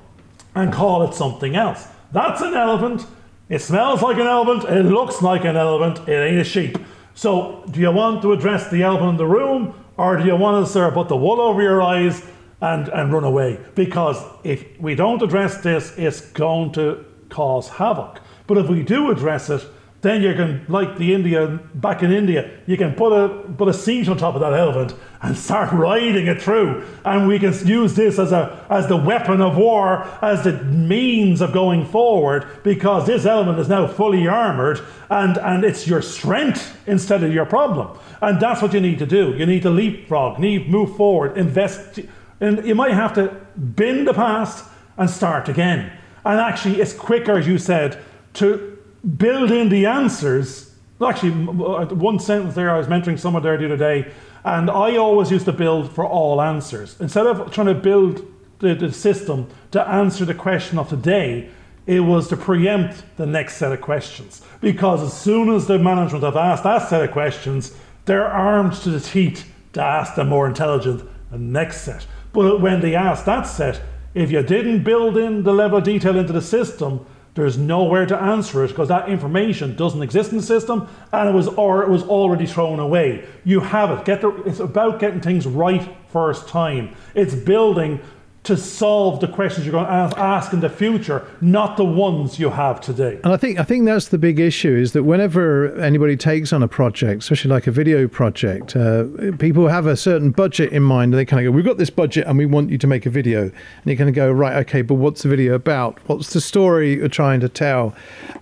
and 0.55 0.73
call 0.73 1.07
it 1.07 1.13
something 1.13 1.55
else. 1.55 1.87
That's 2.11 2.41
an 2.41 2.55
elephant. 2.55 3.05
It 3.47 3.61
smells 3.61 4.01
like 4.01 4.17
an 4.17 4.25
elephant. 4.25 4.75
It 4.75 4.85
looks 4.85 5.21
like 5.21 5.45
an 5.45 5.55
elephant. 5.55 6.09
It 6.09 6.13
ain't 6.13 6.41
a 6.41 6.43
sheep. 6.43 6.79
So, 7.13 7.63
do 7.69 7.79
you 7.79 7.91
want 7.91 8.23
to 8.23 8.31
address 8.31 8.71
the 8.71 8.81
elephant 8.81 9.11
in 9.11 9.17
the 9.17 9.27
room, 9.27 9.75
or 9.97 10.17
do 10.17 10.25
you 10.25 10.35
want 10.35 10.65
to 10.65 10.71
sort 10.71 10.87
of 10.87 10.93
put 10.95 11.09
the 11.09 11.15
wool 11.15 11.39
over 11.39 11.61
your 11.61 11.79
eyes 11.79 12.25
and, 12.59 12.87
and 12.87 13.13
run 13.13 13.23
away? 13.23 13.59
Because 13.75 14.17
if 14.43 14.65
we 14.79 14.95
don't 14.95 15.21
address 15.21 15.61
this, 15.61 15.93
it's 15.95 16.21
going 16.21 16.71
to 16.71 17.05
cause 17.29 17.69
havoc. 17.69 18.19
But 18.47 18.57
if 18.57 18.67
we 18.67 18.83
do 18.83 19.11
address 19.11 19.49
it, 19.49 19.65
then 20.03 20.21
you 20.21 20.33
can, 20.33 20.65
like 20.67 20.97
the 20.97 21.13
India 21.13 21.47
back 21.75 22.03
in 22.03 22.11
India, 22.11 22.51
you 22.67 22.75
can 22.75 22.93
put 22.93 23.13
a 23.13 23.29
put 23.53 23.69
a 23.69 23.73
seat 23.73 24.09
on 24.09 24.17
top 24.17 24.35
of 24.35 24.41
that 24.41 24.51
elephant 24.51 24.93
and 25.21 25.37
start 25.37 25.71
riding 25.71 26.27
it 26.27 26.41
through, 26.41 26.85
and 27.05 27.25
we 27.25 27.39
can 27.39 27.53
use 27.65 27.95
this 27.95 28.19
as 28.19 28.33
a 28.33 28.65
as 28.69 28.87
the 28.87 28.97
weapon 28.97 29.39
of 29.39 29.55
war, 29.55 30.05
as 30.21 30.43
the 30.43 30.61
means 30.65 31.39
of 31.39 31.53
going 31.53 31.85
forward, 31.85 32.45
because 32.63 33.07
this 33.07 33.25
elephant 33.25 33.57
is 33.59 33.69
now 33.69 33.87
fully 33.87 34.27
armored, 34.27 34.81
and 35.09 35.37
and 35.37 35.63
it's 35.63 35.87
your 35.87 36.01
strength 36.01 36.77
instead 36.85 37.23
of 37.23 37.33
your 37.33 37.45
problem, 37.45 37.97
and 38.21 38.41
that's 38.41 38.61
what 38.61 38.73
you 38.73 38.81
need 38.81 38.99
to 38.99 39.05
do. 39.05 39.33
You 39.37 39.45
need 39.45 39.61
to 39.61 39.69
leapfrog, 39.69 40.37
need 40.37 40.69
move 40.69 40.97
forward, 40.97 41.37
invest, 41.37 42.01
and 42.41 42.65
you 42.65 42.75
might 42.75 42.91
have 42.91 43.13
to 43.13 43.29
bin 43.57 44.03
the 44.03 44.13
past 44.13 44.65
and 44.97 45.09
start 45.09 45.47
again. 45.47 45.93
And 46.25 46.41
actually, 46.41 46.81
it's 46.81 46.93
quicker, 46.93 47.37
as 47.37 47.47
you 47.47 47.57
said, 47.57 48.01
to 48.33 48.77
build 49.17 49.51
in 49.51 49.69
the 49.69 49.85
answers. 49.85 50.71
Actually, 51.05 51.31
uh, 51.31 51.85
one 51.93 52.19
sentence 52.19 52.55
there, 52.55 52.69
I 52.69 52.77
was 52.77 52.87
mentoring 52.87 53.19
someone 53.19 53.43
there 53.43 53.57
the 53.57 53.65
other 53.65 53.77
day, 53.77 54.11
and 54.43 54.69
I 54.69 54.97
always 54.97 55.31
used 55.31 55.45
to 55.45 55.51
build 55.51 55.91
for 55.91 56.05
all 56.05 56.41
answers. 56.41 56.99
Instead 56.99 57.27
of 57.27 57.51
trying 57.51 57.67
to 57.67 57.73
build 57.73 58.25
the, 58.59 58.73
the 58.73 58.91
system 58.91 59.47
to 59.71 59.87
answer 59.87 60.25
the 60.25 60.33
question 60.33 60.79
of 60.79 60.89
the 60.89 60.97
day, 60.97 61.49
it 61.85 61.99
was 61.99 62.29
to 62.29 62.37
preempt 62.37 63.03
the 63.17 63.25
next 63.25 63.57
set 63.57 63.73
of 63.73 63.81
questions. 63.81 64.41
Because 64.61 65.01
as 65.01 65.19
soon 65.19 65.49
as 65.53 65.67
the 65.67 65.77
management 65.77 66.23
have 66.23 66.37
asked 66.37 66.63
that 66.63 66.87
set 66.87 67.03
of 67.03 67.11
questions, 67.11 67.75
they're 68.05 68.27
armed 68.27 68.73
to 68.73 68.89
the 68.89 68.99
teeth 68.99 69.51
to 69.73 69.81
ask 69.81 70.15
the 70.15 70.23
more 70.23 70.47
intelligent 70.47 71.03
next 71.31 71.81
set. 71.81 72.05
But 72.31 72.61
when 72.61 72.79
they 72.79 72.95
ask 72.95 73.25
that 73.25 73.43
set, 73.43 73.81
if 74.13 74.31
you 74.31 74.41
didn't 74.43 74.83
build 74.83 75.17
in 75.17 75.43
the 75.43 75.53
level 75.53 75.79
of 75.79 75.83
detail 75.83 76.17
into 76.17 76.33
the 76.33 76.41
system, 76.41 77.05
there's 77.35 77.57
nowhere 77.57 78.05
to 78.05 78.15
answer 78.15 78.63
it 78.63 78.67
because 78.67 78.89
that 78.89 79.09
information 79.09 79.75
doesn't 79.75 80.01
exist 80.03 80.31
in 80.31 80.37
the 80.37 80.43
system 80.43 80.87
and 81.11 81.29
it 81.29 81.33
was 81.33 81.47
or 81.47 81.83
it 81.83 81.89
was 81.89 82.03
already 82.03 82.45
thrown 82.45 82.79
away. 82.79 83.25
You 83.43 83.59
have 83.59 83.91
it. 83.91 84.05
Get 84.05 84.21
the, 84.21 84.29
it's 84.43 84.59
about 84.59 84.99
getting 84.99 85.19
things 85.19 85.47
right 85.47 85.95
first 86.09 86.47
time. 86.47 86.95
It's 87.15 87.33
building 87.33 88.01
to 88.43 88.57
solve 88.57 89.21
the 89.21 89.27
questions 89.27 89.65
you're 89.65 89.71
going 89.71 89.85
to 89.85 90.19
ask 90.19 90.51
in 90.51 90.59
the 90.59 90.69
future, 90.69 91.25
not 91.39 91.77
the 91.77 91.85
ones 91.85 92.39
you 92.39 92.49
have 92.49 92.81
today. 92.81 93.19
And 93.23 93.31
I 93.31 93.37
think 93.37 93.59
I 93.59 93.63
think 93.63 93.85
that's 93.85 94.09
the 94.09 94.17
big 94.17 94.39
issue 94.39 94.75
is 94.75 94.91
that 94.91 95.03
whenever 95.03 95.73
anybody 95.79 96.17
takes 96.17 96.51
on 96.51 96.61
a 96.61 96.67
project, 96.67 97.23
especially 97.23 97.51
like 97.51 97.67
a 97.67 97.71
video 97.71 98.07
project, 98.07 98.75
uh, 98.75 99.05
people 99.39 99.69
have 99.69 99.85
a 99.85 99.95
certain 99.95 100.31
budget 100.31 100.73
in 100.73 100.83
mind. 100.83 101.13
And 101.13 101.19
they 101.19 101.25
kind 101.25 101.45
of 101.45 101.51
go, 101.51 101.55
"We've 101.55 101.65
got 101.65 101.77
this 101.77 101.89
budget, 101.89 102.27
and 102.27 102.37
we 102.37 102.45
want 102.45 102.69
you 102.69 102.77
to 102.77 102.87
make 102.87 103.05
a 103.05 103.09
video." 103.09 103.43
And 103.43 103.85
you 103.85 103.95
kind 103.95 104.09
of 104.09 104.15
go, 104.15 104.31
"Right, 104.31 104.57
okay, 104.57 104.81
but 104.81 104.95
what's 104.95 105.23
the 105.23 105.29
video 105.29 105.53
about? 105.53 105.99
What's 106.07 106.33
the 106.33 106.41
story 106.41 106.95
you're 106.95 107.07
trying 107.07 107.39
to 107.41 107.49
tell?" 107.49 107.95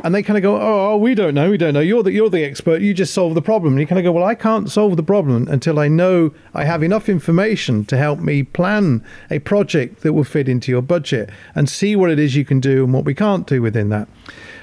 And 0.03 0.15
they 0.15 0.23
kind 0.23 0.37
of 0.37 0.41
go, 0.41 0.59
"Oh, 0.59 0.97
we 0.97 1.13
don't 1.13 1.35
know. 1.35 1.51
We 1.51 1.57
don't 1.57 1.73
know. 1.73 1.79
You're 1.79 2.03
the 2.03 2.11
you're 2.11 2.29
the 2.29 2.43
expert. 2.43 2.81
You 2.81 2.93
just 2.93 3.13
solve 3.13 3.35
the 3.35 3.41
problem." 3.41 3.73
And 3.73 3.81
you 3.81 3.87
kind 3.87 3.99
of 3.99 4.03
go, 4.03 4.11
"Well, 4.11 4.23
I 4.23 4.35
can't 4.35 4.69
solve 4.69 4.97
the 4.97 5.03
problem 5.03 5.47
until 5.47 5.77
I 5.77 5.87
know 5.87 6.31
I 6.55 6.63
have 6.63 6.81
enough 6.81 7.07
information 7.07 7.85
to 7.85 7.97
help 7.97 8.19
me 8.19 8.41
plan 8.41 9.03
a 9.29 9.39
project." 9.39 9.90
That 9.99 10.13
will 10.13 10.23
fit 10.23 10.49
into 10.49 10.71
your 10.71 10.81
budget 10.81 11.29
and 11.53 11.69
see 11.69 11.95
what 11.95 12.09
it 12.09 12.19
is 12.19 12.35
you 12.35 12.45
can 12.45 12.59
do 12.59 12.83
and 12.83 12.93
what 12.93 13.05
we 13.05 13.13
can't 13.13 13.45
do 13.45 13.61
within 13.61 13.89
that. 13.89 14.07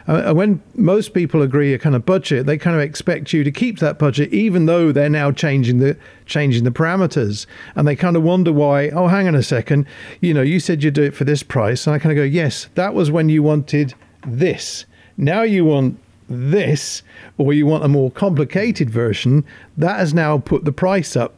Uh, 0.09 0.33
when 0.33 0.61
most 0.75 1.13
people 1.13 1.43
agree 1.43 1.75
a 1.75 1.79
kind 1.79 1.95
of 1.95 2.07
budget, 2.07 2.47
they 2.47 2.57
kind 2.57 2.75
of 2.75 2.81
expect 2.81 3.35
you 3.35 3.45
to 3.45 3.51
keep 3.51 3.79
that 3.79 3.99
budget, 3.99 4.33
even 4.33 4.65
though 4.65 4.91
they're 4.91 5.11
now 5.11 5.31
changing 5.31 5.79
the 5.79 5.95
changing 6.25 6.65
the 6.65 6.71
parameters, 6.71 7.45
and 7.77 7.87
they 7.87 7.95
kind 7.95 8.17
of 8.17 8.23
wonder 8.23 8.51
why. 8.51 8.89
Oh, 8.89 9.09
hang 9.09 9.29
on 9.29 9.35
a 9.35 9.43
second, 9.43 9.87
you 10.23 10.33
know, 10.33 10.41
you 10.41 10.61
said 10.61 10.83
you'd 10.83 10.95
do 10.95 11.03
it 11.03 11.15
for 11.15 11.25
this 11.25 11.43
price, 11.43 11.87
and 11.87 11.95
I 11.95 11.99
kind 11.99 12.13
of 12.13 12.17
go, 12.17 12.25
yes, 12.25 12.69
that 12.75 12.95
was 12.95 13.11
when 13.11 13.29
you 13.29 13.43
wanted 13.43 13.93
this. 14.27 14.87
Now 15.19 15.43
you 15.43 15.67
want 15.67 15.99
this, 16.29 17.03
or 17.37 17.53
you 17.53 17.67
want 17.67 17.85
a 17.85 17.89
more 17.89 18.11
complicated 18.11 18.89
version. 18.89 19.45
That 19.77 19.99
has 19.99 20.15
now 20.15 20.39
put 20.39 20.65
the 20.65 20.73
price 20.73 21.17
up 21.17 21.35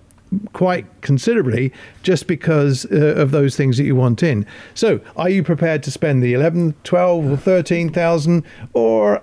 quite 0.53 0.87
considerably 1.01 1.73
just 2.03 2.27
because 2.27 2.87
uh, 2.87 3.14
of 3.16 3.31
those 3.31 3.57
things 3.57 3.77
that 3.77 3.85
you 3.85 3.97
want 3.97 4.23
in. 4.23 4.47
So, 4.75 5.01
are 5.16 5.29
you 5.29 5.43
prepared 5.43 5.83
to 5.85 5.90
spend 5.90 6.23
the 6.23 6.35
11, 6.35 6.75
12 6.85 7.33
or 7.33 7.37
13,000 7.37 8.45
or 8.73 9.23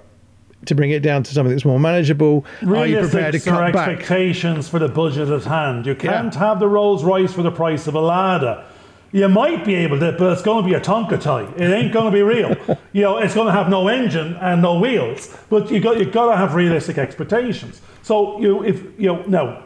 to 0.65 0.75
bring 0.75 0.91
it 0.91 0.99
down 0.99 1.23
to 1.23 1.33
something 1.33 1.51
that's 1.51 1.65
more 1.65 1.79
manageable? 1.79 2.45
Realistic 2.61 2.77
are 2.77 2.87
you 2.87 3.09
prepared 3.09 3.33
to 3.33 3.39
cut 3.39 3.73
back? 3.73 3.89
expectations 3.89 4.67
for 4.67 4.79
the 4.79 4.89
budget 4.89 5.29
at 5.29 5.43
hand. 5.43 5.85
You 5.85 5.95
can't 5.95 6.33
yeah. 6.33 6.39
have 6.39 6.59
the 6.59 6.67
Rolls 6.67 7.03
Royce 7.03 7.33
for 7.33 7.43
the 7.43 7.51
price 7.51 7.87
of 7.87 7.95
a 7.95 8.01
Lada. 8.01 8.65
You 9.13 9.29
might 9.29 9.63
be 9.63 9.73
able 9.75 9.99
to, 9.99 10.11
but 10.11 10.33
it's 10.33 10.41
going 10.41 10.63
to 10.63 10.69
be 10.69 10.75
a 10.75 10.81
Tonka 10.81 11.21
toy. 11.21 11.47
It 11.55 11.71
ain't 11.71 11.93
going 11.93 12.05
to 12.05 12.11
be 12.11 12.21
real. 12.21 12.57
you 12.91 13.03
know, 13.03 13.17
it's 13.17 13.33
going 13.33 13.47
to 13.47 13.53
have 13.53 13.69
no 13.69 13.87
engine 13.87 14.35
and 14.35 14.61
no 14.61 14.79
wheels. 14.79 15.35
But 15.49 15.71
you 15.71 15.79
got 15.79 15.97
you 15.97 16.05
got 16.05 16.29
to 16.29 16.35
have 16.35 16.55
realistic 16.55 16.97
expectations. 16.97 17.81
So 18.03 18.39
you 18.41 18.63
if 18.65 18.83
you 18.99 19.07
know 19.07 19.23
now 19.25 19.63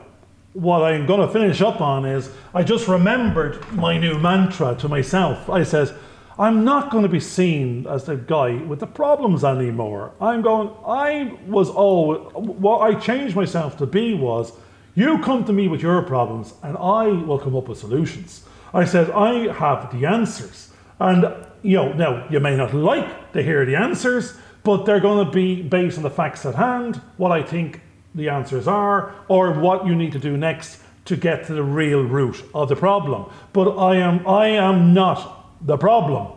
what 0.54 0.84
I'm 0.84 1.06
going 1.06 1.22
to 1.22 1.32
finish 1.32 1.62
up 1.62 1.82
on 1.82 2.06
is 2.06 2.30
I 2.54 2.64
just 2.64 2.88
remembered 2.88 3.72
my 3.72 3.98
new 3.98 4.20
mantra 4.20 4.76
to 4.76 4.90
myself. 4.90 5.50
I 5.50 5.64
says, 5.64 5.94
I'm 6.38 6.64
not 6.64 6.92
going 6.92 7.04
to 7.04 7.10
be 7.10 7.20
seen 7.20 7.86
as 7.88 8.06
the 8.06 8.16
guy 8.16 8.56
with 8.56 8.80
the 8.80 8.88
problems 8.88 9.44
anymore. 9.44 10.14
I'm 10.20 10.42
going, 10.42 10.70
I 10.86 11.38
was 11.48 11.70
always, 11.70 12.34
what 12.34 12.80
I 12.80 13.00
changed 13.00 13.36
myself 13.36 13.78
to 13.78 13.86
be 13.86 14.14
was, 14.14 14.52
you 14.96 15.20
come 15.20 15.46
to 15.46 15.54
me 15.54 15.68
with 15.68 15.82
your 15.82 16.02
problems 16.02 16.54
and 16.64 16.78
I 16.78 17.08
will 17.08 17.40
come 17.40 17.56
up 17.56 17.70
with 17.70 17.78
solutions. 17.78 18.44
I 18.74 18.86
said, 18.86 19.10
I 19.12 19.54
have 19.54 19.98
the 19.98 20.06
answers. 20.06 20.72
And, 21.00 21.26
you 21.62 21.78
know, 21.78 21.94
now 21.94 22.28
you 22.30 22.40
may 22.40 22.56
not 22.58 22.74
like 22.74 23.34
to 23.34 23.44
hear 23.44 23.66
the 23.66 23.76
answers, 23.76 24.38
but 24.64 24.86
they're 24.86 25.00
going 25.00 25.26
to 25.26 25.32
be 25.32 25.62
based 25.62 25.98
on 25.98 26.04
the 26.04 26.10
facts 26.10 26.46
at 26.46 26.56
hand, 26.56 27.02
what 27.18 27.32
I 27.32 27.42
think 27.42 27.82
the 28.16 28.30
answers 28.30 28.68
are, 28.68 29.14
or 29.28 29.54
what 29.54 29.86
you 29.86 29.96
need 29.96 30.12
to 30.12 30.20
do 30.20 30.38
next 30.38 30.82
to 31.06 31.16
get 31.16 31.46
to 31.48 31.54
the 31.54 31.64
real 31.64 32.04
root 32.04 32.44
of 32.54 32.70
the 32.70 32.76
problem. 32.76 33.32
But 33.54 33.78
I 33.78 33.96
am 33.98 34.26
I 34.28 34.48
am 34.48 34.94
not 34.94 35.48
the 35.66 35.78
problem. 35.78 36.28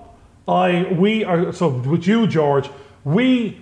I 0.46 0.92
we 0.92 1.24
are 1.24 1.52
so 1.52 1.68
with 1.68 2.06
you, 2.06 2.26
George, 2.26 2.68
we 3.04 3.60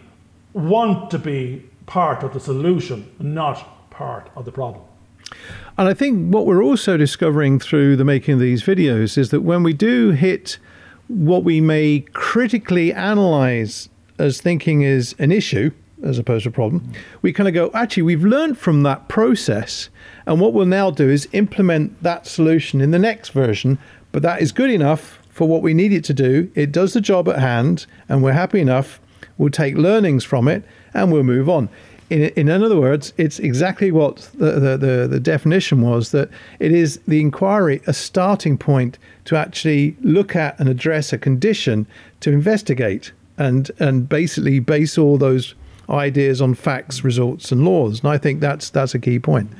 want 0.52 1.10
to 1.10 1.18
be 1.18 1.64
part 1.86 2.22
of 2.22 2.32
the 2.32 2.40
solution, 2.40 3.10
not 3.18 3.90
part 3.90 4.30
of 4.36 4.44
the 4.44 4.52
problem. 4.52 4.84
And 5.78 5.88
I 5.88 5.94
think 5.94 6.32
what 6.32 6.46
we're 6.46 6.62
also 6.62 6.96
discovering 6.96 7.58
through 7.58 7.96
the 7.96 8.04
making 8.04 8.34
of 8.34 8.40
these 8.40 8.62
videos 8.62 9.16
is 9.16 9.30
that 9.30 9.40
when 9.40 9.62
we 9.62 9.72
do 9.72 10.10
hit 10.10 10.58
what 11.08 11.44
we 11.44 11.60
may 11.60 12.00
critically 12.12 12.92
analyze 12.92 13.88
as 14.18 14.40
thinking 14.40 14.82
is 14.82 15.14
an 15.18 15.32
issue, 15.32 15.70
as 16.02 16.18
opposed 16.18 16.44
to 16.44 16.48
a 16.48 16.52
problem, 16.52 16.92
we 17.22 17.32
kind 17.32 17.48
of 17.48 17.54
go, 17.54 17.70
actually, 17.74 18.02
we've 18.02 18.24
learned 18.24 18.58
from 18.58 18.82
that 18.82 19.08
process. 19.08 19.88
And 20.26 20.40
what 20.40 20.52
we'll 20.52 20.66
now 20.66 20.90
do 20.90 21.08
is 21.08 21.28
implement 21.32 22.02
that 22.02 22.26
solution 22.26 22.80
in 22.80 22.90
the 22.90 22.98
next 22.98 23.30
version. 23.30 23.78
But 24.12 24.22
that 24.22 24.42
is 24.42 24.52
good 24.52 24.70
enough 24.70 25.18
for 25.30 25.48
what 25.48 25.62
we 25.62 25.74
need 25.74 25.92
it 25.92 26.04
to 26.04 26.14
do. 26.14 26.50
It 26.54 26.72
does 26.72 26.92
the 26.92 27.00
job 27.00 27.28
at 27.28 27.38
hand, 27.38 27.86
and 28.08 28.22
we're 28.22 28.32
happy 28.32 28.60
enough. 28.60 29.00
We'll 29.38 29.50
take 29.50 29.76
learnings 29.76 30.24
from 30.24 30.46
it 30.46 30.62
and 30.94 31.10
we'll 31.10 31.22
move 31.22 31.48
on. 31.48 31.68
In, 32.10 32.24
in 32.36 32.50
other 32.50 32.78
words, 32.78 33.14
it's 33.16 33.38
exactly 33.38 33.90
what 33.90 34.30
the, 34.34 34.52
the, 34.52 34.76
the, 34.76 35.08
the 35.08 35.20
definition 35.20 35.80
was 35.80 36.10
that 36.10 36.28
it 36.60 36.70
is 36.70 37.00
the 37.08 37.20
inquiry 37.22 37.80
a 37.86 37.94
starting 37.94 38.58
point 38.58 38.98
to 39.24 39.36
actually 39.36 39.96
look 40.02 40.36
at 40.36 40.60
and 40.60 40.68
address 40.68 41.12
a 41.14 41.18
condition 41.18 41.86
to 42.20 42.30
investigate 42.30 43.12
and, 43.38 43.70
and 43.78 44.10
basically 44.10 44.58
base 44.58 44.98
all 44.98 45.16
those 45.16 45.54
ideas 45.88 46.40
on 46.40 46.54
facts, 46.54 47.04
results, 47.04 47.52
and 47.52 47.64
laws. 47.64 48.00
And 48.00 48.08
I 48.08 48.18
think 48.18 48.40
that's 48.40 48.70
that's 48.70 48.94
a 48.94 48.98
key 48.98 49.18
point. 49.18 49.50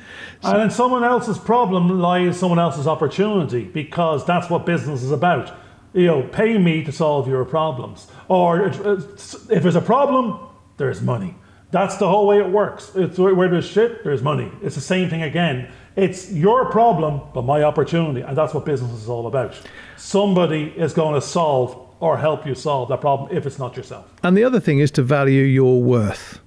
So, 0.41 0.51
and 0.51 0.61
in 0.63 0.71
someone 0.71 1.03
else's 1.03 1.37
problem 1.37 1.99
lies 1.99 2.39
someone 2.39 2.59
else's 2.59 2.87
opportunity 2.87 3.63
because 3.63 4.25
that's 4.25 4.49
what 4.49 4.65
business 4.65 5.03
is 5.03 5.11
about. 5.11 5.55
You 5.93 6.07
know, 6.07 6.23
pay 6.23 6.57
me 6.57 6.83
to 6.85 6.91
solve 6.91 7.27
your 7.27 7.45
problems. 7.45 8.07
Or 8.27 8.67
if 8.67 9.47
there's 9.47 9.75
a 9.75 9.81
problem, 9.81 10.39
there's 10.77 11.01
money. 11.01 11.35
That's 11.69 11.97
the 11.97 12.07
whole 12.07 12.27
way 12.27 12.37
it 12.37 12.49
works. 12.49 12.91
It's 12.95 13.17
where 13.17 13.49
there's 13.49 13.67
shit, 13.67 14.03
there's 14.03 14.21
money. 14.21 14.51
It's 14.61 14.75
the 14.75 14.81
same 14.81 15.09
thing 15.09 15.23
again. 15.23 15.71
It's 15.95 16.31
your 16.31 16.69
problem, 16.71 17.21
but 17.33 17.43
my 17.43 17.63
opportunity, 17.63 18.21
and 18.21 18.37
that's 18.37 18.53
what 18.53 18.65
business 18.65 18.91
is 18.91 19.09
all 19.09 19.27
about. 19.27 19.59
Somebody 19.97 20.65
is 20.75 20.93
going 20.93 21.15
to 21.15 21.21
solve 21.21 21.82
or 22.03 22.17
help 22.17 22.45
you 22.45 22.53
solve 22.53 22.89
that 22.89 22.99
problem 22.99 23.33
if 23.35 23.45
it's 23.45 23.57
not 23.57 23.77
yourself. 23.77 24.05
And 24.23 24.35
the 24.35 24.43
other 24.43 24.59
thing 24.59 24.79
is 24.79 24.91
to 24.91 25.01
value 25.01 25.43
your 25.43 25.81
worth. 25.81 26.41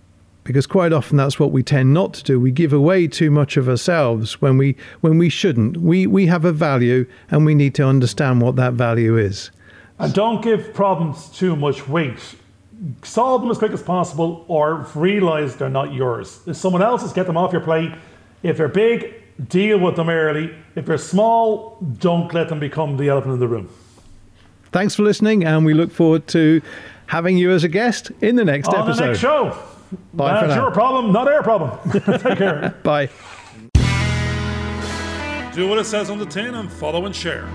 Because 0.44 0.66
quite 0.66 0.92
often 0.92 1.16
that's 1.16 1.40
what 1.40 1.50
we 1.50 1.62
tend 1.62 1.94
not 1.94 2.12
to 2.12 2.22
do. 2.22 2.38
We 2.38 2.50
give 2.50 2.74
away 2.74 3.08
too 3.08 3.30
much 3.30 3.56
of 3.56 3.66
ourselves 3.66 4.40
when 4.42 4.58
we 4.58 4.76
when 5.00 5.16
we 5.16 5.30
shouldn't. 5.30 5.78
We 5.78 6.06
we 6.06 6.26
have 6.26 6.44
a 6.44 6.52
value 6.52 7.06
and 7.30 7.46
we 7.46 7.54
need 7.54 7.74
to 7.76 7.86
understand 7.86 8.42
what 8.42 8.56
that 8.56 8.74
value 8.74 9.16
is. 9.16 9.50
And 9.98 10.12
don't 10.12 10.42
give 10.42 10.74
problems 10.74 11.30
too 11.30 11.56
much 11.56 11.88
weight. 11.88 12.20
Solve 13.02 13.40
them 13.40 13.50
as 13.50 13.56
quick 13.56 13.72
as 13.72 13.82
possible 13.82 14.44
or 14.48 14.86
realize 14.94 15.56
they're 15.56 15.70
not 15.70 15.94
yours. 15.94 16.40
If 16.46 16.56
someone 16.56 16.82
else's, 16.82 17.14
get 17.14 17.26
them 17.26 17.38
off 17.38 17.50
your 17.50 17.62
plate. 17.62 17.92
If 18.42 18.58
they're 18.58 18.68
big, 18.68 19.22
deal 19.48 19.78
with 19.78 19.96
them 19.96 20.10
early. 20.10 20.54
If 20.74 20.84
they're 20.84 20.98
small, 20.98 21.78
don't 21.98 22.32
let 22.34 22.50
them 22.50 22.60
become 22.60 22.98
the 22.98 23.08
elephant 23.08 23.32
in 23.32 23.40
the 23.40 23.48
room. 23.48 23.70
Thanks 24.76 24.94
for 24.94 25.04
listening, 25.04 25.42
and 25.42 25.64
we 25.64 25.72
look 25.72 25.90
forward 25.90 26.26
to 26.26 26.60
having 27.06 27.38
you 27.38 27.50
as 27.50 27.64
a 27.64 27.68
guest 27.68 28.12
in 28.20 28.36
the 28.36 28.44
next 28.44 28.68
On 28.68 28.74
episode. 28.74 29.02
the 29.02 29.06
next 29.06 29.20
show. 29.20 29.58
Bye 30.12 30.38
for 30.38 30.46
That's 30.48 30.54
now. 30.54 30.64
your 30.64 30.70
problem, 30.70 31.12
not 31.12 31.26
our 31.32 31.42
problem. 31.42 31.90
Take 31.92 32.36
care. 32.36 32.74
Bye. 32.82 33.08
Do 35.54 35.66
what 35.66 35.78
it 35.78 35.86
says 35.86 36.10
on 36.10 36.18
the 36.18 36.26
tin 36.26 36.54
and 36.56 36.70
follow 36.70 37.06
and 37.06 37.16
share. 37.16 37.48